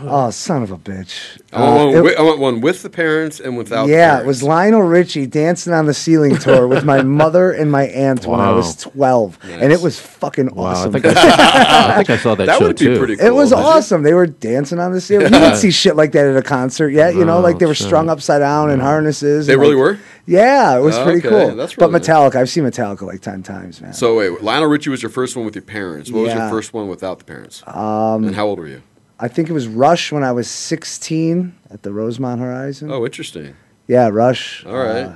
[0.04, 1.40] Oh, son of a bitch!
[1.50, 3.88] I want, Uh, one, it- wi- I want one with the parents and without.
[3.88, 4.24] yeah, parents.
[4.24, 8.26] it was Lionel Richie dancing on the ceiling tour with my mother and my aunt
[8.26, 10.92] when I was twelve, and it was fucking Wow, I awesome.
[10.92, 11.12] think I
[11.90, 12.98] I think I saw that That show, would be too.
[12.98, 13.60] pretty It was cool.
[13.60, 13.70] Did you?
[13.72, 14.02] awesome.
[14.02, 15.32] They were dancing on the ceiling.
[15.32, 17.14] You didn't see shit like that at a concert yet.
[17.14, 17.86] You know, like they were shit.
[17.86, 19.46] strung upside down in harnesses.
[19.46, 19.98] They really like- were?
[20.26, 21.46] Yeah, it was Oh, pretty okay.
[21.46, 21.56] cool.
[21.56, 22.08] That's but really nice.
[22.08, 23.94] Metallica, I've seen Metallica like ten times, man.
[23.94, 26.10] So wait, Lionel Richie was your first one with your parents.
[26.12, 27.62] What was your first one without the parents?
[27.66, 28.82] Um, and how old were you?
[29.22, 32.90] I think it was Rush when I was sixteen at the Rosemont Horizon.
[32.90, 33.54] Oh, interesting.
[33.86, 34.66] Yeah, Rush.
[34.66, 35.04] All right.
[35.04, 35.14] Uh,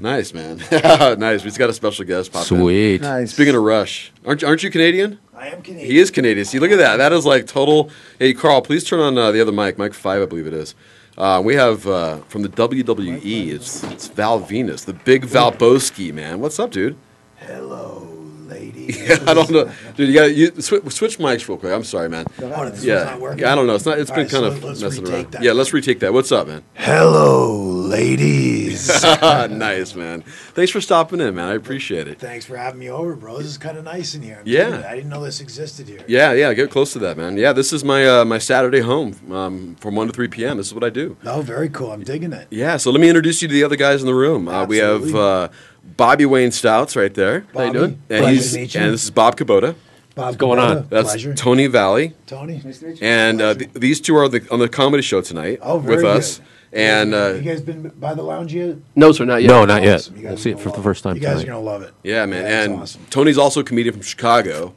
[0.00, 0.60] nice, man.
[1.18, 1.44] nice.
[1.44, 2.58] We've got a special guest pop in.
[2.58, 3.00] Sweet.
[3.02, 3.32] Nice.
[3.32, 5.20] Speaking of Rush, aren't, you, aren't you Canadian?
[5.32, 5.88] I am Canadian.
[5.88, 6.44] He is Canadian.
[6.46, 6.96] See, look at that.
[6.96, 7.90] That is like total.
[8.18, 10.74] Hey, Carl, please turn on uh, the other mic, mic five, I believe it is.
[11.16, 13.52] Uh, we have uh, from the WWE.
[13.52, 16.40] It's it's Val Venis, the big Valbowski man.
[16.40, 16.96] What's up, dude?
[17.36, 18.15] Hello,
[18.58, 18.84] lady.
[19.06, 20.08] Yeah, I don't know, dude.
[20.08, 21.72] You got you switch, switch mics real quick.
[21.72, 22.24] I'm sorry, man.
[22.42, 23.40] Oh, this yeah, not working?
[23.40, 23.52] yeah.
[23.52, 23.76] I don't know.
[23.76, 23.98] It's not.
[24.00, 25.30] It's All been right, kind so of let's messing retake around.
[25.32, 25.42] that.
[25.42, 26.12] Yeah, let's retake that.
[26.12, 26.62] What's up, man?
[26.74, 28.88] Hello, ladies.
[29.22, 30.22] nice, man.
[30.22, 31.48] Thanks for stopping in, man.
[31.48, 32.18] I appreciate it.
[32.18, 33.38] Thanks for having me over, bro.
[33.38, 34.38] This is kind of nice in here.
[34.40, 34.78] I'm Yeah.
[34.80, 34.84] it.
[34.86, 36.00] I didn't know this existed here.
[36.08, 36.52] Yeah, yeah.
[36.54, 37.36] Get close to that, man.
[37.36, 40.56] Yeah, this is my uh, my Saturday home um, from one to three p.m.
[40.56, 41.16] This is what I do.
[41.24, 41.92] Oh, very cool.
[41.92, 42.48] I'm digging it.
[42.50, 44.48] Yeah, so let me introduce you to the other guys in the room.
[44.48, 45.20] Uh, we have Absolutely.
[45.20, 45.48] uh,
[45.96, 47.46] Bobby Wayne Stouts right there.
[47.54, 48.02] How you doing?
[48.10, 48.80] And, pleasure he's, to meet you.
[48.80, 49.74] and this is Bob Kubota.
[50.14, 50.86] Bob What's going on?
[50.88, 51.34] That's pleasure.
[51.34, 52.14] Tony Valley.
[52.26, 52.60] Tony.
[52.64, 53.06] Nice to meet you.
[53.06, 56.04] And uh, th- these two are the, on the comedy show tonight Oh, very with
[56.06, 56.38] us.
[56.38, 56.46] good.
[56.72, 58.76] And uh, you guys been by the lounge yet?
[58.94, 59.48] No, sir, not yet.
[59.48, 59.96] No, not yet.
[59.96, 60.16] Awesome.
[60.16, 61.44] You We'll guys see it for the first time You guys tonight.
[61.44, 61.94] are gonna love it.
[62.02, 62.44] yeah, man.
[62.44, 63.06] Yeah, and awesome.
[63.08, 64.74] Tony's also a comedian from Chicago.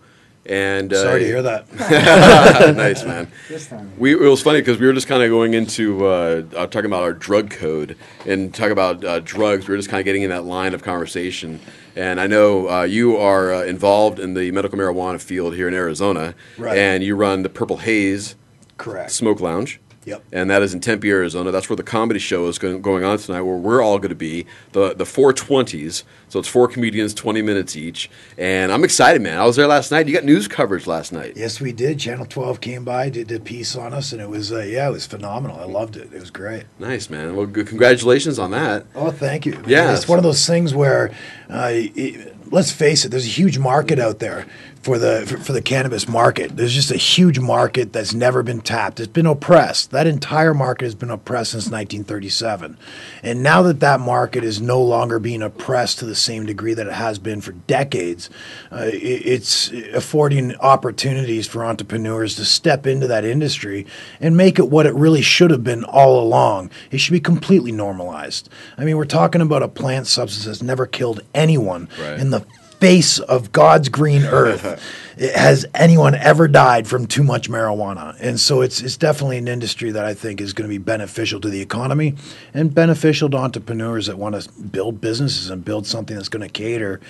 [0.49, 1.71] And uh, Sorry to hear that.
[2.75, 3.31] nice, man.
[3.47, 3.91] This time.
[3.99, 6.87] We, it was funny because we were just kind of going into uh, uh, talking
[6.87, 7.95] about our drug code
[8.25, 9.67] and talk about uh, drugs.
[9.67, 11.59] We were just kind of getting in that line of conversation.
[11.95, 15.75] And I know uh, you are uh, involved in the medical marijuana field here in
[15.75, 16.75] Arizona, Right.
[16.77, 18.35] and you run the Purple Haze
[18.77, 19.11] Correct.
[19.11, 19.79] Smoke Lounge.
[20.09, 20.23] Yep.
[20.31, 21.51] And that is in Tempe, Arizona.
[21.51, 24.15] That's where the comedy show is going, going on tonight, where we're all going to
[24.15, 26.03] be the the four twenties.
[26.29, 28.09] So it's four comedians, twenty minutes each.
[28.37, 29.39] And I'm excited, man.
[29.39, 30.07] I was there last night.
[30.07, 31.33] You got news coverage last night.
[31.35, 31.99] Yes, we did.
[31.99, 34.91] Channel 12 came by, did a piece on us, and it was uh, yeah, it
[34.91, 35.59] was phenomenal.
[35.59, 36.13] I loved it.
[36.13, 36.63] It was great.
[36.79, 37.35] Nice, man.
[37.35, 38.85] Well, good, congratulations on that.
[38.95, 39.61] Oh, thank you.
[39.67, 39.93] Yeah.
[39.93, 41.11] it's one of those things where,
[41.49, 44.45] uh, it, let's face it, there's a huge market out there
[44.81, 46.55] for the for, for the cannabis market.
[46.55, 48.99] There's just a huge market that's never been tapped.
[48.99, 49.91] It's been oppressed.
[49.91, 52.77] That entire market has been oppressed since 1937,
[53.23, 56.87] and now that that market is no longer being oppressed to the same degree that
[56.87, 58.29] it has been for decades,
[58.71, 63.85] uh, it, it's affording opportunities for entrepreneurs to step into that industry
[64.21, 66.69] and make it what it really should have been all along.
[66.91, 68.49] It should be completely normalized.
[68.77, 72.19] I mean, we're talking about a plant substance that's never killed anyone Right.
[72.19, 72.45] in the
[72.79, 74.81] face of God's green earth.
[75.17, 78.15] Has anyone ever died from too much marijuana?
[78.21, 81.41] And so it's it's definitely an industry that I think is going to be beneficial
[81.41, 82.15] to the economy
[82.53, 86.51] and beneficial to entrepreneurs that want to build businesses and build something that's going to
[86.51, 87.01] cater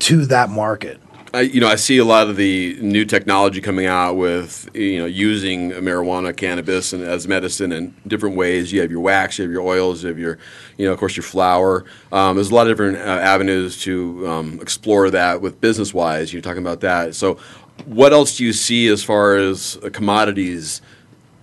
[0.00, 1.00] to that market.
[1.34, 4.98] I, you know, I see a lot of the new technology coming out with you
[4.98, 8.70] know using marijuana, cannabis, and as medicine in different ways.
[8.70, 10.38] You have your wax, you have your oils, you have your,
[10.76, 11.86] you know, of course, your flour.
[12.12, 16.34] Um, there's a lot of different uh, avenues to um, explore that with business wise.
[16.34, 17.14] You're talking about that.
[17.14, 17.38] So,
[17.86, 20.82] what else do you see as far as uh, commodities,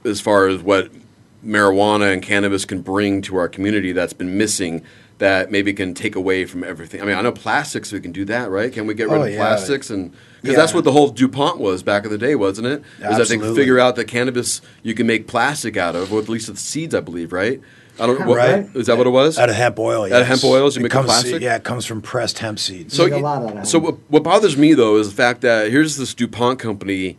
[0.05, 0.91] as far as what
[1.43, 4.85] marijuana and cannabis can bring to our community that's been missing?
[5.19, 7.01] That maybe can take away from everything.
[7.01, 7.91] I mean, I know plastics.
[7.91, 8.71] We can do that, right?
[8.71, 9.37] Can we get rid Oh, of yeah.
[9.37, 10.61] plastics and because Yeah.
[10.61, 12.81] that's what the whole DuPont was back in the day, wasn't it?
[13.01, 13.55] Was that they Absolutely.
[13.55, 16.95] figure out that cannabis you can make plastic out of, or at least the seeds,
[16.95, 17.59] I believe, right?
[17.99, 18.25] I don't.
[18.25, 18.65] What, Right.
[18.75, 19.37] Is that what it was?
[19.37, 20.05] Out of hemp oil.
[20.05, 21.41] Out of hemp oils, you It make comes, plastic?
[21.41, 22.95] Yeah, it comes from pressed hemp seeds.
[22.95, 23.67] So, Make a lot of that.
[23.67, 27.17] so what, what bothers me though is the fact that here's this DuPont company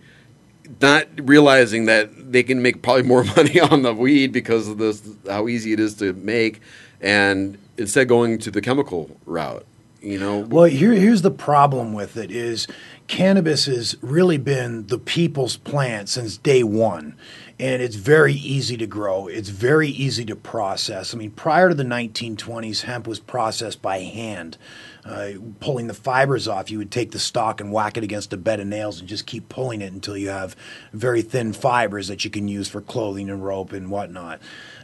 [0.80, 5.02] not realizing that they can make probably more money on the weed because of this
[5.28, 6.62] how easy it is to make,
[7.02, 9.66] and instead going to the chemical route.
[10.02, 12.66] You know, Well, here, here's the problem with it is
[13.06, 17.16] cannabis has really been the people's plant since day one.
[17.58, 19.26] And it's very easy to grow.
[19.26, 21.12] It's very easy to process.
[21.12, 24.56] I mean, prior to the 1920s, hemp was processed by hand.
[25.04, 28.36] Uh, pulling the fibers off, you would take the stalk and whack it against a
[28.38, 30.56] bed of nails and just keep pulling it until you have
[30.94, 34.40] very thin fibers that you can use for clothing and rope and whatnot.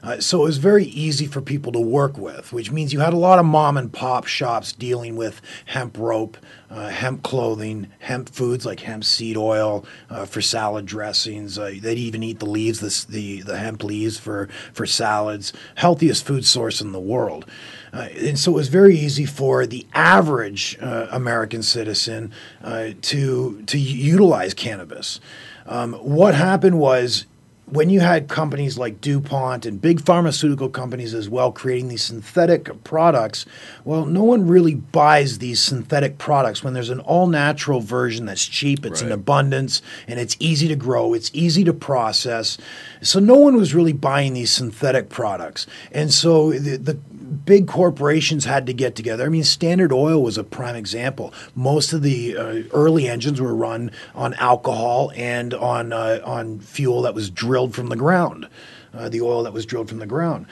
[0.06, 3.12] Uh, so it was very easy for people to work with, which means you had
[3.12, 6.36] a lot of mom and pop shops dealing with hemp rope,
[6.70, 11.58] uh, hemp clothing, hemp foods like hemp seed oil uh, for salad dressings.
[11.58, 15.52] Uh, they'd even eat the leaves, the, the, the hemp leaves for, for salads.
[15.74, 17.44] Healthiest food source in the world.
[17.92, 23.78] Uh, and so it was very easy for the average uh, American citizen to, to
[23.78, 25.18] utilize cannabis.
[25.66, 27.26] Um, what happened was
[27.66, 32.84] when you had companies like DuPont and big pharmaceutical companies as well creating these synthetic
[32.84, 33.44] products,
[33.84, 38.47] well, no one really buys these synthetic products when there's an all natural version that's
[38.47, 42.56] cheap, it's in abundance, and it's easy to grow, it's easy to process.
[43.02, 45.66] So no one was really buying these synthetic products.
[45.90, 49.24] And so the, the big corporations had to get together.
[49.24, 51.32] I mean, Standard Oil was a prime example.
[51.55, 57.03] Most of the uh, early engines were run on alcohol and on uh, on fuel
[57.03, 58.48] that was drilled from the ground,
[58.94, 60.47] uh, the oil that was drilled from the ground.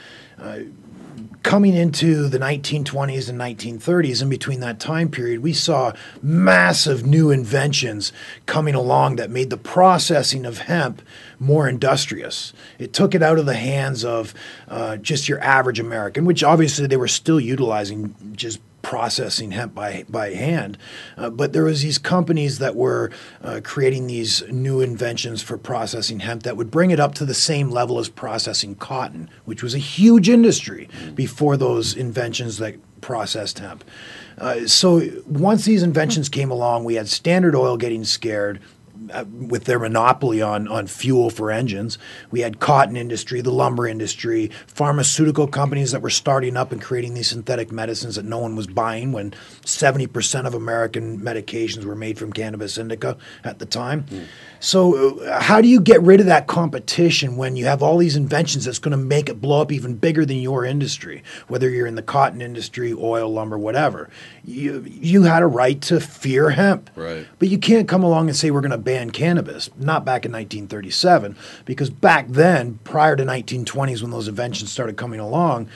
[1.45, 5.93] Coming into the 1920s and 1930s, in between that time period, we saw
[6.23, 8.11] massive new inventions
[8.47, 11.03] coming along that made the processing of hemp
[11.37, 12.51] more industrious.
[12.79, 14.33] It took it out of the hands of
[14.67, 20.05] uh, just your average American, which obviously they were still utilizing just processing hemp by
[20.07, 20.77] by hand.
[21.17, 23.09] Uh, but there was these companies that were
[23.41, 27.33] uh, creating these new inventions for processing hemp that would bring it up to the
[27.33, 33.57] same level as processing cotton, which was a huge industry before those inventions that processed
[33.57, 33.83] hemp.
[34.37, 38.61] Uh, so once these inventions came along, we had Standard Oil getting scared
[39.11, 41.97] Uh, with their monopoly on, on fuel for engines.
[42.31, 47.13] We had cotton industry, the lumber industry, pharmaceutical companies that were starting up and creating
[47.13, 49.31] these synthetic medicines that no one was buying when
[49.63, 54.03] 70% of American medications were made from cannabis indica at the time.
[54.03, 54.23] Hmm.
[54.65, 58.15] So uh, how do you get rid of that competition when you have all these
[58.15, 61.85] inventions that's going to make it blow up even bigger than your industry, whether you're
[61.85, 64.09] in the cotton industry, oil, lumber, whatever?
[64.43, 66.89] You, you had a right to fear hemp.
[66.95, 67.27] Right.
[67.37, 69.69] But you can't come along and say we're going to ban cannabis.
[69.77, 75.19] Not back in 1937, because back then, prior to 1920s, when those inventions started coming
[75.19, 75.69] along,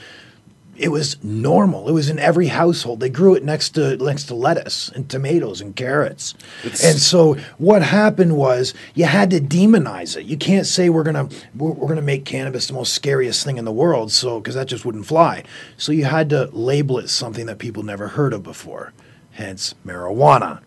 [0.80, 1.88] it was normal.
[1.88, 3.00] It was in every household.
[3.00, 6.34] They grew it next to next to lettuce and tomatoes and carrots.
[6.64, 10.24] and so what happened was you had to demonize it.
[10.24, 13.66] You can't say we're gonna we're, we're gonna make cannabis the most scariest thing in
[13.66, 14.10] the world.
[14.10, 15.44] So because that just wouldn't fly.
[15.76, 18.92] So you had to label it something that people never heard of before.
[19.32, 20.60] Hence marijuana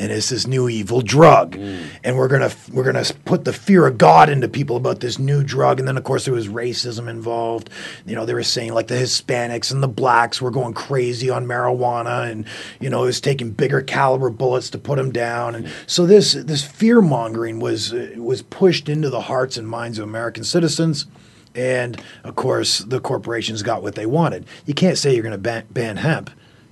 [0.00, 1.56] and it's this new evil drug.
[1.56, 1.84] Mm.
[2.02, 5.44] And we're gonna we're gonna put the fear of god into people about this new
[5.44, 5.78] drug.
[5.78, 7.68] And then of course there was racism involved.
[8.06, 11.46] You know they were saying like the hispanics and the blacks were going crazy on
[11.46, 12.46] marijuana and
[12.80, 15.54] you know it was taking bigger caliber bullets to put them down.
[15.54, 15.70] And mm.
[15.86, 20.44] so this this fear mongering was was pushed into the hearts and minds of american
[20.44, 21.06] citizens.
[21.54, 24.46] And of course the corporations got what they wanted.
[24.64, 26.30] You can't say you're going to ban, ban hemp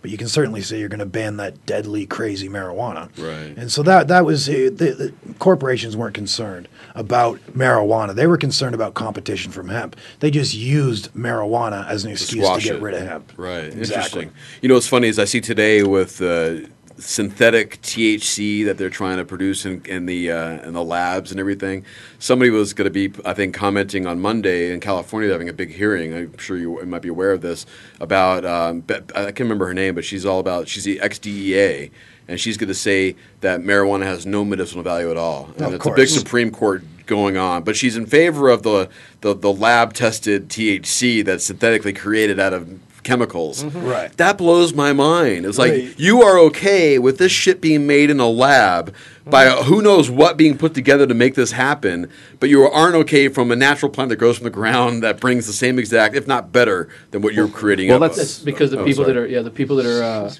[0.08, 3.10] but you can certainly say you're going to ban that deadly, crazy marijuana.
[3.18, 3.54] Right.
[3.58, 8.14] And so that that was uh, the, the corporations weren't concerned about marijuana.
[8.14, 9.96] They were concerned about competition from hemp.
[10.20, 12.82] They just used marijuana as an excuse to squash get it.
[12.82, 13.32] rid of hemp.
[13.36, 13.64] Right.
[13.64, 13.82] Exactly.
[13.82, 14.32] Interesting.
[14.62, 16.60] You know what's funny is I see today with uh,
[16.98, 21.40] synthetic THC that they're trying to produce in, in the uh, in the labs and
[21.40, 21.84] everything.
[22.18, 25.72] Somebody was going to be, I think, commenting on Monday in California, having a big
[25.72, 26.14] hearing.
[26.14, 27.66] I'm sure you might be aware of this
[28.00, 28.44] about.
[28.44, 30.68] Um, I can't remember her name, but she's all about.
[30.68, 31.90] She's the ex-DEA.
[32.30, 35.74] And she's going to say that marijuana has no medicinal value at all, and Of
[35.74, 36.08] it's a big.
[36.08, 37.64] Supreme Court going on.
[37.64, 38.88] But she's in favor of the
[39.22, 42.78] the, the lab tested THC that's synthetically created out of
[43.08, 43.64] chemicals.
[43.64, 43.84] Mm-hmm.
[43.86, 44.16] Right.
[44.18, 45.46] That blows my mind.
[45.46, 45.94] It's like Right.
[45.98, 48.94] you are okay with this shit being made in a lab
[49.30, 52.10] by who knows what being put together to make this happen,
[52.40, 55.46] but you aren't okay from a natural plant that grows from the ground that brings
[55.46, 57.88] the same exact, if not better, than what you're creating.
[57.88, 59.14] well, up that's- because the Oh, people sorry.
[59.14, 60.32] that are yeah the people that are uh,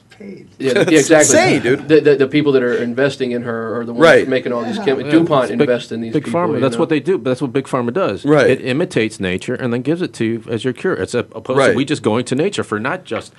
[0.59, 1.89] yeah, That's yeah exactly insane, dude.
[1.89, 4.27] The, the, the people that are investing in her are the ones Right.
[4.29, 5.11] making all these chem- Yeah.
[5.11, 6.61] DuPont Big- invest in these big people, pharma.
[6.61, 6.81] That's know?
[6.81, 7.19] what they do.
[7.19, 8.25] But that's what big pharma does.
[8.25, 8.51] Right.
[8.51, 10.95] It imitates nature and then gives it to you as your cure.
[10.95, 11.71] It's a, opposed Right.
[11.71, 13.33] to we just going to nature for not just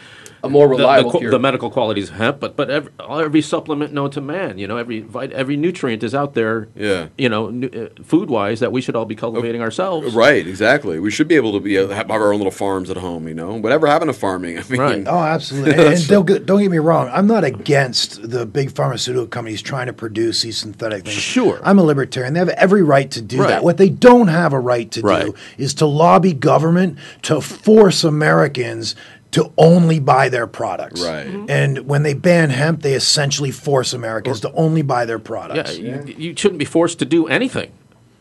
[0.44, 1.32] A more the- the reliable cure.
[1.32, 4.78] The, medical qualities of hemp, but but every, every supplement known to man, you know,
[4.78, 6.68] every every nutrient is out there.
[6.76, 7.08] Yeah.
[7.18, 10.14] You know, uh, food wise, that we should all be cultivating ourselves.
[10.14, 11.00] Right, exactly.
[11.00, 13.28] We should be able to be uh, have our own little farms at home.
[13.28, 14.58] You know, whatever happened to farming?
[14.60, 15.04] I mean, Right.
[15.08, 15.74] Oh, absolutely.
[15.80, 17.10] And, and don't, get, don't get me wrong.
[17.12, 21.16] I'm not against the big pharmaceutical companies trying to produce these synthetic things.
[21.16, 21.60] Sure.
[21.64, 22.34] I'm a libertarian.
[22.34, 23.48] They have every right to do Right.
[23.50, 23.64] that.
[23.64, 25.26] What they don't have a right to Right.
[25.26, 28.96] do is to lobby government to force Americans
[29.32, 31.02] to only buy their products.
[31.04, 31.28] Right.
[31.28, 31.50] Mm-hmm.
[31.50, 35.78] And when they ban hemp, they essentially force Americans to only buy their Yeah, products.
[35.78, 37.72] you, you shouldn't be forced to do anything.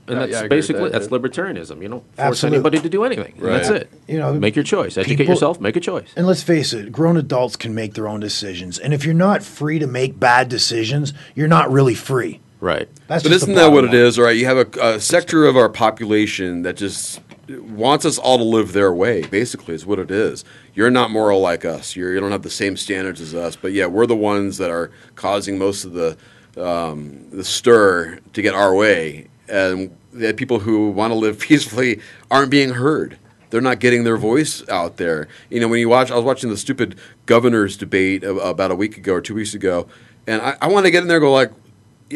[0.06, 1.18] And Yeah, that's yeah, I basically that, that's yeah.
[1.18, 1.82] libertarianism.
[1.82, 2.56] You don't force Absolutely.
[2.58, 3.34] anybody to do anything.
[3.38, 3.90] And That's it.
[4.06, 4.96] You know, make your choice.
[4.98, 5.60] Educate people- yourself.
[5.60, 6.08] Make a choice.
[6.16, 8.78] And let's face it, grown adults can make their own decisions.
[8.78, 12.40] And if you're not free to make bad decisions, you're not really free.
[12.60, 12.88] Right.
[13.06, 14.06] That's but isn't that what bottom it line.
[14.06, 14.18] is?
[14.18, 18.38] All right, you have a, a sector of our population that just wants us all
[18.38, 19.22] to live their way.
[19.22, 20.44] Basically, is what it is.
[20.74, 21.96] You're not moral like us.
[21.96, 23.56] You're, you don't have the same standards as us.
[23.56, 26.16] But yeah, we're the ones that are causing most of the
[26.56, 32.00] um, the stir to get our way, and the people who want to live peacefully
[32.30, 33.18] aren't being heard.
[33.50, 35.28] They're not getting their voice out there.
[35.48, 38.98] You know, when you watch, I was watching the stupid governors debate about a week
[38.98, 39.88] ago or two weeks ago,
[40.26, 41.52] and I, I want to get in there and go like,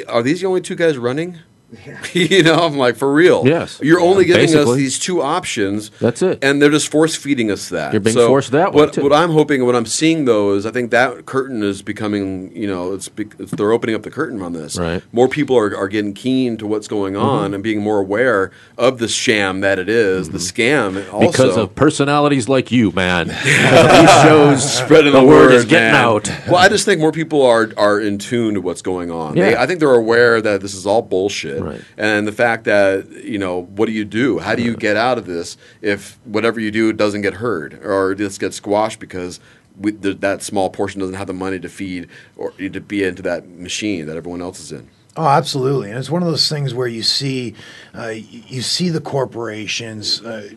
[0.09, 1.39] are these the only two guys running?
[2.13, 3.47] you know, I'm like, for real.
[3.47, 3.81] Yes.
[3.83, 5.91] You're only giving us these two options.
[6.01, 6.39] That's it.
[6.43, 7.93] And they're just force feeding us that.
[7.93, 9.03] You're being So forced that way, what, too.
[9.03, 12.67] What I'm hoping, what I'm seeing though, is I think that curtain is becoming, you
[12.67, 14.79] know, it's, it's they're opening up the curtain on this.
[14.79, 15.03] Right.
[15.13, 17.55] More people are, are getting keen to what's going on Mhm.
[17.55, 21.11] and being more aware of the sham that it is, the scam.
[21.13, 21.31] Also.
[21.31, 23.29] because of personalities like you, man.
[23.45, 26.05] These shows spreading the, the, word word is getting man.
[26.05, 26.29] out.
[26.47, 29.35] Well, I just think more people are are in tune to what's going on.
[29.37, 29.63] They, Yeah.
[29.63, 31.81] I think they're aware that this is all bullshit, Right.
[31.97, 34.39] and the fact that you know what do you do?
[34.39, 38.15] How do you get out of this if whatever you do doesn't get heard or
[38.15, 39.41] just gets squashed because
[39.79, 43.23] we, th- that small portion doesn't have the money to feed or to be into
[43.23, 44.89] that machine that everyone else is in.
[45.15, 47.55] Oh, absolutely, and it's one of those things where you see,
[47.95, 50.53] uh, you see the corporations uh,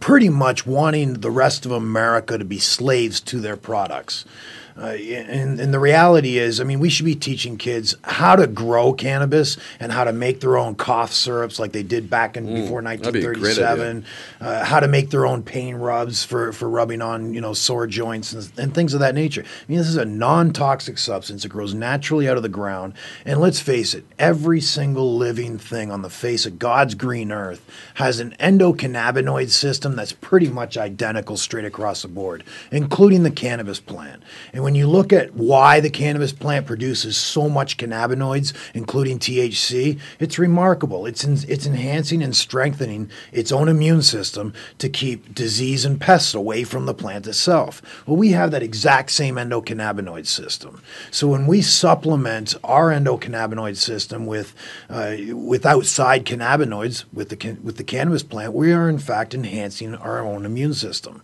[0.00, 4.24] pretty much wanting the rest of America to be slaves to their products.
[4.80, 8.46] Uh, and, and the reality is, I mean, we should be teaching kids how to
[8.46, 12.46] grow cannabis and how to make their own cough syrups like they did back in
[12.46, 14.04] before that'd be 1937.
[14.40, 17.86] Uh, how to make their own pain rubs for, for rubbing on you know sore
[17.86, 19.42] joints and, and things of that nature.
[19.42, 21.44] I mean, this is a non-toxic substance.
[21.44, 22.94] It grows naturally out of the ground.
[23.26, 27.60] And let's face it, every single living thing on the face of God's green earth
[27.94, 33.78] has an endocannabinoid system that's pretty much identical straight across the board, including the cannabis
[33.78, 34.22] plant.
[34.52, 39.98] And when you look at why the cannabis plant produces so much cannabinoids, including THC,
[40.18, 41.06] it's remarkable.
[41.06, 46.34] It's in, it's enhancing and strengthening its own immune system to keep disease and pests
[46.34, 47.82] away from the plant itself.
[48.06, 50.82] Well, we have that exact same endocannabinoid system.
[51.10, 54.54] So when we supplement our endocannabinoid system with
[54.88, 59.34] uh, with outside cannabinoids with the can- with the cannabis plant, we are in fact
[59.34, 61.22] enhancing our own immune system,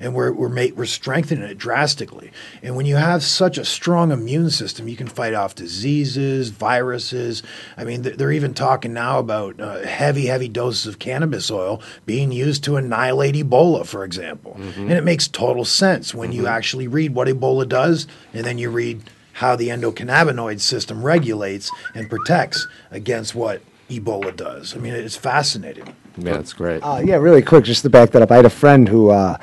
[0.00, 2.30] and we're we're ma- we're strengthening it drastically.
[2.62, 7.42] And when you have such a strong immune system, you can fight off diseases, viruses.
[7.76, 12.32] I mean, they're even talking now about uh, heavy, heavy doses of cannabis oil being
[12.32, 14.54] used to annihilate Ebola, for example.
[14.76, 18.70] And it makes total sense when you actually read what Ebola does, and then you
[18.70, 19.02] read
[19.34, 23.60] how the endocannabinoid system regulates and protects against what
[23.90, 24.74] Ebola does.
[24.74, 25.94] I mean, it's fascinating.
[26.16, 26.80] Yeah, that's great.
[26.82, 28.30] Uh, yeah, really quick, just to back that up.
[28.30, 29.36] I had a friend who, uh,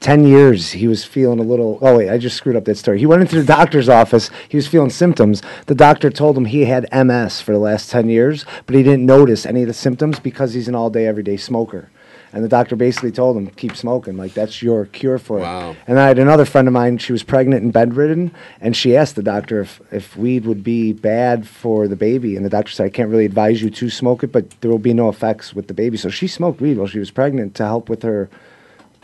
[0.00, 1.78] 10 years, he was feeling a little.
[1.82, 2.98] Oh, wait, I just screwed up that story.
[2.98, 4.30] He went into the doctor's office.
[4.48, 5.42] He was feeling symptoms.
[5.66, 9.04] The doctor told him he had MS for the last 10 years, but he didn't
[9.04, 11.90] notice any of the symptoms because he's an all day, everyday smoker.
[12.32, 14.16] And the doctor basically told him, keep smoking.
[14.16, 15.72] Like, that's your cure for Wow.
[15.72, 15.76] it.
[15.88, 19.16] And I had another friend of mine, she was pregnant and bedridden, and she asked
[19.16, 22.36] the doctor if, if weed would be bad for the baby.
[22.36, 24.78] And the doctor said, I can't really advise you to smoke it, but there will
[24.78, 25.96] be no effects with the baby.
[25.96, 28.30] So she smoked weed while she was pregnant to help with her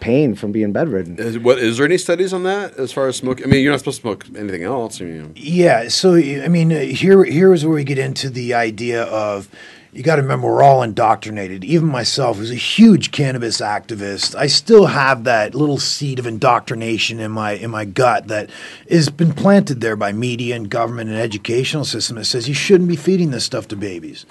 [0.00, 1.18] pain from being bedridden.
[1.18, 3.42] Is, what is there any studies on that as far as smoke?
[3.42, 5.00] I mean, you're not supposed to smoke anything else.
[5.00, 8.54] I mean, Yeah, so I mean, uh, here here is where we get into the
[8.54, 9.48] idea of
[9.96, 11.64] you got to remember we're all indoctrinated.
[11.64, 17.18] Even myself, who's a huge cannabis activist, I still have that little seed of indoctrination
[17.18, 18.50] in my in my gut that
[18.90, 22.90] has been planted there by media and government and educational system that says you shouldn't
[22.90, 24.26] be feeding this stuff to babies.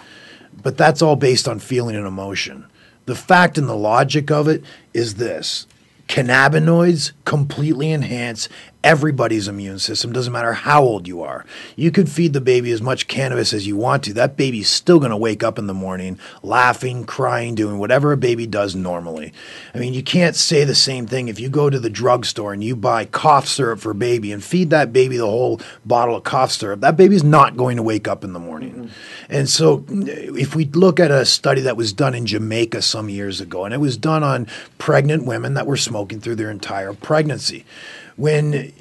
[0.62, 2.68] But that's all based on feeling and emotion.
[3.06, 4.64] The fact and the logic of it
[4.94, 5.68] is this.
[6.08, 8.48] Cannabinoids completely enhance
[8.86, 10.14] everybody's immune system.
[10.14, 11.44] Doesn't matter how old you are.
[11.76, 14.14] You could feed the baby as much cannabis as you want to.
[14.14, 18.18] That baby's still going to wake up in the morning laughing, crying, doing whatever a
[18.18, 19.34] baby does normally.
[19.74, 22.64] I mean, you can't say the same thing if you go to the drugstore and
[22.64, 26.52] you buy cough syrup for baby and feed that baby the whole bottle of cough
[26.52, 26.82] syrup.
[26.82, 28.74] That baby's not going to wake up in the morning.
[28.74, 28.88] Mm-hmm.
[29.30, 33.42] And so, if we look at a study that was done in Jamaica some years
[33.42, 34.48] ago, and it was done on
[34.78, 37.66] pregnant women that were smoking through their entire pregnancy,
[38.16, 38.74] when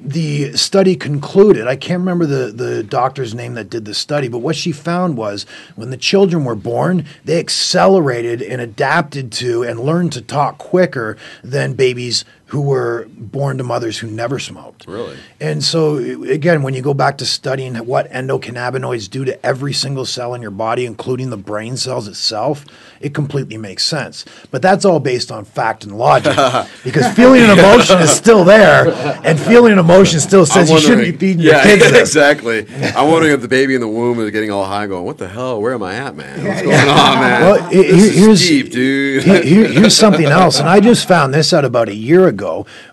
[0.00, 4.38] the study concluded, I can't remember the, the doctor's name that did the study, but
[4.38, 5.44] what she found was
[5.74, 11.16] when the children were born, they accelerated and adapted to and learned to talk quicker
[11.42, 14.86] than babies who were born to mothers who never smoked.
[14.86, 15.18] Really?
[15.38, 20.06] And so, again, when you go back to studying what endocannabinoids do to every single
[20.06, 22.64] cell in your body, including the brain cells itself,
[23.02, 24.24] it completely makes sense.
[24.50, 26.34] But that's all based on fact and logic
[26.84, 28.88] because feeling an emotion is still there,
[29.24, 32.66] and feeling an emotion still says you shouldn't be feeding yeah, your kids exactly.
[32.96, 35.28] I'm wondering if the baby in the womb is getting all high, going, "What the
[35.28, 35.60] hell?
[35.60, 36.42] Where am I at, man?
[36.46, 37.40] What's going on, man?
[37.42, 41.66] Well, here's is deep, dude." Here- here's something else, and I just found this out
[41.66, 42.37] about a year ago.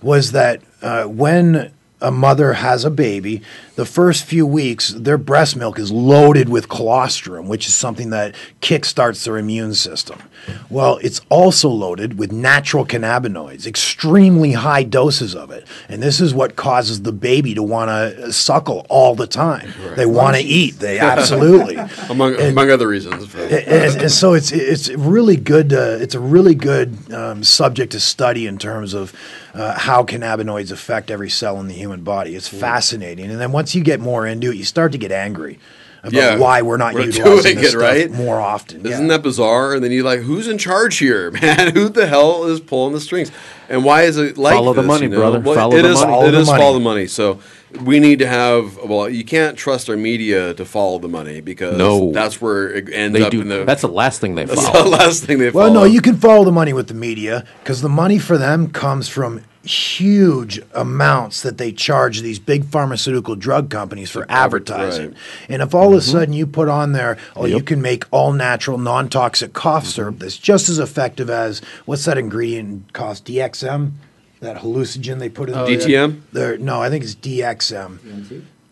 [0.02, 3.42] Was that uh, when a mother has a baby,
[3.76, 8.36] the first few weeks their breast milk is loaded with colostrum, which is something that
[8.62, 10.22] kickstarts their immune system.
[10.70, 16.34] Well, it's also loaded with natural cannabinoids, extremely high doses of it, and this is
[16.34, 19.74] what causes the baby to want to suckle all the time.
[19.96, 20.80] They want to eat.
[20.80, 21.78] They absolutely
[22.10, 23.34] among And- among other reasons.
[23.36, 25.74] and, and- and so it's it's really good.
[25.74, 29.14] Uh, it's a really good um, subject to study in terms of
[29.54, 32.36] uh, how cannabinoids affect every cell in the human body.
[32.36, 33.32] It's fascinating.
[33.32, 35.60] And then once you get more into it, you start to get angry
[36.08, 38.12] about Yeah, why we're not we're utilizing doing this it, stuff right?
[38.12, 38.86] more often.
[38.86, 39.74] Isn't that bizarre?
[39.74, 41.74] And then you're like, who's in charge here, man?
[41.74, 43.32] Who the hell is pulling the strings?
[43.70, 45.18] And why is it like Follow the money, you know?
[45.18, 45.40] brother.
[45.40, 46.12] Well, Follow it the is- money.
[46.12, 46.62] It Follow the is money.
[46.62, 47.08] follow the money.
[47.08, 47.40] So
[47.82, 48.78] we need to have.
[48.78, 52.12] Well, you can't trust our media to follow the money because No.
[52.12, 53.64] that's where it ends They up do- in the.
[53.66, 54.84] that's the last thing they That's follow.
[54.84, 55.66] the last thing they Follow.
[55.66, 58.70] Well, no, you can follow the money with the media because the money for them
[58.70, 65.10] comes from huge amounts that they charge these big pharmaceutical drug companies for advertising.
[65.12, 65.18] right.
[65.50, 66.12] And if all of a Mhm.
[66.12, 70.20] sudden you put on there, oh, you can make all natural, non toxic cough syrup
[70.20, 73.26] that's just as effective as what's that ingredient cost?
[73.26, 73.94] DXM?
[74.42, 75.72] That hallucinogen they put in Oh, there?
[75.74, 75.78] yeah.
[76.08, 76.22] DTM?
[76.34, 78.00] There- no, I think it's DXM.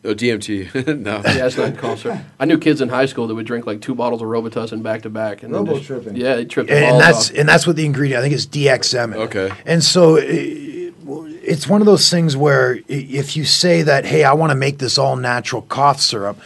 [0.06, 0.68] Oh, DMT.
[0.98, 1.22] no.
[1.24, 2.20] Yeah, it's not called syrup.
[2.38, 5.04] I knew kids in high school that would drink like two bottles of Robitussin back
[5.04, 5.44] to back.
[5.44, 6.18] and then just- Robo-tripping.
[6.22, 7.38] Yeah, they tripped the and, and that's off.
[7.38, 8.20] and that's what the ingredient.
[8.20, 9.14] I think it's DXM.
[9.16, 9.50] Okay.
[9.66, 14.34] And so i- it's one of those things where if you say that, hey, I
[14.34, 16.40] want to make this all natural cough syrup,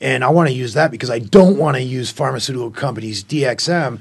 [0.00, 4.00] and I want to use that because I don't want to use pharmaceutical companies DXM,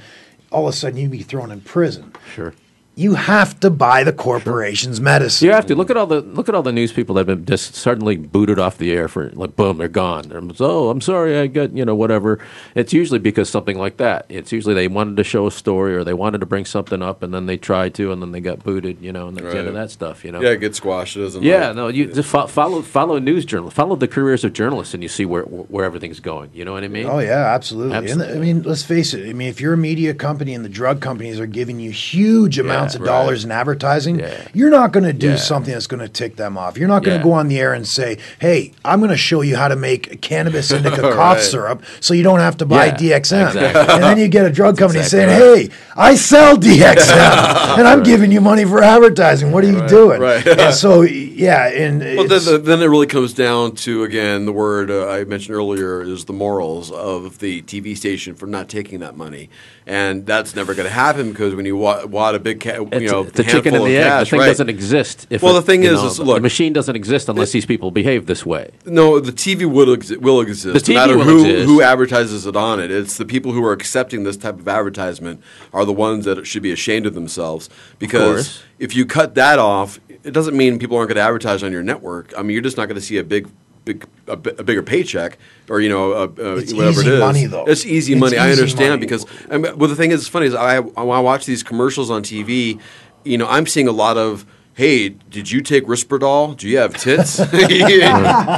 [0.51, 2.13] all of a sudden you'd be thrown in prison.
[2.33, 2.53] Sure.
[2.99, 5.45] You have to buy the corporation's medicine.
[5.47, 7.37] You have to look at all the look at all the news people that have
[7.37, 10.27] been just suddenly booted off the air for like boom they're gone.
[10.27, 12.39] They're, oh, I'm sorry, I got you know whatever.
[12.75, 14.25] It's usually because something like that.
[14.27, 17.23] It's usually they wanted to show a story or they wanted to bring something up
[17.23, 19.01] and then they tried to and then they got booted.
[19.01, 20.25] You know, and that's the end of that stuff.
[20.25, 20.41] You know.
[20.41, 21.15] Yeah, get squashed.
[21.15, 21.41] Doesn't.
[21.41, 24.93] Yeah, like- no, you just fo- follow follow news journal, follow the careers of journalists,
[24.93, 26.49] and you see where where everything's going.
[26.53, 27.05] You know what I mean?
[27.05, 27.95] Oh yeah, absolutely.
[27.95, 28.33] Absolutely.
[28.33, 29.29] And I mean, let's face it.
[29.29, 32.59] I mean, if you're a media company and the drug companies are giving you huge
[32.59, 33.07] amounts of right.
[33.07, 34.21] dollars in advertising,
[34.53, 35.35] you're not going to do Yeah.
[35.35, 36.77] something that's going to tick them off.
[36.77, 37.31] You're not going to Yeah.
[37.31, 40.21] go on the air and say, "Hey, I'm going to show you how to make
[40.21, 41.43] cannabis indica cough Right.
[41.43, 43.61] syrup, so you don't have to buy Yeah, DXM." exactly.
[43.93, 48.03] And then you get a drug company exactly saying, "Hey, I sell DXM, and I'm
[48.03, 49.51] giving you money for advertising.
[49.51, 50.45] What are you doing?" right.
[50.47, 54.51] And so, yeah, and Well, it's- then, then it really comes down to again the
[54.53, 58.99] word uh, I mentioned earlier is the morals of the TV station for not taking
[58.99, 59.49] that money,
[59.89, 63.09] and that's never going to happen because when you wa- wad a big, ca- you
[63.09, 64.03] know, the chicken and the of egg.
[64.03, 64.45] cash, the thing right.
[64.45, 65.25] doesn't exist.
[65.31, 68.27] If well, the thing is, know, is the machine doesn't exist unless these people behave
[68.27, 68.69] this way.
[68.85, 70.85] No, the TV will exi- will exist.
[70.85, 71.65] The no matter will who exist.
[71.65, 72.91] who advertises it on it.
[72.91, 75.41] It's the people who are accepting this type of advertisement
[75.73, 77.67] are the ones that should be ashamed of themselves.
[77.97, 78.63] Because course.
[78.77, 81.81] if you cut that off, it doesn't mean people aren't going to advertise on your
[81.81, 82.31] network.
[82.37, 83.49] I mean, you're just not going to see a big.
[83.93, 85.37] Big, a, a bigger paycheck,
[85.69, 87.19] or you know, a, a, It's whatever easy it is.
[87.19, 87.65] money, though.
[87.65, 88.37] It's easy It's money.
[88.37, 88.99] I understand money.
[89.01, 89.25] because.
[89.49, 92.09] I mean, well, the thing is, it's funny is I when I watch these commercials
[92.11, 92.79] on TV,
[93.23, 94.45] you know, I'm seeing a lot of.
[94.73, 96.55] Hey, did you take Risperdal?
[96.55, 97.39] Do you have tits?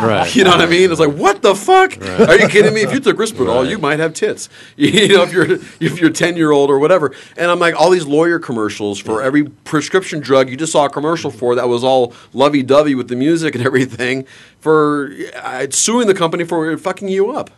[0.01, 0.35] Right.
[0.35, 0.91] You know what I mean?
[0.91, 1.97] It's like, what the fuck?
[2.27, 2.81] Are you kidding me?
[2.81, 4.47] If you took Risperdal, you might have tits.
[4.77, 7.13] You know, if you're if you're ten year old or whatever.
[7.37, 10.89] And I'm like, all these lawyer commercials for every prescription drug you just saw a
[10.89, 14.25] commercial for that was all lovey dovey with the music and everything
[14.59, 17.49] for uh, suing the company for fucking you up.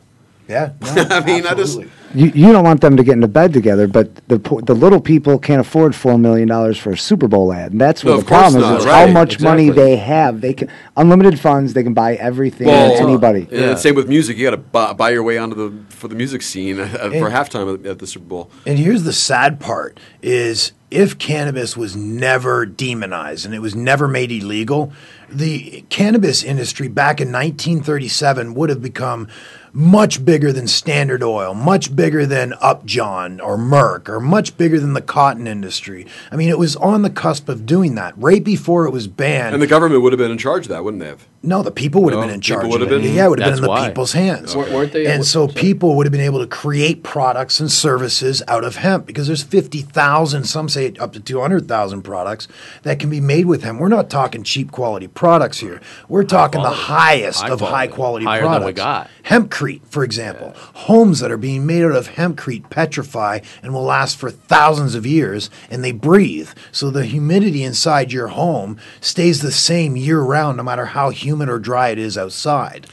[0.48, 0.74] Yeah.
[0.82, 1.80] I mean, I just
[2.14, 5.40] You, you don't want them to get into bed together, but the the little people
[5.40, 8.26] can't afford four million dollars for a Super Bowl ad, and that's No, what of
[8.26, 8.70] the problem is.
[8.70, 10.42] not, is how right, much money they have.
[10.42, 11.74] They can unlimited funds.
[11.74, 12.68] They can buy everything.
[12.68, 13.48] well, anybody.
[13.52, 14.38] And same with music.
[14.38, 17.04] You got to buy, buy your way onto the for the music scene uh, for
[17.06, 18.52] And- halftime at, at the Super Bowl.
[18.66, 24.08] And here's the sad part is if cannabis was never demonized and it was never
[24.08, 24.92] made illegal,
[25.30, 29.28] the cannabis industry back in 1937 would have become
[29.74, 34.94] much bigger than Standard Oil, much bigger than Upjohn or Merck, or much bigger than
[34.94, 36.06] the cotton industry.
[36.32, 39.54] I mean, it was on the cusp of doing that right before it was banned.
[39.54, 41.28] And the government would have been in charge of that, wouldn't they have?
[41.46, 43.04] No, the people would have No, been in charge would of have it.
[43.04, 43.88] been- yeah, it would have been in the why.
[43.90, 44.56] people's hands.
[44.56, 48.42] Weren't- weren't they- And so people would have been able to create products and services
[48.48, 52.48] out of hemp because there's 50,000, some say up to 200,000 products
[52.84, 53.82] that can be made with hemp.
[53.82, 55.82] We're not talking cheap quality products here.
[56.08, 57.76] We're talking the highest High of quality.
[57.76, 58.66] high quality Higher than products.
[58.68, 59.10] we got.
[59.26, 60.54] Hempcrete, for example.
[60.74, 65.06] Homes that are being made out of hempcrete petrify and will last for thousands of
[65.06, 66.50] years and they breathe.
[66.72, 71.33] So the humidity inside your home stays the same year round, no matter how humid
[71.42, 72.88] or dry it is outside.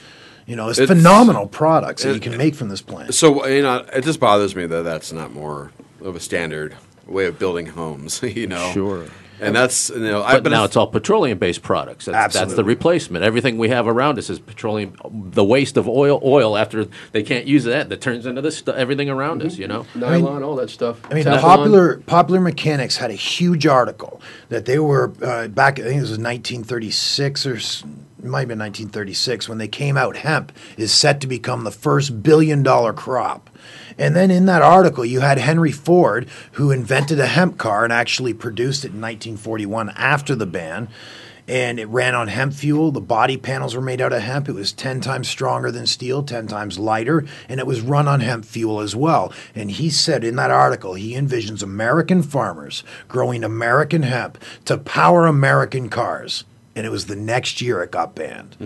[0.46, 3.14] You know, it's, It's- phenomenal products that it- you can make from this plant.
[3.14, 5.70] So you know, it just bothers me that that's not more
[6.02, 6.76] of a standard
[7.06, 8.20] way of building homes.
[8.24, 9.04] You know, Sure.
[9.42, 12.04] And that's you know, I, But, now it's all petroleum-based products.
[12.04, 13.24] That's, that's the replacement.
[13.24, 14.92] Everything we have around us is petroleum.
[15.32, 18.74] The waste of oil, oil after they can't use that, that turns into this stu-
[18.74, 19.56] everything around us.
[19.56, 21.00] You know, Nylon, all that stuff.
[21.10, 21.40] I mean, Teflon.
[21.40, 25.78] popular popular mechanics had a huge article that they were uh, back.
[25.78, 27.82] I think it was 1936 or s-
[28.22, 30.18] it might have been 1936 when they came out.
[30.18, 33.48] Hemp is set to become the first billion dollar crop.
[33.96, 37.92] And then in that article, you had Henry Ford, who invented a hemp car and
[37.92, 40.88] actually produced it in 1941 after the ban.
[41.48, 42.92] And it ran on hemp fuel.
[42.92, 44.50] The body panels were made out of hemp.
[44.50, 48.20] It was 10 times stronger than steel, 10 times lighter, and it was run on
[48.20, 49.32] hemp fuel as well.
[49.54, 54.36] And he said in that article, he envisions American farmers growing American hemp
[54.66, 56.44] to power American cars.
[56.80, 58.56] And it was the next year it got banned.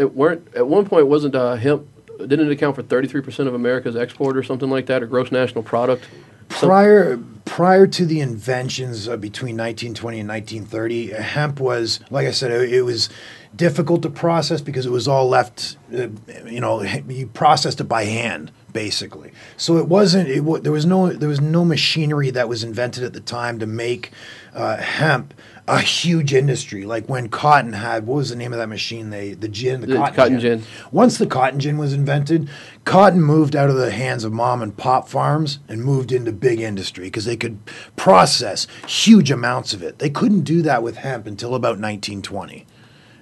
[0.00, 1.86] It weren't at one point wasn't uh, hemp
[2.18, 5.62] didn't it account for 33% of America's export or something like that or gross national
[5.62, 6.08] product?
[6.50, 12.26] Some- Prior prior to the inventions uh, between 1920 and 1930, uh, hemp was, like
[12.26, 13.08] I said, it, it was
[13.54, 16.08] difficult to process because it was all left, uh,
[16.46, 19.30] you know, you processed it by hand basically.
[19.56, 20.28] So it wasn't.
[20.28, 23.66] It there was no there was no machinery that was invented at the time to
[23.66, 24.10] make
[24.52, 25.32] uh, hemp
[25.68, 26.84] a huge industry.
[26.84, 29.10] Like when cotton had what was the name of that machine?
[29.10, 30.58] They the gin, the, The cotton, cotton gin.
[30.60, 30.68] gin.
[30.92, 32.48] Once the cotton gin was invented,
[32.84, 36.60] cotton moved out of the hands of mom and pop farms and moved into big
[36.60, 37.58] industry because they could
[37.96, 39.98] process huge amounts of it.
[39.98, 42.66] They couldn't do that with hemp until about 1920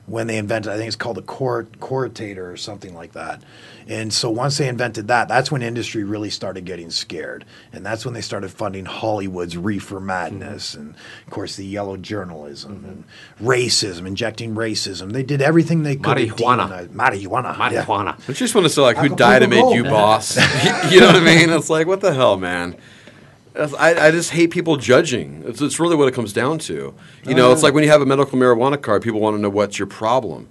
[0.06, 3.42] when they invented, I think it's called a cor- cortator or something like that.
[3.86, 7.44] And so once they invented that, that's when industry really started getting scared.
[7.72, 10.80] And that's when they started funding Hollywood's reefer madness mm-hmm.
[10.80, 10.94] and,
[11.26, 13.04] of course, the yellow journalism and
[13.46, 15.12] racism, injecting racism.
[15.12, 16.16] They did everything they could.
[16.16, 16.88] Marijuana.
[16.88, 18.18] demonize- Marijuana.
[18.18, 18.24] yeah.
[18.28, 20.36] I just want to say, like, who died and made you boss?
[20.90, 21.50] you know what I mean?
[21.50, 22.76] It's like, what the hell, man?
[23.56, 25.44] I, I just hate people judging.
[25.46, 26.94] It's, it's really what it comes down to.
[27.24, 27.66] You know, it's ah.
[27.66, 30.48] like when you have a medical marijuana card, people want to know what's your problem.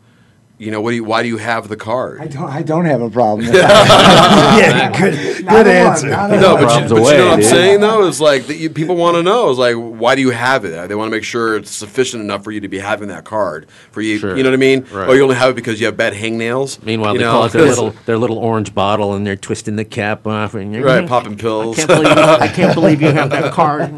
[0.60, 2.22] You know, what do you, why do you have the card?
[2.22, 2.48] I don't.
[2.50, 3.40] I don't have a problem.
[3.48, 4.54] With that.
[4.54, 5.14] Yeah, good,
[5.48, 6.10] good a one, answer.
[6.10, 7.50] No, but, you, Problems but you know what I'm dude.
[7.50, 10.30] saying though is like that you, people want to know is like why do you
[10.30, 10.88] have it?
[10.88, 13.68] They want to make sure it's sufficient enough for you to be having that card
[13.92, 14.20] for you.
[14.20, 14.38] Sure.
[14.38, 14.86] You know what I mean?
[14.92, 15.10] Right.
[15.10, 16.82] Or you only have it because you have bad hangnails.
[16.84, 17.32] Meanwhile, you they know?
[17.32, 20.72] call it their little their little orange bottle, and they're twisting the cap off, and
[20.74, 21.80] you're right, popping pills.
[21.80, 23.92] I can't believe I can't believe you have that card.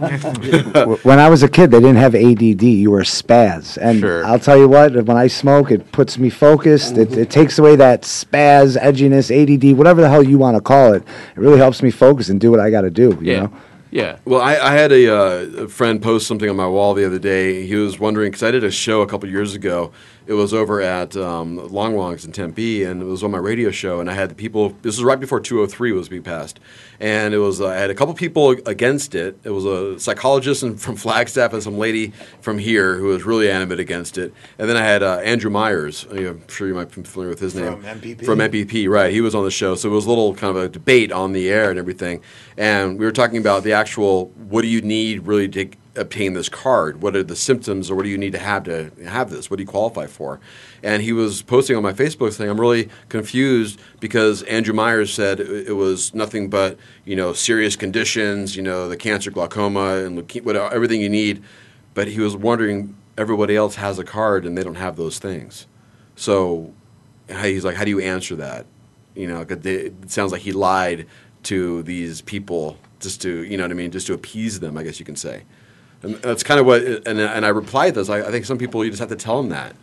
[1.04, 2.64] When I was a kid, they didn't have ADD.
[2.64, 4.26] You were spaz, and Sure.
[4.26, 4.94] I'll tell you what.
[5.06, 6.55] When I smoke, it puts me focused.
[6.98, 10.94] It, it takes away that spaz, edginess, ADD, whatever the hell you want to call
[10.94, 11.04] it.
[11.04, 13.18] It really helps me focus and do what I got to do.
[13.22, 13.40] You Yeah.
[13.42, 13.52] know.
[13.92, 14.18] Yeah.
[14.26, 17.20] Well, I, I had a, uh, a friend post something on my wall the other
[17.20, 17.66] day.
[17.66, 19.92] He was wondering because I did a show a couple years ago.
[20.28, 23.70] It was over at um, Long Wong's in Tempe, and it was on my radio
[23.72, 24.00] show.
[24.00, 24.70] And I had the people.
[24.82, 26.60] This was right before 203 was being passed,
[27.00, 27.62] and it was.
[27.62, 29.38] Uh, I had a couple people against it.
[29.44, 32.12] It was a psychologist and from Flagstaff and some lady
[32.42, 34.34] from here who was really animate against it.
[34.58, 36.06] And then I had uh, Andrew Myers.
[36.10, 38.26] I'm sure you might be familiar with his name From MPP?
[38.26, 39.12] From MPP, right?
[39.12, 41.34] He was on the show, so it was a little kind of a debate on
[41.34, 42.22] the air and everything.
[42.58, 46.50] And we were talking about the actual what do you need really to obtain this
[46.50, 47.02] card?
[47.02, 49.50] What are the symptoms, or what do you need to have to have this?
[49.50, 50.40] What do you qualify for?
[50.84, 55.40] And he was posting on my Facebook saying, "I'm really confused because Andrew Myers said
[55.40, 60.44] it was nothing but you know serious conditions, you know the cancer, glaucoma, and leuke-
[60.44, 61.44] what everything you need."
[61.94, 65.68] But he was wondering, everybody else has a card and they don't have those things.
[66.16, 66.74] So
[67.30, 68.66] he's like, how do you answer that?
[69.16, 71.08] You know, it sounds like he lied
[71.44, 74.78] to these people just to, you know what I mean, just to appease them.
[74.78, 75.44] I guess you can say.
[76.06, 78.10] And that's kind of what, and, and I replied to this.
[78.10, 79.76] I, I think some people you just have to tell them that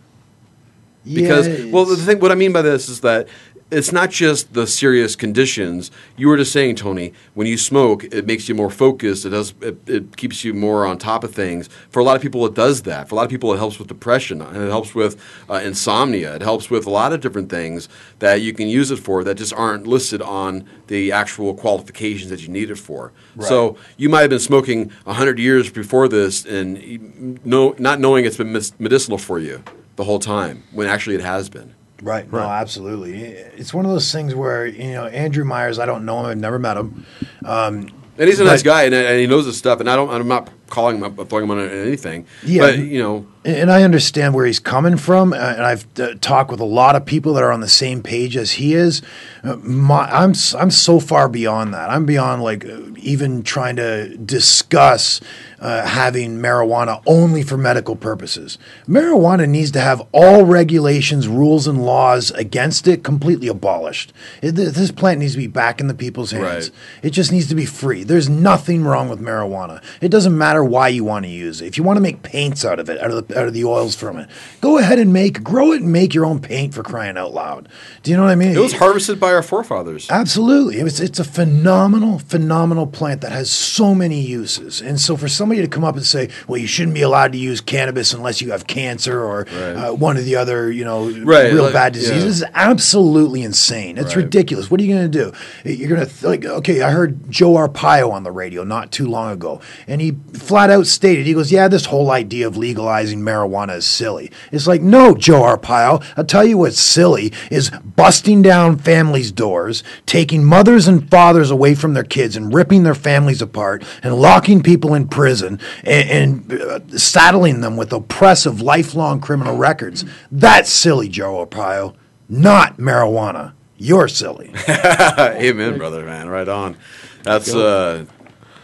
[1.05, 3.27] because Yeah, well the thing what i mean by this is that
[3.73, 5.91] it's not just the serious conditions.
[6.17, 9.25] You were just saying tony when you smoke it makes you more focused.
[9.25, 11.69] It does it, it keeps you more on top of things.
[11.89, 13.09] For a lot of people it does that.
[13.09, 14.43] For a lot of people it helps with depression.
[14.43, 16.35] And it helps with uh, insomnia.
[16.37, 17.89] It helps with a lot of different things
[18.19, 22.43] that you can use it for that just aren't listed on the actual qualifications that
[22.43, 23.13] you need it for.
[23.41, 28.37] So you might have been smoking 100 years before this and no, not knowing it's
[28.37, 29.65] been medicinal for you
[29.97, 31.75] the whole time when actually it has been.
[32.03, 32.31] Right.
[32.31, 33.23] No, absolutely.
[33.23, 35.79] It's one of those things where you know Andrew Myers.
[35.79, 36.27] I don't know him.
[36.27, 37.07] I've never met him.
[37.45, 37.89] Um,
[38.19, 39.81] And he's a nice guy, and, and he knows his stuff.
[39.81, 42.27] And I don't, I'm not calling him up, throwing him on anything.
[42.45, 42.63] Yeah.
[42.63, 46.51] But you know, And I understand where he's coming from, uh, and I've uh, talked
[46.51, 49.03] with a lot of people that are on the same page as he is.
[49.43, 51.91] Uh, my, I'm I'm so far beyond that.
[51.91, 52.65] I'm beyond like
[52.99, 55.21] even trying to discuss
[55.59, 58.59] uh, having marijuana only for medical purposes.
[58.87, 64.13] Marijuana needs to have all regulations, rules, and laws against it completely abolished.
[64.41, 66.71] It, this plant needs to be back in the people's hands.
[66.71, 67.05] Right.
[67.05, 68.05] It just needs to be free.
[68.05, 69.83] There's nothing wrong with marijuana.
[70.01, 71.67] It doesn't matter why you want to use it.
[71.67, 73.65] If you want to make paints out of it, out of the out of the
[73.65, 74.29] oils from it,
[74.61, 77.69] go ahead and make grow it and make your own paint for crying out loud.
[78.03, 78.57] Do you know what I mean?
[78.57, 80.11] it was harvested by our forefathers.
[80.11, 80.77] Absolutely.
[80.79, 84.81] It's, it's a phenomenal, phenomenal plant that has so many uses.
[84.81, 87.39] And so for somebody to come up and say, well, you shouldn't be allowed to
[87.39, 91.53] use cannabis unless you have cancer or uh, one of the other, you know, Right,
[91.53, 92.01] real like- bad yeah.
[92.03, 93.99] diseases, is absolutely insane.
[93.99, 94.25] It's Right.
[94.25, 94.71] ridiculous.
[94.71, 95.33] What are you going to do?
[95.71, 99.33] You're going to, like, okay, I heard Joe Arpaio on the radio not too long
[99.33, 103.77] ago, and he flat out stated, he goes, yeah, this whole idea of legalizing marijuana
[103.77, 104.31] is silly.
[104.51, 109.83] It's like, no, Joe Arpaio, I'll tell you what's silly is busting down families' doors,
[110.07, 114.63] taking mothers and fathers away from their kids and ripping their families apart and locking
[114.63, 120.05] people in prison and, and uh, saddling them with oppressive lifelong criminal records.
[120.31, 121.95] That's silly, Joe Arpaio,
[122.29, 123.53] not marijuana.
[123.77, 124.53] You're silly.
[124.69, 126.29] Amen, brother, man.
[126.29, 126.77] Right on.
[127.25, 128.07] That's uh,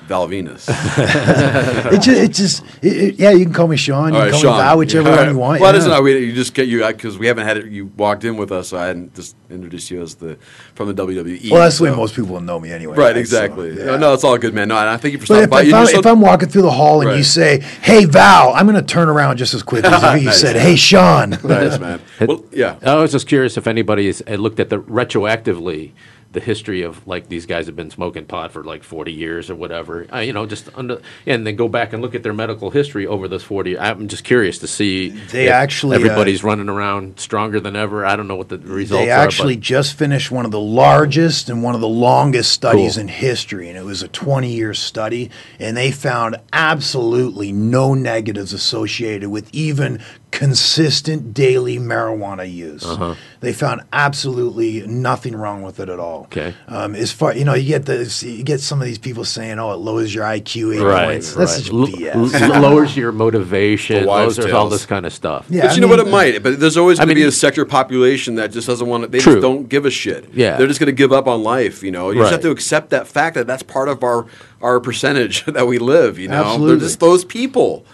[0.09, 0.69] Val Venis.
[1.93, 4.13] it just, it just it, it- yeah, you can call me Sean.
[4.13, 4.57] You All can right, call Sean.
[4.57, 5.33] me Val, whichever Yeah, all one right.
[5.33, 5.61] you want.
[5.61, 5.79] Well, yeah.
[5.79, 7.67] listen, I- we, you just get you because we haven't had it.
[7.67, 10.37] You walked in with us, so I hadn't just introduced you as the
[10.75, 11.51] from the WWE.
[11.51, 12.97] well, that's the way most people will know me anyway.
[12.97, 13.77] Right, so, exactly.
[13.77, 13.85] yeah.
[13.85, 14.69] No, no, it's all good, man.
[14.69, 15.61] No, and I thank you for But stopping if, by.
[15.63, 18.53] if, I'm, you're so- if I'm walking through the hall and you say, "Hey Val,"
[18.55, 20.41] I'm going to turn around just as quick as if you Nice.
[20.41, 22.01] said, "Hey Sean." nice, man.
[22.21, 22.79] Well, yeah.
[22.83, 25.93] I was just curious if anybody has uh, looked at the retroactively
[26.33, 29.55] the history of like these guys have been smoking pot for like 40 years or
[29.55, 30.07] whatever.
[30.13, 33.07] Uh, you know, just under and then go back and look at their medical history
[33.07, 33.79] over those 40.
[33.79, 38.05] I'm just curious to see They actually, uh, everybody's running around stronger than ever.
[38.05, 39.07] I don't know what the results are.
[39.07, 42.95] They actually but just finished one of the largest and one of the longest studies
[42.95, 43.03] Cool.
[43.03, 45.31] in history, and it was a 20 year study.
[45.59, 50.01] And they found absolutely no negatives associated with even
[50.31, 52.85] consistent daily marijuana use.
[52.85, 53.15] Uh-huh.
[53.41, 56.25] They found absolutely nothing wrong with it at all.
[56.25, 56.55] Okay.
[56.67, 59.59] Um, as far you know, you get this, you get some of these people saying,
[59.59, 61.89] "Oh, it lowers your IQ eight Right, points." That's right.
[61.89, 62.41] just BS.
[62.53, 65.47] l- lowers your motivation, The lowers all this kind of stuff.
[65.49, 66.01] Yeah, but I you know what?
[66.01, 66.43] It might.
[66.43, 69.09] But there's always I going to be a sector population that just doesn't want to.
[69.09, 69.35] They True.
[69.35, 70.29] just don't give a shit.
[70.33, 70.57] Yeah.
[70.57, 71.83] they're just going to give up on life.
[71.83, 74.27] You know, you just have to accept that fact that that's part of our
[74.61, 76.19] our percentage that we live.
[76.19, 76.67] You know, Absolutely.
[76.77, 77.87] they're just those people.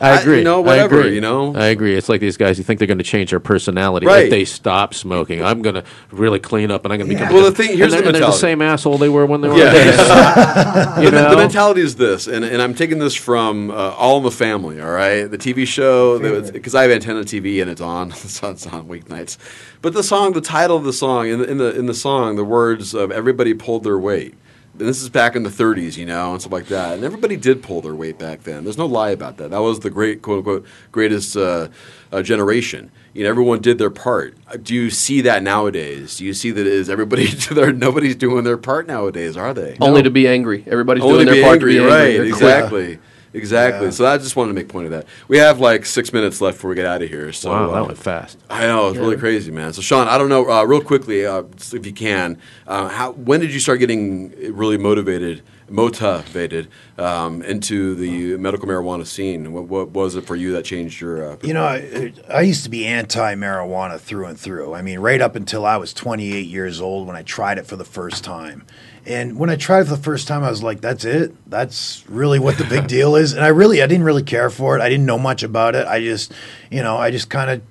[0.00, 0.38] I I- agree.
[0.38, 1.14] you know, I whatever, agree.
[1.14, 1.54] you know?
[1.54, 1.96] I agree.
[1.96, 2.58] It's like these guys.
[2.58, 4.24] You think they're going to change their personality Right.
[4.24, 5.42] if they stop smoking.
[5.42, 7.20] I'm going to really clean up, and I'm going to Yeah.
[7.20, 7.34] become.
[7.34, 9.48] Well, the thing- here's and the they're, they're the same asshole they were when they
[9.48, 9.56] were.
[9.56, 9.72] Yeah.
[9.72, 11.02] a kid.
[11.04, 11.30] you the, know?
[11.30, 14.80] the mentality is this, and, and I'm taking this from uh, All in the Family,
[14.80, 15.24] all right?
[15.24, 16.18] The TV show,
[16.52, 19.38] because I have antenna TV and it's on, it's on, it's on weeknights.
[19.80, 22.36] But the song, the title of the song, in the, in the, in the song,
[22.36, 24.34] the words of everybody pulled their weight.
[24.78, 26.94] And this is back in the 30s, you know, and stuff like that.
[26.94, 28.62] And everybody did pull their weight back then.
[28.62, 29.50] There's no lie about that.
[29.50, 31.68] That was the great, quote unquote, greatest uh,
[32.12, 32.90] uh, generation.
[33.12, 34.36] You know, everyone did their part.
[34.46, 36.18] Uh, Do you see that nowadays?
[36.18, 37.26] Do you see that is everybody?
[37.50, 39.76] there, nobody's doing their part nowadays, are they?
[39.80, 40.62] Only to be angry.
[40.66, 41.98] Everybody's Only doing to their be part angry, to be angry.
[41.98, 42.16] right?
[42.16, 42.98] They're Exactly,
[43.38, 43.86] exactly.
[43.86, 43.92] Yeah.
[43.92, 45.06] So I just wanted to make point of that.
[45.28, 47.32] We have like six minutes left before we get out of here.
[47.32, 48.38] So wow, uh, that went fast.
[48.50, 49.72] I know it's really crazy, man.
[49.72, 53.40] So Sean, I don't know, uh, real quickly, uh, if you can, uh, how when
[53.40, 59.52] did you start getting really motivated, motivated um, into the medical marijuana scene?
[59.52, 61.32] What, what was it for you that changed your?
[61.32, 64.74] Uh, You know, I, I used to be anti marijuana through and through.
[64.74, 67.76] I mean, right up until I was 28 years old when I tried it for
[67.76, 68.64] the first time.
[69.06, 71.34] And when I tried it for the first time, I was like, that's it?
[71.48, 73.32] That's really what the big deal is?
[73.32, 74.82] And I really, I didn't really care for it.
[74.82, 75.86] I didn't know much about it.
[75.86, 76.32] I just,
[76.70, 77.62] you know, I just kind of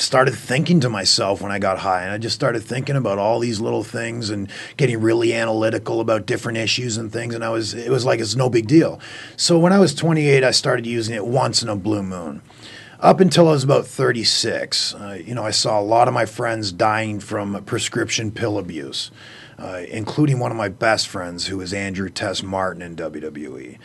[0.00, 3.38] started thinking to myself when I got high, and I just started thinking about all
[3.38, 7.34] these little things and getting really analytical about different issues and things.
[7.34, 9.00] And I was, it was like it's no big deal.
[9.36, 12.42] So when I was 28, I started using it once in a blue moon.
[13.00, 16.26] Up until I was about 36, uh, you know, I saw a lot of my
[16.26, 19.10] friends dying from prescription pill abuse,
[19.58, 23.78] uh, including one of my best friends who was Andrew Test Martin in WWE.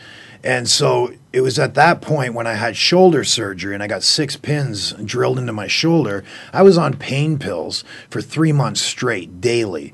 [0.46, 4.04] And so it was at that point when I had shoulder surgery and I got
[4.04, 6.22] six pins drilled into my shoulder.
[6.52, 9.92] I was on pain pills for three months straight, daily.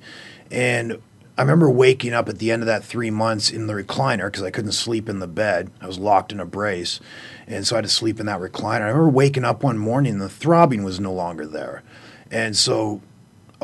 [0.50, 1.00] And
[1.38, 4.42] I remember waking up at the end of that three months in the recliner because
[4.42, 5.70] I couldn't sleep in the bed.
[5.80, 7.00] I was locked in a brace.
[7.46, 8.82] And so I had to sleep in that recliner.
[8.82, 11.82] I remember waking up one morning and the throbbing was no longer there.
[12.30, 13.00] And so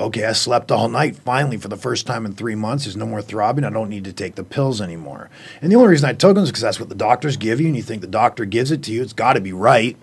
[0.07, 2.85] okay, I slept all night finally for the first time in three months.
[2.85, 3.65] There's no more throbbing.
[3.65, 5.31] I don't need to take the pills anymore.
[5.61, 7.67] And the only reason I took them is because that's what the doctors give you,
[7.67, 9.03] and you think the doctor gives it to you.
[9.03, 9.97] It's got to be right.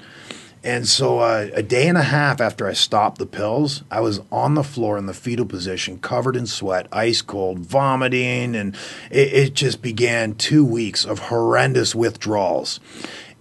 [0.66, 4.22] And so uh, a day and a half after I stopped the pills, I was
[4.32, 8.76] on the floor in the fetal position, covered in sweat, ice cold, vomiting, and
[9.12, 12.80] it, it just began two weeks of horrendous withdrawals.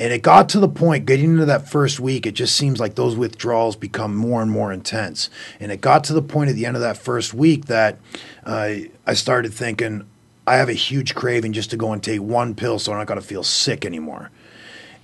[0.00, 2.96] And it got to the point, getting into that first week, it just seems like
[2.96, 5.30] those withdrawals become more and more intense.
[5.60, 7.98] And it got to the point at the end of that first week that
[8.44, 8.74] uh,
[9.06, 10.04] I started thinking,
[10.46, 13.06] I have a huge craving just to go and take one pill so I'm not
[13.06, 14.30] going to feel sick anymore.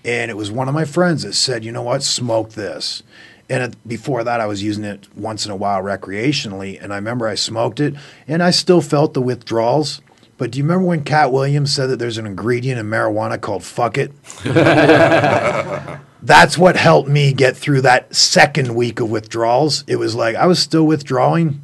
[0.04, 3.02] And it was one of my friends that said, you know what, smoke this.
[3.48, 6.82] And it, before that, I was using it once in a while recreationally.
[6.82, 7.94] And I remember I smoked it
[8.26, 10.00] and I still felt the withdrawals.
[10.40, 13.62] But do you remember when Katt Williams said that there's an ingredient in marijuana called
[13.62, 14.10] fuck it?
[16.22, 19.84] That's what helped me get through that second week of withdrawals.
[19.86, 21.60] It was like I was still withdrawing,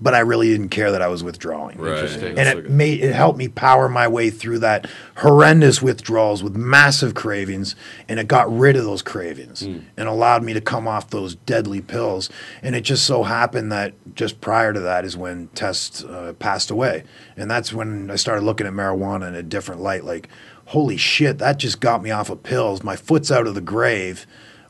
[0.00, 1.78] but I really didn't care that I was withdrawing.
[1.78, 1.94] Right.
[1.94, 2.38] Interesting.
[2.38, 4.86] And it made it helped me power my way through that
[5.16, 7.74] horrendous withdrawals with massive cravings,
[8.08, 9.78] and it got rid of those cravings Hmm.
[9.96, 12.28] and allowed me to come off those deadly pills.
[12.62, 16.70] And it just so happened that just prior to that is when Test uh, passed
[16.70, 17.04] away,
[17.36, 20.04] and that's when I started looking at marijuana in a different light.
[20.04, 20.28] Like,
[20.66, 22.82] holy shit, that just got me off of pills.
[22.82, 24.26] My foot's out of the grave.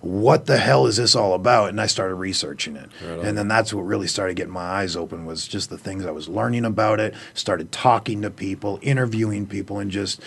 [0.07, 1.71] What the hell is this all about?
[1.71, 2.89] And I started researching it.
[3.05, 6.07] Right and then that's what really started getting my eyes open was just the things
[6.07, 10.21] I was learning about it, started talking to people, interviewing people, and just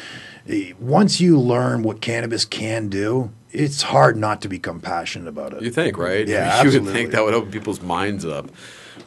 [0.48, 5.54] eh, once you learn what cannabis can do, it's hard not to become passionate about
[5.54, 5.62] it.
[5.62, 6.28] You think, right?
[6.28, 6.80] Yeah, you absolutely.
[6.80, 8.50] would think that would open people's minds up.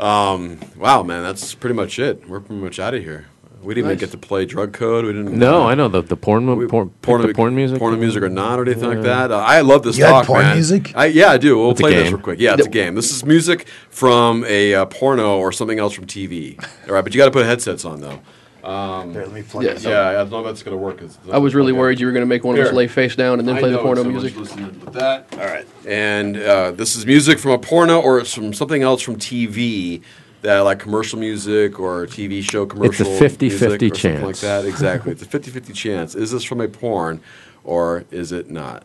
[0.00, 2.28] Um, wow, man, that's pretty much it.
[2.28, 3.26] We're pretty much out of here.
[3.62, 5.04] We didn't even get to play drug code.
[5.04, 5.38] We didn't.
[5.38, 7.78] No, I know the the porn mo- porn porn, the porn music.
[7.78, 9.30] porn music or not, or anything like that.
[9.30, 10.56] Uh, I love this You had talk, porn man.
[10.56, 10.92] music?
[10.96, 11.56] I, yeah, I do.
[11.58, 12.14] We'll It's a play this game.
[12.14, 12.40] real quick.
[12.40, 12.94] Yeah, it's a game.
[12.96, 16.58] This is music from a uh, porno or something else from TV.
[16.88, 18.20] All right, but you got to put headsets on though.
[18.68, 19.74] Um, Here, let me plug Yeah.
[19.74, 19.90] this up.
[19.90, 20.98] yeah, I don't know if that's gonna work.
[21.02, 21.80] It's- I was really okay.
[21.80, 22.76] worried you were going to make one of us Here.
[22.76, 24.38] lay face down and then I play the know porno someone's music.
[24.38, 25.26] listening with that.
[25.32, 25.66] All right.
[25.84, 30.02] And uh, this is music from a porno or it's from something else from TV
[30.42, 33.06] that like commercial music or TV show commercial.
[33.06, 34.40] 50-50 music or something like chance.
[34.42, 34.64] that.
[34.64, 35.12] Exactly.
[35.12, 36.14] it's a 50-50 chance.
[36.14, 37.20] Is this from a porn
[37.64, 38.84] or is it not?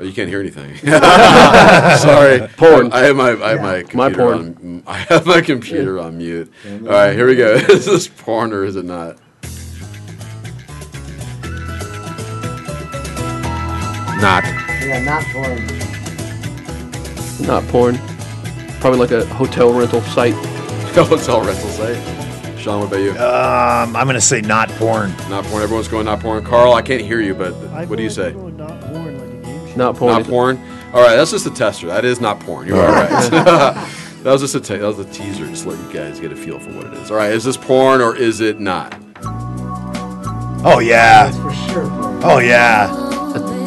[0.00, 0.74] Oh, you can't hear anything.
[1.98, 2.92] Sorry, Porn.
[2.92, 4.34] I have my I have my My computer porn.
[4.34, 4.82] on.
[4.88, 6.52] I have my computer on mute.
[6.66, 7.52] All right, here we go.
[7.54, 9.18] is this porn or is it not?
[14.20, 14.42] Not.
[14.82, 15.83] Yeah, not porn.
[17.40, 17.98] Not porn.
[18.80, 20.34] Probably like a hotel rental site.
[20.94, 22.58] Hotel rental site.
[22.58, 23.10] Sean, what about you?
[23.12, 25.10] Um, I'm going to say not porn.
[25.28, 25.62] Not porn.
[25.62, 26.44] Everyone's going not porn.
[26.44, 28.28] Carl, I can't hear you, but I what do you say?
[28.28, 29.74] I not porn like a game show.
[29.74, 30.12] Not porn.
[30.14, 30.56] Not porn.
[30.92, 31.88] All right, that's just a tester.
[31.88, 32.68] That is not porn.
[32.68, 33.30] You are right.
[33.30, 36.30] that was just a te- that was a teaser, just to let you guys get
[36.30, 37.10] a feel for what it is.
[37.10, 38.94] All right, is this porn or is it not?
[40.66, 41.30] Oh, yeah.
[41.30, 42.20] That's for sure porn.
[42.22, 43.03] Oh, yeah.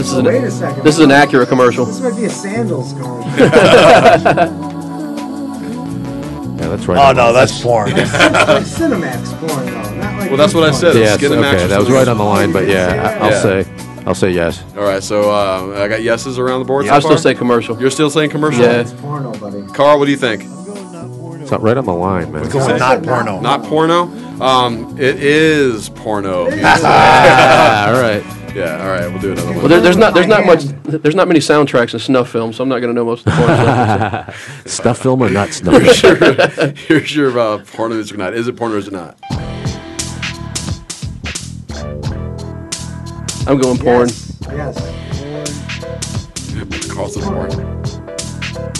[0.07, 0.83] This is an, Wait a second.
[0.85, 1.83] this is an Acura commercial.
[1.83, 3.27] This might be a sandals commercial.
[6.57, 6.97] Yeah, that's right.
[6.97, 7.91] Oh, no, the- that's porn.
[7.91, 7.99] like
[8.63, 10.29] Cinemax porn though, not like.
[10.31, 10.79] Well, that's what I porn.
[10.81, 10.95] said.
[10.95, 13.25] Yes, Skin and okay, mattress that was is- right on the line, but yeah, I-
[13.25, 13.41] I'll Yeah.
[13.41, 13.65] say,
[14.07, 14.63] I'll say yes.
[14.75, 16.85] All right, so uh, I got yeses around the board.
[16.87, 17.19] so I'll still far?
[17.19, 17.79] say commercial.
[17.79, 18.63] You're still saying commercial.
[18.63, 18.79] Yeah.
[18.79, 19.61] It's porno, buddy.
[19.73, 20.43] Carl, what do you think?
[20.45, 21.41] I'm going not porno.
[21.43, 22.41] It's not right on the line, man.
[22.43, 23.39] We're going not porno.
[23.41, 24.03] Not porno.
[24.41, 26.45] Um, it is porno.
[26.45, 26.63] music.
[26.65, 28.23] All right.
[28.57, 28.81] Yeah.
[28.81, 29.57] All right, we'll do another one.
[29.57, 32.63] Well, there, there's not there's not much there's not many soundtracks in snuff films, so
[32.63, 34.67] I'm not going to know most of the porn stuff.
[34.67, 35.79] Stuff film or not stuff?
[35.79, 36.15] Here's your,
[36.71, 38.33] here's your uh, porno music or not.
[38.33, 39.15] Is it porno or is it not?
[43.47, 44.09] I'm going porn.
[44.49, 44.77] Yes.
[46.89, 47.49] Carl says porn.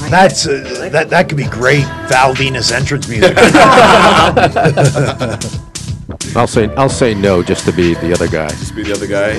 [0.09, 1.11] That's uh, that.
[1.11, 3.37] That could be great Val Venis entrance music.
[6.35, 8.47] I'll say I'll say no just to be the other guy.
[8.49, 9.31] Just be the other guy.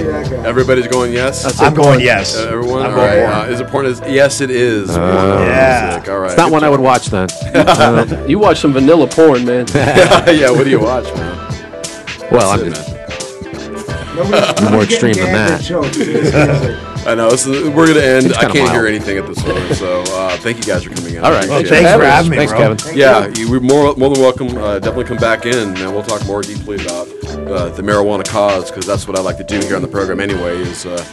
[0.46, 1.46] Everybody's going yes.
[1.46, 2.36] I'd say I'm going yes.
[2.36, 2.82] Uh, everyone.
[2.82, 3.48] I'm All going right.
[3.48, 3.86] Uh, is it porn?
[3.86, 4.90] Is yes, it is.
[4.90, 5.48] Uh, Porn.
[5.48, 5.90] Yeah.
[5.92, 6.10] Music.
[6.10, 6.30] All right.
[6.30, 7.28] It's not one I would watch then.
[8.28, 9.66] you watch some vanilla porn, man.
[9.74, 10.50] yeah.
[10.50, 11.36] What do you watch, man?
[12.30, 16.84] Well, I'm it, just I'm more extreme than that.
[17.06, 17.30] I know.
[17.30, 18.32] This is, we're gonna end.
[18.34, 19.74] I can't hear anything at this point.
[19.74, 21.24] So uh, thank you guys for coming in.
[21.24, 21.48] All right.
[21.48, 21.98] Well, thanks it.
[21.98, 22.60] for having me, Thanks, bro.
[22.60, 22.78] Kevin.
[22.78, 23.46] Thank yeah, you.
[23.46, 24.48] you, we're more more than welcome.
[24.56, 27.08] Uh, definitely come back in, and we'll talk more deeply about
[27.48, 30.20] uh, the marijuana cause because that's what I like to do here on the program.
[30.20, 31.04] Anyway, is uh,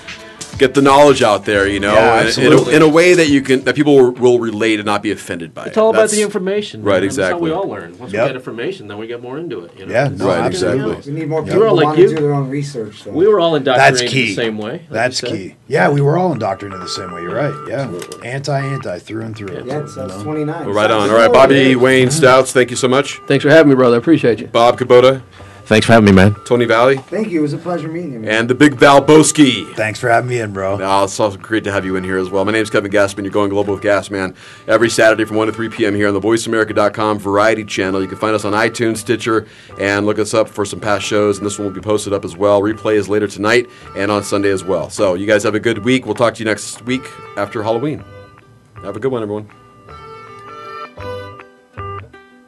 [0.57, 1.68] get the knowledge out there.
[1.68, 4.11] You know, Yeah, in- in, a, in a way that you can that people will,
[4.11, 5.64] will relate and not be offended by.
[5.64, 5.68] It.
[5.69, 5.80] It's it.
[5.80, 6.84] all about That's- the information.
[6.84, 6.95] Right.
[6.95, 7.03] man.
[7.03, 7.49] Exactly.
[7.49, 7.98] That's how we all learn.
[7.98, 8.23] Once Yep.
[8.23, 9.72] we get information, then we get more into it.
[9.77, 9.91] You know?
[9.94, 10.95] Yeah, no, Right, exactly.
[11.14, 12.10] We need more people were all like want to you.
[12.10, 13.03] do their own research.
[13.03, 13.11] Though.
[13.11, 14.27] We were all indoctrinated That's key.
[14.27, 14.72] the same way.
[14.72, 15.56] like That's key.
[15.68, 17.22] Yeah, we were all indoctrinated the same way.
[17.22, 17.53] You're right.
[17.68, 17.91] Yeah,
[18.23, 19.64] anti, anti, through and through.
[19.65, 20.65] Yeah, it's, that's 29.
[20.65, 21.10] Well, right on.
[21.10, 22.52] All right, Bobby Wayne Stouts.
[22.53, 23.19] Thank you so much.
[23.27, 23.95] Thanks for having me, brother.
[23.95, 24.48] I appreciate you.
[24.48, 25.22] Bob Kubota.
[25.66, 26.36] Thanks for having me, man.
[26.46, 26.98] Tony Valley.
[26.98, 27.40] Thank you.
[27.40, 28.20] It was a pleasure meeting you.
[28.20, 28.30] man.
[28.30, 29.74] And the big Valbowski.
[29.76, 30.76] Thanks for having me in, bro.
[30.76, 32.46] Uh, it's also great to have you in here as well.
[32.46, 33.24] My name's Kevin Gassman.
[33.24, 34.36] You're going global with Gasman
[34.68, 35.96] every Saturday from 1 to 3 p.m.
[35.96, 38.00] here on the VoiceAmerica.com Variety channel.
[38.00, 39.48] You can find us on iTunes, Stitcher,
[39.80, 41.38] and look us up for some past shows.
[41.40, 42.62] And this one will be posted up as well.
[42.62, 43.68] Replay is later tonight
[43.98, 44.92] and on Sunday as well.
[44.92, 46.06] So you guys have a good week.
[46.06, 48.04] We'll talk to you next week after Halloween.
[48.84, 49.50] Have a good one, everyone.